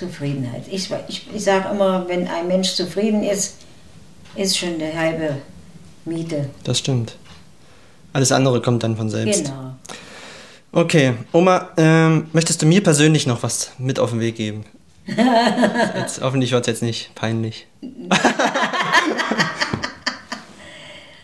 Zufriedenheit. 0.00 0.62
Ich, 0.70 0.90
ich, 1.08 1.26
ich 1.34 1.44
sage 1.44 1.68
immer, 1.74 2.08
wenn 2.08 2.26
ein 2.26 2.48
Mensch 2.48 2.72
zufrieden 2.72 3.22
ist, 3.22 3.56
ist 4.34 4.56
schon 4.56 4.78
die 4.78 4.96
halbe 4.96 5.36
Miete. 6.06 6.48
Das 6.64 6.78
stimmt. 6.78 7.16
Alles 8.14 8.32
andere 8.32 8.62
kommt 8.62 8.82
dann 8.82 8.96
von 8.96 9.10
selbst. 9.10 9.44
Genau. 9.44 9.74
Okay, 10.72 11.14
Oma, 11.32 11.68
ähm, 11.76 12.28
möchtest 12.32 12.62
du 12.62 12.66
mir 12.66 12.82
persönlich 12.82 13.26
noch 13.26 13.42
was 13.42 13.72
mit 13.76 13.98
auf 13.98 14.10
den 14.10 14.20
Weg 14.20 14.36
geben? 14.36 14.64
jetzt, 15.96 16.22
hoffentlich 16.22 16.52
wird 16.52 16.62
es 16.62 16.66
jetzt 16.68 16.82
nicht 16.82 17.14
peinlich. 17.14 17.66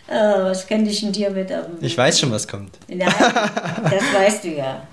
Ah, 0.07 0.43
was 0.43 0.67
könnte 0.67 0.91
ich 0.91 0.99
denn 0.99 1.13
dir 1.13 1.31
mit 1.31 1.51
auf 1.51 1.65
den 1.65 1.83
Ich 1.83 1.97
weiß 1.97 2.19
schon, 2.19 2.29
was 2.31 2.47
kommt. 2.47 2.77
Nein, 2.87 2.99
das 3.09 4.13
weißt 4.13 4.43
du 4.43 4.49
ja. 4.49 4.85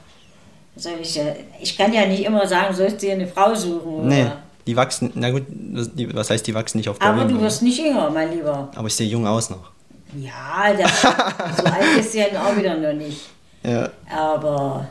Ich, 0.77 1.21
ich 1.61 1.79
kann 1.79 1.93
ja 1.93 2.05
nicht 2.07 2.25
immer 2.25 2.47
sagen, 2.47 2.75
sollst 2.75 3.01
dir 3.01 3.13
eine 3.13 3.29
Frau 3.29 3.55
suchen. 3.55 3.95
Oder? 3.95 4.07
Nee, 4.07 4.27
die 4.67 4.75
wachsen, 4.75 5.13
na 5.15 5.31
gut, 5.31 5.45
die, 5.49 6.13
was 6.15 6.31
heißt, 6.31 6.47
die 6.47 6.55
wachsen 6.55 6.79
nicht 6.79 6.89
auf 6.89 7.01
Aber 7.01 7.19
Bäumen, 7.19 7.35
du 7.35 7.41
wirst 7.41 7.63
nicht 7.63 7.79
jünger, 7.79 8.11
mein 8.11 8.33
Lieber. 8.33 8.71
aber 8.75 8.87
ich 8.89 8.95
sehe 8.95 9.07
jung 9.07 9.27
aus 9.27 9.51
noch. 9.51 9.71
Ja, 10.17 10.73
das, 10.77 11.03
so 11.03 11.65
alt 11.65 11.99
ist 11.99 12.15
ja 12.15 12.27
auch 12.45 12.57
wieder 12.57 12.77
noch 12.77 12.93
nicht. 12.93 13.21
Ja, 13.63 13.89
Aber 14.11 14.89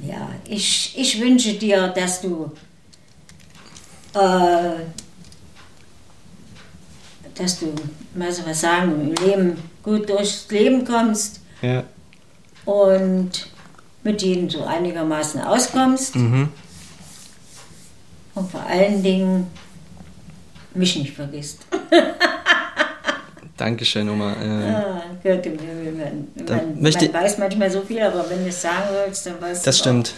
ja, 0.00 0.28
ich, 0.48 0.94
ich 0.96 1.20
wünsche 1.20 1.54
dir, 1.54 1.88
dass 1.88 2.20
du, 2.22 2.50
äh, 4.14 4.80
dass 7.34 7.60
du, 7.60 7.72
mal 8.14 8.32
so 8.32 8.44
was 8.46 8.60
sagen, 8.60 9.14
im 9.16 9.26
Leben 9.26 9.62
gut 9.82 10.08
durchs 10.08 10.50
Leben 10.50 10.84
kommst 10.84 11.40
ja. 11.62 11.84
und 12.64 13.46
mit 14.02 14.22
jedem 14.22 14.48
so 14.48 14.64
einigermaßen 14.64 15.40
auskommst 15.42 16.16
Mhm. 16.16 16.48
und 18.34 18.50
vor 18.50 18.62
allen 18.62 19.02
Dingen 19.02 19.46
mich 20.74 20.96
nicht 20.96 21.12
vergisst. 21.14 21.66
Dankeschön, 23.56 24.08
Oma. 24.08 24.32
Äh, 24.32 24.70
Ah, 24.74 25.02
Gott 25.22 25.44
im 25.44 25.58
Himmel, 25.58 25.92
man, 25.92 26.46
man, 26.48 26.80
möchte- 26.82 27.10
man 27.10 27.22
weiß 27.24 27.38
manchmal 27.38 27.70
so 27.70 27.82
viel, 27.82 28.00
aber 28.00 28.28
wenn 28.30 28.42
du 28.42 28.48
es 28.48 28.62
sagen 28.62 28.84
willst, 28.92 29.26
dann 29.26 29.40
weißt 29.40 29.66
das 29.66 29.76
du 29.76 29.80
stimmt. 29.82 30.14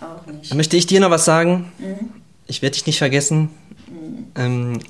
auch, 0.00 0.04
auch 0.06 0.26
nicht. 0.26 0.50
Dann 0.50 0.56
möchte 0.56 0.76
ich 0.76 0.86
dir 0.86 0.98
noch 1.00 1.10
was 1.10 1.24
sagen. 1.24 1.70
Ich 2.48 2.60
werde 2.60 2.74
dich 2.74 2.86
nicht 2.86 2.98
vergessen. 2.98 3.50
Ähm, 4.34 4.80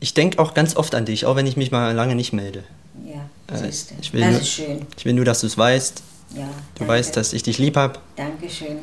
ich 0.00 0.14
denke 0.14 0.38
auch 0.38 0.54
ganz 0.54 0.76
oft 0.76 0.94
an 0.94 1.04
dich, 1.04 1.26
auch 1.26 1.36
wenn 1.36 1.46
ich 1.46 1.56
mich 1.58 1.70
mal 1.70 1.92
lange 1.94 2.14
nicht 2.14 2.32
melde. 2.32 2.64
Ja, 3.04 3.54
Äh, 3.54 3.58
siehst 3.58 3.90
du. 3.90 3.94
ich 4.00 4.12
will 4.14 4.22
Das 4.22 4.30
nur- 4.30 4.40
ist 4.40 4.48
schön. 4.48 4.86
Ich 4.96 5.04
will 5.04 5.12
nur, 5.12 5.26
dass 5.26 5.42
du 5.42 5.46
es 5.46 5.58
weißt. 5.58 6.02
Ja, 6.36 6.48
Du 6.78 6.86
weißt, 6.86 7.16
dass 7.16 7.32
ich 7.32 7.42
dich 7.42 7.58
lieb 7.58 7.76
habe. 7.76 7.94
Dankeschön. 8.16 8.78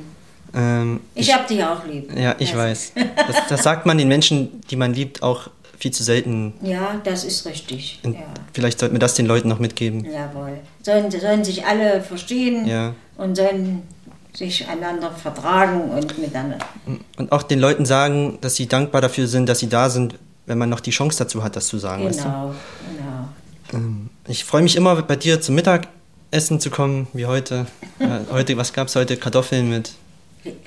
Ähm, 0.54 1.00
Ich 1.16 1.34
hab 1.34 1.48
dich 1.48 1.64
auch 1.64 1.86
lieb. 1.86 2.12
ja, 2.18 2.36
ich 2.40 2.50
Also, 2.56 2.60
weiß. 2.60 2.92
Das, 3.28 3.48
das 3.50 3.64
sagt 3.64 3.86
man 3.86 3.98
den 3.98 4.08
Menschen, 4.08 4.62
die 4.70 4.76
man 4.76 4.94
liebt, 4.94 5.22
auch 5.24 5.50
viel 5.78 5.92
zu 5.92 6.04
selten. 6.04 6.54
Ja, 6.62 7.00
das 7.04 7.24
ist 7.24 7.46
richtig. 7.46 8.00
Ja. 8.04 8.12
Vielleicht 8.54 8.80
sollten 8.80 8.96
wir 8.96 9.00
das 9.00 9.14
den 9.14 9.26
Leuten 9.28 9.48
noch 9.48 9.60
mitgeben. 9.60 10.04
Jawohl. 10.06 10.58
Sollen, 10.84 11.10
sollen 11.12 11.44
sich 11.44 11.66
alle 11.66 12.02
verstehen 12.02 12.66
Ja. 12.68 12.94
und 13.18 13.36
sollen 13.36 13.84
sich 14.34 14.68
einander 14.68 15.12
vertragen 15.12 15.90
und 15.92 16.18
miteinander. 16.20 16.58
Und 17.18 17.32
auch 17.32 17.44
den 17.44 17.60
Leuten 17.60 17.86
sagen, 17.86 18.38
dass 18.42 18.56
sie 18.56 18.68
dankbar 18.68 19.02
dafür 19.02 19.28
sind, 19.28 19.48
dass 19.48 19.60
sie 19.60 19.70
da 19.70 19.90
sind, 19.90 20.16
wenn 20.46 20.58
man 20.58 20.70
noch 20.70 20.80
die 20.82 20.92
Chance 20.92 21.18
dazu 21.20 21.44
hat, 21.44 21.56
das 21.56 21.68
zu 21.68 21.78
sagen. 21.78 22.06
Weißt 22.06 22.20
du? 22.20 22.24
Genau, 22.24 22.56
genau. 22.98 23.30
Ähm, 23.74 24.10
Ich 24.28 24.44
freue 24.46 24.62
mich 24.64 24.76
immer, 24.76 25.02
bei 25.02 25.16
dir 25.16 25.40
zum 25.42 25.56
Mittagessen 26.32 26.60
zu 26.60 26.70
kommen, 26.70 27.08
wie 27.14 27.26
heute. 27.26 27.66
Äh, 27.98 28.08
heute 28.32 28.56
was 28.56 28.72
gab 28.74 28.88
es 28.88 28.96
heute? 28.96 29.18
Kartoffeln 29.18 29.68
mit 29.70 29.94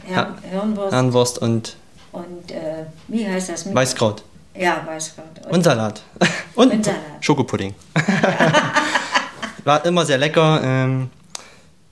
Her 0.05 0.37
Hirnwurst 0.51 0.93
Herrenwurst 0.93 1.39
und 1.39 1.77
und 2.11 2.51
äh, 2.51 2.85
wie 3.09 3.27
heißt 3.27 3.49
das? 3.51 3.65
mit- 3.67 3.75
Weißkraut. 3.75 4.25
Ja, 4.57 4.83
Weißkraut. 4.85 5.25
Und, 5.47 5.53
Und 5.53 5.63
Salat. 5.65 6.03
Und, 6.57 6.73
Und 6.73 6.85
Salat. 6.85 7.01
Schokopudding. 7.21 7.75
War 9.65 9.85
immer 9.87 10.05
sehr 10.05 10.19
lecker. 10.19 10.61
Ähm, 10.63 11.09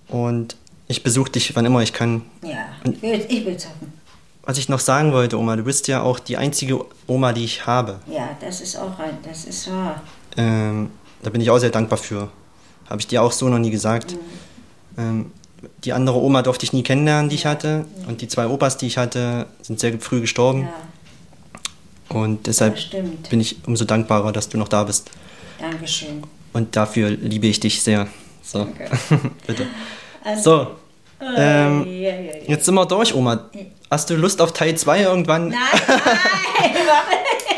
und 0.08 0.56
ich 0.88 1.02
besuche 1.04 1.30
dich, 1.30 1.54
wann 1.54 1.64
immer 1.64 1.80
ich 1.80 1.92
kann. 1.92 2.22
ja, 2.42 2.66
ich 2.84 3.00
will, 3.00 3.24
ich 3.28 3.46
will 3.46 3.56
zocken. 3.56 3.92
Was 4.42 4.58
ich 4.58 4.68
noch 4.68 4.80
sagen 4.80 5.12
wollte, 5.12 5.38
Oma, 5.38 5.54
du 5.56 5.62
bist 5.62 5.86
ja 5.88 6.02
auch 6.02 6.18
die 6.18 6.36
einzige 6.36 6.84
Oma, 7.06 7.32
die 7.32 7.44
ich 7.44 7.64
habe. 7.66 8.00
Ja, 8.08 8.30
das 8.40 8.60
ist 8.60 8.76
auch 8.76 8.98
ein, 8.98 9.16
das 9.22 9.44
ist 9.44 9.70
wahr. 9.70 10.02
Ähm, 10.36 10.90
da 11.22 11.30
bin 11.30 11.40
ich 11.40 11.48
auch 11.50 11.58
sehr 11.58 11.70
dankbar 11.70 11.98
für. 11.98 12.28
Habe 12.90 13.00
ich 13.00 13.06
dir 13.06 13.22
auch 13.22 13.32
so 13.32 13.48
noch 13.48 13.58
nie 13.58 13.70
gesagt. 13.70 14.16
Ähm, 14.98 15.32
die 15.84 15.92
andere 15.92 16.18
Oma 16.18 16.42
durfte 16.42 16.64
ich 16.64 16.72
nie 16.72 16.82
kennenlernen, 16.82 17.28
die 17.30 17.36
ich 17.36 17.46
hatte. 17.46 17.84
Und 18.08 18.20
die 18.20 18.28
zwei 18.28 18.46
Opas, 18.48 18.76
die 18.76 18.86
ich 18.86 18.98
hatte, 18.98 19.46
sind 19.62 19.78
sehr 19.80 19.98
früh 20.00 20.20
gestorben. 20.20 20.68
Und 22.08 22.46
deshalb 22.46 22.76
bin 23.30 23.40
ich 23.40 23.56
umso 23.66 23.84
dankbarer, 23.84 24.32
dass 24.32 24.48
du 24.48 24.58
noch 24.58 24.68
da 24.68 24.84
bist. 24.84 25.10
Dankeschön. 25.60 26.22
Und 26.52 26.74
dafür 26.74 27.10
liebe 27.10 27.46
ich 27.46 27.60
dich 27.60 27.82
sehr. 27.82 28.08
So, 28.42 28.64
Danke. 28.64 28.90
bitte. 29.46 29.66
Also, 30.24 30.76
So, 31.20 31.26
ähm, 31.36 31.86
jetzt 32.46 32.64
sind 32.64 32.74
wir 32.74 32.86
durch, 32.86 33.14
Oma. 33.14 33.48
Hast 33.90 34.10
du 34.10 34.16
Lust 34.16 34.40
auf 34.40 34.52
Teil 34.52 34.76
2 34.76 35.02
irgendwann? 35.02 35.48
Nein, 35.48 35.58
nein! 36.58 36.72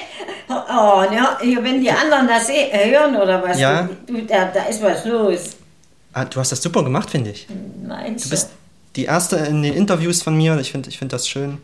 Oh, 0.69 1.03
ja, 1.15 1.39
hier, 1.41 1.63
wenn 1.65 1.81
die 1.81 1.91
anderen 1.91 2.27
das 2.29 2.49
eh- 2.49 2.71
hören 2.91 3.17
oder 3.17 3.43
was, 3.43 3.59
Ja. 3.59 3.89
du, 4.07 4.13
du, 4.15 4.23
da, 4.23 4.47
da 4.47 4.65
ist 4.65 4.83
was 4.83 5.05
los. 5.05 5.57
Ah, 6.13 6.25
du 6.25 6.39
hast 6.41 6.53
das 6.53 6.63
super 6.63 6.83
gemacht, 6.85 7.11
finde 7.11 7.31
ich. 7.31 7.47
Meinst 7.87 8.27
Du 8.27 8.31
bist 8.31 8.51
die 8.97 9.05
erste 9.05 9.37
in 9.37 9.63
den 9.63 9.73
Interviews 9.75 10.23
von 10.23 10.37
mir. 10.37 10.59
Ich 10.59 10.71
finde 10.73 10.89
ich 10.91 10.99
find 10.99 11.13
das 11.13 11.29
schön. 11.29 11.59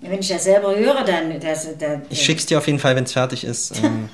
Wenn 0.00 0.18
ich 0.20 0.28
das 0.28 0.44
selber 0.44 0.74
höre, 0.76 1.04
dann. 1.04 1.38
Das, 1.40 1.66
das, 1.78 1.98
Ich 2.08 2.22
schick's 2.22 2.46
dir 2.46 2.58
auf 2.58 2.66
jeden 2.66 2.78
Fall, 2.78 2.94
wenn 2.96 3.04
es 3.04 3.12
fertig 3.12 3.44
ist. 3.44 3.74
Ähm, 3.82 4.08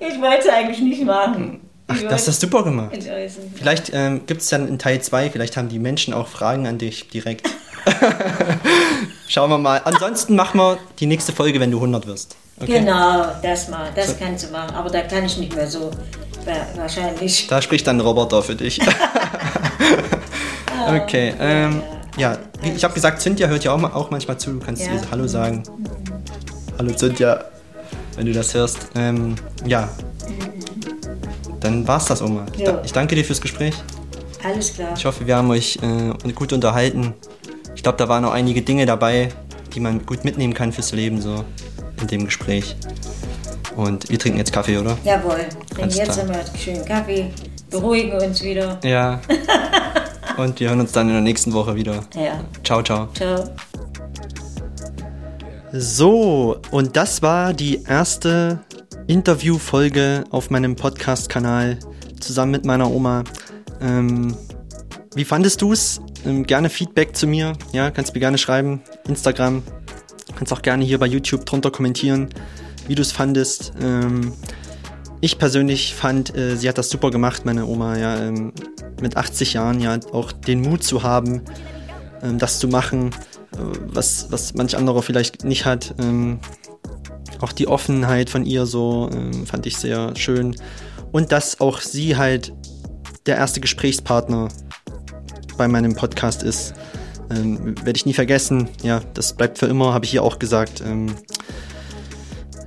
Ich 0.00 0.20
wollte 0.20 0.48
es 0.48 0.48
eigentlich 0.48 0.80
nicht 0.80 1.04
machen. 1.04 1.60
ach, 1.86 1.96
das 2.02 2.26
hast 2.28 2.42
du 2.42 2.46
super 2.46 2.64
gemacht. 2.64 2.96
Vielleicht 3.54 3.90
ähm, 3.94 4.26
gibt 4.26 4.42
es 4.42 4.48
dann 4.48 4.68
in 4.68 4.78
Teil 4.78 5.00
2, 5.00 5.30
vielleicht 5.30 5.56
haben 5.56 5.68
die 5.68 5.78
Menschen 5.78 6.12
auch 6.12 6.28
Fragen 6.28 6.66
an 6.66 6.78
dich 6.78 7.08
direkt. 7.08 7.48
Schauen 9.34 9.50
wir 9.50 9.58
mal. 9.58 9.80
Ansonsten 9.84 10.36
machen 10.36 10.60
wir 10.60 10.78
die 11.00 11.06
nächste 11.06 11.32
Folge, 11.32 11.58
wenn 11.58 11.72
du 11.72 11.78
100 11.78 12.06
wirst. 12.06 12.36
Okay? 12.60 12.78
Genau, 12.78 13.26
das 13.42 13.68
mal, 13.68 13.90
das 13.96 14.16
kannst 14.16 14.46
du 14.46 14.52
machen. 14.52 14.72
Aber 14.76 14.88
da 14.88 15.00
kann 15.00 15.24
ich 15.24 15.36
nicht 15.38 15.56
mehr 15.56 15.66
so. 15.66 15.90
wa- 16.44 16.52
Wahrscheinlich. 16.76 17.48
Da 17.48 17.60
spricht 17.60 17.84
dann 17.84 17.96
ein 17.96 18.00
Roboter 18.00 18.44
für 18.44 18.54
dich. 18.54 18.78
okay, 20.88 21.34
ähm, 21.40 21.82
ja, 22.16 22.38
ich 22.62 22.84
habe 22.84 22.94
gesagt, 22.94 23.20
Cynthia 23.22 23.48
hört 23.48 23.64
ja 23.64 23.72
auch, 23.72 23.76
mal, 23.76 23.90
auch 23.92 24.08
manchmal 24.12 24.38
zu. 24.38 24.52
Du 24.52 24.60
kannst 24.60 24.86
Ja. 24.86 24.92
ihr 24.92 25.00
Hallo 25.10 25.26
sagen. 25.26 25.64
Hallo 26.78 26.92
Cynthia, 26.96 27.44
wenn 28.14 28.26
du 28.26 28.32
das 28.32 28.54
hörst. 28.54 28.86
Ähm, 28.94 29.34
ja, 29.66 29.88
dann 31.58 31.88
war's 31.88 32.04
das, 32.04 32.22
Oma. 32.22 32.46
Ich, 32.52 32.60
Ja. 32.60 32.80
ich 32.84 32.92
danke 32.92 33.16
dir 33.16 33.24
fürs 33.24 33.40
Gespräch. 33.40 33.74
Alles 34.44 34.74
klar. 34.74 34.90
Ich 34.96 35.04
hoffe, 35.04 35.26
wir 35.26 35.34
haben 35.34 35.50
euch 35.50 35.76
äh, 35.82 36.32
gut 36.34 36.52
unterhalten. 36.52 37.14
Glaube, 37.84 37.98
da 37.98 38.08
waren 38.08 38.24
auch 38.24 38.32
einige 38.32 38.62
Dinge 38.62 38.86
dabei, 38.86 39.28
die 39.74 39.80
man 39.80 40.04
gut 40.04 40.24
mitnehmen 40.24 40.54
kann 40.54 40.72
fürs 40.72 40.92
Leben, 40.92 41.20
so 41.20 41.44
in 42.00 42.08
dem 42.08 42.24
Gespräch. 42.24 42.74
Und 43.76 44.10
wir 44.10 44.18
trinken 44.18 44.38
jetzt 44.38 44.52
Kaffee, 44.52 44.78
oder? 44.78 44.96
Jawohl, 45.04 45.46
trinken 45.72 45.90
jetzt 45.90 46.12
klar. 46.12 46.18
einmal 46.20 46.44
schön 46.58 46.84
Kaffee, 46.84 47.30
beruhigen 47.70 48.12
uns 48.20 48.42
wieder. 48.42 48.78
Ja. 48.82 49.20
Und 50.36 50.58
wir 50.58 50.70
hören 50.70 50.80
uns 50.80 50.92
dann 50.92 51.08
in 51.08 51.12
der 51.12 51.22
nächsten 51.22 51.52
Woche 51.52 51.76
wieder. 51.76 52.04
Ja, 52.14 52.40
Ciao, 52.64 52.82
ciao. 52.82 53.08
ciao. 53.14 53.44
So, 55.72 56.60
und 56.70 56.96
das 56.96 57.22
war 57.22 57.52
die 57.52 57.82
erste 57.84 58.60
Interviewfolge 59.06 60.24
auf 60.30 60.50
meinem 60.50 60.74
Podcast-Kanal 60.76 61.78
zusammen 62.20 62.52
mit 62.52 62.64
meiner 62.64 62.90
Oma. 62.90 63.24
Ähm, 63.80 64.36
wie 65.14 65.24
fandest 65.24 65.62
du's? 65.62 66.00
Ähm, 66.24 66.44
gerne 66.44 66.70
Feedback 66.70 67.16
zu 67.16 67.26
mir. 67.26 67.54
Ja, 67.72 67.90
kannst 67.90 68.14
mir 68.14 68.20
gerne 68.20 68.38
schreiben. 68.38 68.82
Instagram. 69.08 69.62
Kannst 70.36 70.52
auch 70.52 70.62
gerne 70.62 70.84
hier 70.84 70.98
bei 70.98 71.06
YouTube 71.06 71.46
drunter 71.46 71.70
kommentieren, 71.70 72.30
wie 72.88 72.94
du 72.94 73.02
es 73.02 73.12
fandest. 73.12 73.72
Ähm, 73.80 74.32
ich 75.20 75.38
persönlich 75.38 75.94
fand, 75.94 76.36
äh, 76.36 76.56
sie 76.56 76.68
hat 76.68 76.76
das 76.78 76.90
super 76.90 77.10
gemacht, 77.10 77.44
meine 77.44 77.66
Oma, 77.66 77.96
ja, 77.96 78.18
ähm, 78.18 78.52
mit 79.00 79.16
80 79.16 79.54
Jahren 79.54 79.80
ja 79.80 79.98
auch 80.12 80.32
den 80.32 80.60
Mut 80.60 80.82
zu 80.82 81.02
haben, 81.02 81.42
ähm, 82.22 82.38
das 82.38 82.58
zu 82.58 82.68
machen, 82.68 83.10
äh, 83.52 83.58
was, 83.86 84.30
was 84.30 84.54
manch 84.54 84.76
anderer 84.76 85.02
vielleicht 85.02 85.44
nicht 85.44 85.64
hat. 85.64 85.94
Ähm, 85.98 86.40
auch 87.40 87.52
die 87.52 87.68
Offenheit 87.68 88.30
von 88.30 88.44
ihr 88.44 88.66
so 88.66 89.08
ähm, 89.12 89.46
fand 89.46 89.66
ich 89.66 89.76
sehr 89.76 90.16
schön. 90.16 90.56
Und 91.12 91.32
dass 91.32 91.60
auch 91.60 91.80
sie 91.80 92.16
halt 92.16 92.52
der 93.26 93.36
erste 93.36 93.60
Gesprächspartner 93.60 94.48
bei 95.54 95.68
meinem 95.68 95.94
Podcast 95.94 96.42
ist. 96.42 96.74
Ähm, 97.30 97.74
Werde 97.84 97.96
ich 97.96 98.06
nie 98.06 98.14
vergessen. 98.14 98.68
Ja, 98.82 99.00
das 99.14 99.32
bleibt 99.32 99.58
für 99.58 99.66
immer, 99.66 99.94
habe 99.94 100.04
ich 100.04 100.10
hier 100.10 100.22
auch 100.22 100.38
gesagt. 100.38 100.82
Ähm, 100.84 101.14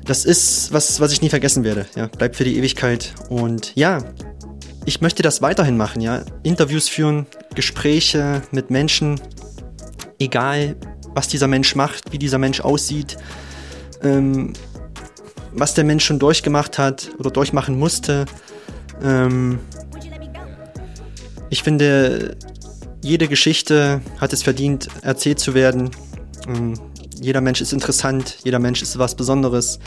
das 0.05 0.25
ist 0.25 0.71
was, 0.71 0.99
was 0.99 1.11
ich 1.11 1.21
nie 1.21 1.29
vergessen 1.29 1.63
werde. 1.63 1.85
Ja, 1.95 2.07
bleibt 2.07 2.35
für 2.35 2.43
die 2.43 2.57
Ewigkeit. 2.57 3.13
Und 3.29 3.75
ja, 3.75 3.99
ich 4.85 5.01
möchte 5.01 5.21
das 5.21 5.41
weiterhin 5.41 5.75
machen. 5.75 6.01
Ja, 6.01 6.23
Interviews 6.43 6.87
führen, 6.87 7.27
Gespräche 7.55 8.41
mit 8.51 8.69
Menschen, 8.71 9.19
egal 10.17 10.77
was 11.13 11.27
dieser 11.27 11.47
Mensch 11.47 11.75
macht, 11.75 12.13
wie 12.13 12.17
dieser 12.17 12.37
Mensch 12.37 12.61
aussieht, 12.61 13.17
ähm, 14.01 14.53
was 15.51 15.73
der 15.73 15.83
Mensch 15.83 16.05
schon 16.05 16.19
durchgemacht 16.19 16.77
hat 16.77 17.09
oder 17.19 17.31
durchmachen 17.31 17.77
musste. 17.77 18.25
Ähm, 19.03 19.59
ich 21.49 21.63
finde, 21.63 22.37
jede 23.03 23.27
Geschichte 23.27 24.01
hat 24.19 24.33
es 24.33 24.43
verdient, 24.43 24.87
erzählt 25.01 25.39
zu 25.39 25.53
werden. 25.53 25.91
Ähm, 26.47 26.73
jeder 27.21 27.41
Mensch 27.41 27.61
ist 27.61 27.73
interessant, 27.73 28.37
jeder 28.43 28.59
Mensch 28.59 28.81
ist 28.81 28.97
was 28.97 29.15
Besonderes. 29.15 29.79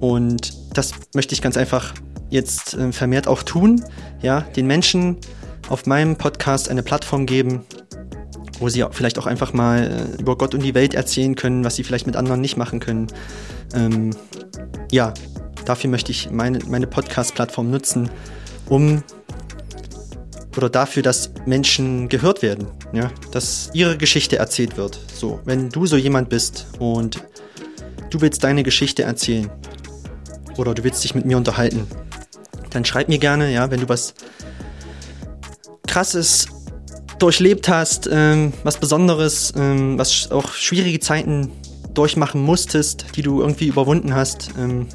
Und 0.00 0.52
das 0.74 0.92
möchte 1.14 1.34
ich 1.34 1.42
ganz 1.42 1.56
einfach 1.56 1.94
jetzt 2.30 2.74
äh, 2.74 2.92
vermehrt 2.92 3.26
auch 3.26 3.42
tun. 3.42 3.84
Ja, 4.22 4.42
den 4.42 4.66
Menschen 4.66 5.16
auf 5.68 5.86
meinem 5.86 6.16
Podcast 6.16 6.68
eine 6.68 6.82
Plattform 6.82 7.26
geben, 7.26 7.64
wo 8.58 8.68
sie 8.68 8.84
vielleicht 8.90 9.18
auch 9.18 9.26
einfach 9.26 9.52
mal 9.52 10.08
äh, 10.16 10.20
über 10.20 10.36
Gott 10.36 10.54
und 10.54 10.62
die 10.62 10.74
Welt 10.74 10.94
erzählen 10.94 11.34
können, 11.34 11.64
was 11.64 11.76
sie 11.76 11.84
vielleicht 11.84 12.06
mit 12.06 12.16
anderen 12.16 12.40
nicht 12.40 12.56
machen 12.56 12.80
können. 12.80 13.08
Ähm, 13.74 14.10
ja, 14.90 15.14
dafür 15.64 15.90
möchte 15.90 16.12
ich 16.12 16.30
meine, 16.30 16.58
meine 16.66 16.86
Podcast-Plattform 16.86 17.70
nutzen, 17.70 18.10
um 18.68 19.02
oder 20.56 20.68
dafür, 20.68 21.02
dass 21.02 21.30
Menschen 21.46 22.08
gehört 22.08 22.42
werden, 22.42 22.66
ja, 22.92 23.10
dass 23.32 23.70
ihre 23.72 23.96
Geschichte 23.96 24.36
erzählt 24.36 24.76
wird. 24.76 24.98
So, 25.14 25.40
wenn 25.44 25.68
du 25.68 25.86
so 25.86 25.96
jemand 25.96 26.28
bist 26.28 26.66
und 26.78 27.22
du 28.10 28.20
willst 28.20 28.42
deine 28.44 28.62
Geschichte 28.62 29.02
erzählen 29.02 29.50
oder 30.56 30.74
du 30.74 30.84
willst 30.84 31.04
dich 31.04 31.14
mit 31.14 31.26
mir 31.26 31.36
unterhalten, 31.36 31.86
dann 32.70 32.84
schreib 32.84 33.08
mir 33.08 33.18
gerne, 33.18 33.52
ja, 33.52 33.70
wenn 33.70 33.80
du 33.80 33.88
was 33.88 34.14
krasses 35.86 36.48
durchlebt 37.18 37.68
hast, 37.68 38.08
ähm, 38.10 38.52
was 38.62 38.78
Besonderes, 38.78 39.52
ähm, 39.56 39.98
was 39.98 40.30
auch 40.30 40.52
schwierige 40.52 41.00
Zeiten 41.00 41.50
durchmachen 41.94 42.42
musstest, 42.42 43.16
die 43.16 43.22
du 43.22 43.40
irgendwie 43.40 43.66
überwunden 43.66 44.14
hast, 44.14 44.50
ähm, 44.58 44.86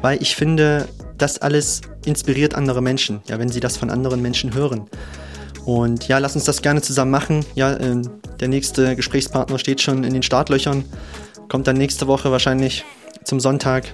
weil 0.00 0.20
ich 0.20 0.34
finde, 0.34 0.88
das 1.18 1.38
alles 1.38 1.80
inspiriert 2.04 2.54
andere 2.54 2.82
Menschen, 2.82 3.20
ja, 3.26 3.38
wenn 3.38 3.48
sie 3.48 3.60
das 3.60 3.76
von 3.76 3.90
anderen 3.90 4.22
Menschen 4.22 4.54
hören. 4.54 4.88
Und 5.64 6.08
ja, 6.08 6.18
lass 6.18 6.34
uns 6.34 6.44
das 6.44 6.62
gerne 6.62 6.82
zusammen 6.82 7.10
machen. 7.10 7.44
Ja, 7.54 7.78
ähm, 7.78 8.10
der 8.40 8.48
nächste 8.48 8.96
Gesprächspartner 8.96 9.58
steht 9.58 9.80
schon 9.80 10.04
in 10.04 10.12
den 10.12 10.22
Startlöchern, 10.22 10.84
kommt 11.48 11.66
dann 11.66 11.76
nächste 11.76 12.06
Woche 12.06 12.32
wahrscheinlich 12.32 12.84
zum 13.24 13.38
Sonntag. 13.38 13.84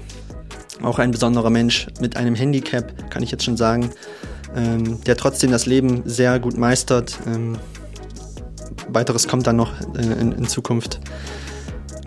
Auch 0.82 0.98
ein 0.98 1.10
besonderer 1.10 1.50
Mensch 1.50 1.88
mit 2.00 2.16
einem 2.16 2.34
Handicap, 2.34 3.10
kann 3.10 3.22
ich 3.22 3.30
jetzt 3.30 3.44
schon 3.44 3.56
sagen, 3.56 3.90
ähm, 4.54 5.02
der 5.04 5.16
trotzdem 5.16 5.50
das 5.50 5.66
Leben 5.66 6.02
sehr 6.06 6.38
gut 6.38 6.56
meistert. 6.56 7.18
Ähm, 7.26 7.58
weiteres 8.88 9.28
kommt 9.28 9.46
dann 9.46 9.56
noch 9.56 9.72
äh, 9.96 10.02
in, 10.20 10.32
in 10.32 10.46
Zukunft. 10.46 11.00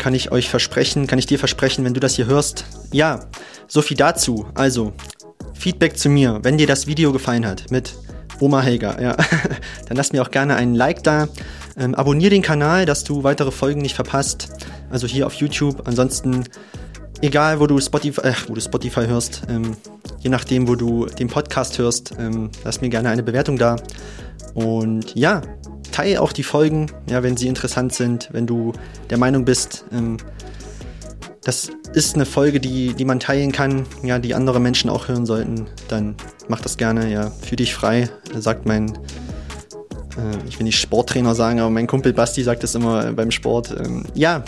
Kann 0.01 0.15
ich 0.15 0.31
euch 0.31 0.49
versprechen, 0.49 1.05
kann 1.05 1.19
ich 1.19 1.27
dir 1.27 1.37
versprechen, 1.37 1.85
wenn 1.85 1.93
du 1.93 1.99
das 1.99 2.15
hier 2.15 2.25
hörst. 2.25 2.65
Ja, 2.91 3.19
so 3.67 3.83
viel 3.83 3.95
dazu. 3.95 4.47
Also, 4.55 4.93
Feedback 5.53 5.95
zu 5.95 6.09
mir, 6.09 6.39
wenn 6.41 6.57
dir 6.57 6.65
das 6.65 6.87
Video 6.87 7.11
gefallen 7.11 7.45
hat 7.45 7.69
mit 7.69 7.93
Oma 8.39 8.61
Helga, 8.61 8.99
ja, 8.99 9.15
dann 9.87 9.97
lass 9.97 10.11
mir 10.11 10.23
auch 10.23 10.31
gerne 10.31 10.55
einen 10.55 10.73
Like 10.73 11.03
da. 11.03 11.27
Ähm, 11.77 11.93
abonnier 11.93 12.31
den 12.31 12.41
Kanal, 12.41 12.87
dass 12.87 13.03
du 13.03 13.21
weitere 13.21 13.51
Folgen 13.51 13.79
nicht 13.79 13.93
verpasst. 13.93 14.49
Also 14.89 15.05
hier 15.05 15.27
auf 15.27 15.35
YouTube. 15.35 15.83
Ansonsten, 15.85 16.45
egal 17.21 17.59
wo 17.59 17.67
du 17.67 17.79
Spotify, 17.79 18.21
äh, 18.21 18.33
wo 18.47 18.55
du 18.55 18.61
Spotify 18.61 19.05
hörst, 19.05 19.43
ähm, 19.49 19.77
je 20.17 20.31
nachdem, 20.31 20.67
wo 20.67 20.73
du 20.73 21.05
den 21.05 21.27
Podcast 21.27 21.77
hörst, 21.77 22.13
ähm, 22.17 22.49
lass 22.63 22.81
mir 22.81 22.89
gerne 22.89 23.09
eine 23.09 23.21
Bewertung 23.21 23.55
da. 23.55 23.75
Und 24.55 25.13
ja, 25.13 25.43
teile 25.91 26.21
auch 26.21 26.33
die 26.33 26.43
Folgen, 26.43 26.87
ja, 27.09 27.23
wenn 27.23 27.37
sie 27.37 27.47
interessant 27.47 27.93
sind, 27.93 28.29
wenn 28.31 28.47
du 28.47 28.73
der 29.09 29.17
Meinung 29.17 29.45
bist, 29.45 29.85
ähm, 29.91 30.17
das 31.43 31.71
ist 31.93 32.15
eine 32.15 32.25
Folge, 32.25 32.59
die, 32.59 32.93
die 32.93 33.05
man 33.05 33.19
teilen 33.19 33.51
kann, 33.51 33.85
ja, 34.03 34.19
die 34.19 34.35
andere 34.35 34.59
Menschen 34.59 34.89
auch 34.89 35.07
hören 35.07 35.25
sollten, 35.25 35.65
dann 35.87 36.15
mach 36.47 36.61
das 36.61 36.77
gerne, 36.77 37.11
ja, 37.11 37.31
fühl 37.31 37.55
dich 37.55 37.73
frei, 37.73 38.09
sagt 38.37 38.65
mein, 38.65 38.93
äh, 40.17 40.47
ich 40.47 40.59
will 40.59 40.65
nicht 40.65 40.79
Sporttrainer 40.79 41.35
sagen, 41.35 41.59
aber 41.59 41.69
mein 41.69 41.87
Kumpel 41.87 42.13
Basti 42.13 42.43
sagt 42.43 42.63
das 42.63 42.75
immer 42.75 43.11
beim 43.13 43.31
Sport, 43.31 43.75
ähm, 43.77 44.05
ja, 44.13 44.43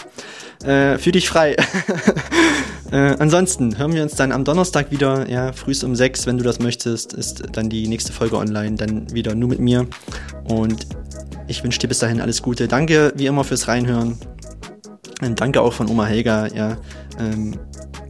äh, 0.63 0.97
fühl 0.97 1.13
dich 1.13 1.27
frei. 1.27 1.55
äh, 2.91 3.15
ansonsten 3.19 3.77
hören 3.77 3.93
wir 3.93 4.03
uns 4.03 4.15
dann 4.15 4.31
am 4.31 4.43
Donnerstag 4.43 4.91
wieder, 4.91 5.29
ja, 5.29 5.51
frühs 5.51 5.83
um 5.83 5.95
sechs, 5.95 6.27
wenn 6.27 6.37
du 6.37 6.43
das 6.43 6.59
möchtest, 6.59 7.13
ist 7.13 7.43
dann 7.53 7.69
die 7.69 7.87
nächste 7.87 8.13
Folge 8.13 8.37
online, 8.37 8.75
dann 8.75 9.11
wieder 9.13 9.35
nur 9.35 9.49
mit 9.49 9.59
mir 9.59 9.87
und 10.47 10.85
ich 11.53 11.63
wünsche 11.63 11.77
dir 11.77 11.87
bis 11.87 11.99
dahin 11.99 12.19
alles 12.19 12.41
Gute. 12.41 12.67
Danke 12.67 13.13
wie 13.15 13.27
immer 13.27 13.43
fürs 13.43 13.67
Reinhören. 13.67 14.17
Und 15.21 15.39
danke 15.39 15.61
auch 15.61 15.71
von 15.71 15.87
Oma 15.87 16.05
Helga. 16.05 16.47
Ja, 16.47 16.77
ähm, 17.19 17.59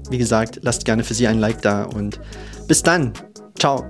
wie 0.09 0.17
gesagt, 0.17 0.59
lasst 0.61 0.85
gerne 0.85 1.03
für 1.03 1.13
sie 1.13 1.27
ein 1.27 1.39
Like 1.39 1.61
da 1.61 1.83
und 1.83 2.21
bis 2.67 2.83
dann. 2.83 3.11
Ciao. 3.59 3.85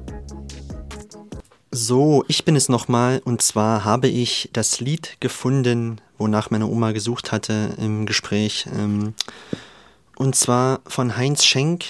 So, 1.69 2.25
ich 2.27 2.45
bin 2.45 2.55
es 2.55 2.67
nochmal 2.67 3.21
und 3.25 3.43
zwar 3.43 3.85
habe 3.85 4.07
ich 4.07 4.49
das 4.53 4.79
Lied 4.79 5.17
gefunden, 5.19 6.01
wonach 6.17 6.49
meine 6.49 6.65
Oma 6.65 6.91
gesucht 6.91 7.31
hatte 7.31 7.75
im 7.77 8.07
Gespräch. 8.07 8.65
Ähm, 8.75 9.13
und 10.15 10.35
zwar 10.35 10.81
von 10.87 11.15
Heinz 11.15 11.45
Schenk. 11.45 11.85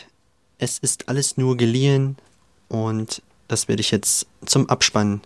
Es 0.57 0.79
ist 0.79 1.07
alles 1.07 1.37
nur 1.37 1.55
geliehen 1.55 2.17
und 2.67 3.21
das 3.47 3.69
werde 3.69 3.79
ich 3.79 3.91
jetzt 3.91 4.27
zum 4.45 4.69
Abspann 4.69 5.21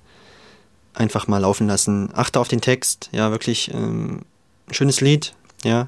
einfach 0.98 1.28
mal 1.28 1.39
laufen 1.39 1.68
lassen. 1.68 2.10
Achte 2.14 2.39
auf 2.39 2.48
den 2.48 2.62
Text, 2.62 3.10
ja, 3.12 3.32
wirklich 3.32 3.74
ähm, 3.74 4.22
schönes 4.72 5.02
Lied, 5.02 5.34
ja. 5.64 5.88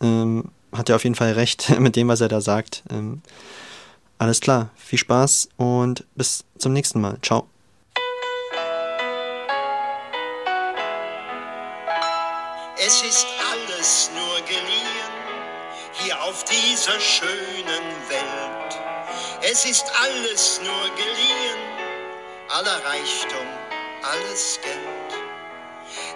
Ähm, 0.00 0.50
hat 0.72 0.88
er 0.88 0.96
auf 0.96 1.04
jeden 1.04 1.16
Fall 1.16 1.32
recht 1.32 1.70
mit 1.80 1.96
dem, 1.96 2.08
was 2.08 2.20
er 2.20 2.28
da 2.28 2.40
sagt. 2.40 2.82
Ähm, 2.90 3.22
alles 4.18 4.40
klar, 4.40 4.70
viel 4.76 4.98
Spaß 4.98 5.48
und 5.56 6.04
bis 6.14 6.44
zum 6.58 6.72
nächsten 6.72 7.00
Mal. 7.00 7.18
Ciao. 7.22 7.48
Es 12.78 13.02
ist 13.02 13.26
alles 13.50 14.10
nur 14.14 14.36
geliehen, 14.46 15.12
hier 15.92 16.22
auf 16.22 16.44
dieser 16.44 17.00
schönen 17.00 17.84
Welt. 18.08 18.78
Es 19.42 19.64
ist 19.64 19.84
alles 20.02 20.60
nur 20.62 20.94
geliehen, 20.96 21.58
aller 22.48 22.84
Reichtum, 22.84 23.46
alles 24.10 24.60
Geld. 24.62 25.22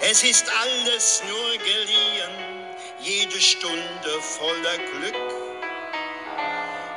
Es 0.01 0.23
ist 0.23 0.51
alles 0.63 1.23
nur 1.29 1.59
geliehen, 1.59 2.77
jede 3.01 3.41
Stunde 3.41 4.21
voller 4.21 4.79
Glück. 4.93 5.15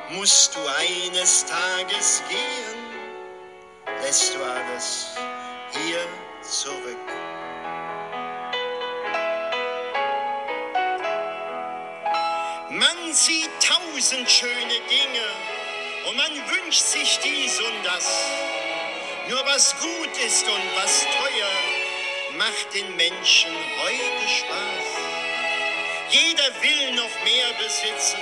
Musst 0.10 0.56
du 0.56 0.60
eines 0.68 1.46
Tages 1.46 2.22
gehen, 2.30 3.96
lässt 4.02 4.36
du 4.36 4.44
alles 4.44 5.16
hier 5.72 6.06
zurück. 6.41 7.08
Man 12.70 13.14
sieht 13.14 13.50
tausend 13.60 14.30
schöne 14.30 14.80
Dinge 14.89 15.28
und 16.10 16.18
man 16.18 16.32
wünscht 16.50 16.82
sich 16.82 17.20
dies 17.24 17.60
und 17.60 17.84
das. 17.84 18.53
Nur 19.30 19.45
was 19.45 19.74
gut 19.80 20.17
ist 20.26 20.45
und 20.45 20.76
was 20.76 21.01
teuer, 21.01 21.53
macht 22.38 22.74
den 22.74 22.93
Menschen 22.97 23.51
heute 23.82 24.28
Spaß. 24.28 24.88
Jeder 26.09 26.49
will 26.61 26.95
noch 26.95 27.24
mehr 27.24 27.53
besitzen, 27.57 28.19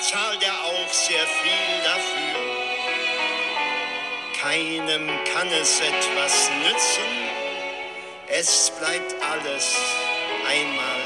zahlt 0.00 0.42
er 0.42 0.52
auch 0.64 0.92
sehr 0.92 1.26
viel 1.26 1.82
dafür. 1.82 2.58
Keinem 4.38 5.08
kann 5.32 5.48
es 5.48 5.80
etwas 5.80 6.50
nützen, 6.62 7.30
es 8.28 8.70
bleibt 8.78 9.14
alles 9.22 9.76
einmal 10.46 10.97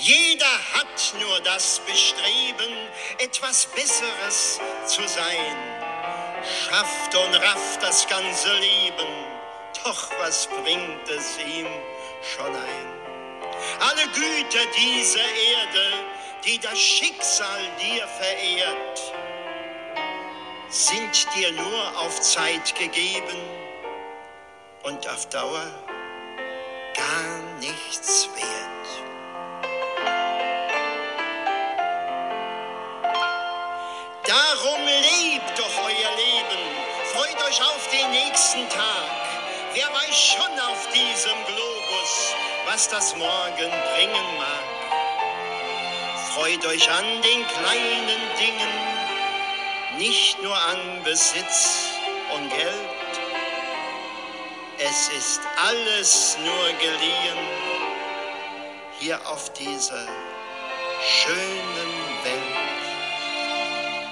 Jeder 0.00 0.46
hat 0.74 1.14
nur 1.20 1.40
das 1.40 1.80
Bestreben, 1.80 2.72
etwas 3.18 3.66
Besseres 3.66 4.60
zu 4.86 5.02
sein. 5.08 5.56
Schafft 6.64 7.16
und 7.16 7.34
rafft 7.34 7.82
das 7.82 8.06
ganze 8.06 8.52
Leben, 8.58 9.08
doch 9.82 10.08
was 10.20 10.46
bringt 10.46 11.08
es 11.08 11.36
ihm 11.38 11.66
schon 12.22 12.54
ein? 12.54 12.86
Alle 13.80 14.06
Güter 14.12 14.64
dieser 14.76 15.18
Erde, 15.18 15.92
die 16.44 16.60
das 16.60 16.78
Schicksal 16.78 17.60
dir 17.80 18.06
verehrt, 18.06 19.12
sind 20.68 21.26
dir 21.34 21.50
nur 21.50 21.98
auf 21.98 22.20
Zeit 22.20 22.72
gegeben 22.76 23.42
und 24.84 25.08
auf 25.08 25.28
Dauer 25.30 25.66
gar 26.94 27.58
nichts 27.58 28.28
wert. 28.36 28.57
Darum 34.28 34.84
lebt 34.84 35.58
doch 35.58 35.84
euer 35.84 36.16
Leben, 36.16 36.62
freut 37.14 37.42
euch 37.48 37.62
auf 37.62 37.88
den 37.90 38.10
nächsten 38.10 38.68
Tag. 38.68 39.08
Wer 39.72 39.86
weiß 39.86 40.14
schon 40.14 40.60
auf 40.60 40.86
diesem 40.92 41.32
Globus, 41.46 42.34
was 42.66 42.90
das 42.90 43.16
Morgen 43.16 43.70
bringen 43.94 44.36
mag. 44.36 44.64
Freut 46.34 46.66
euch 46.66 46.90
an 46.90 47.06
den 47.22 47.46
kleinen 47.46 48.20
Dingen, 48.38 49.96
nicht 49.96 50.42
nur 50.42 50.54
an 50.54 51.02
Besitz 51.04 51.88
und 52.34 52.50
Geld. 52.50 53.20
Es 54.76 55.08
ist 55.08 55.40
alles 55.56 56.36
nur 56.44 56.68
geliehen 56.78 57.48
hier 59.00 59.18
auf 59.26 59.50
dieser 59.54 60.06
schönen 61.00 62.24
Welt. 62.24 62.67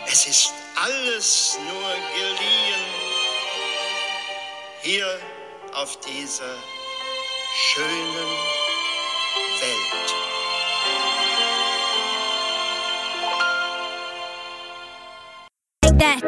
Es 0.09 0.27
ist 0.27 0.53
alles 0.77 1.59
nur 1.65 1.91
geliehen 2.15 2.85
hier 4.81 5.19
auf 5.73 5.99
dieser 6.01 6.55
schönen 7.55 8.15
Welt. 9.61 10.15
Like 15.83 15.99
that. 15.99 16.23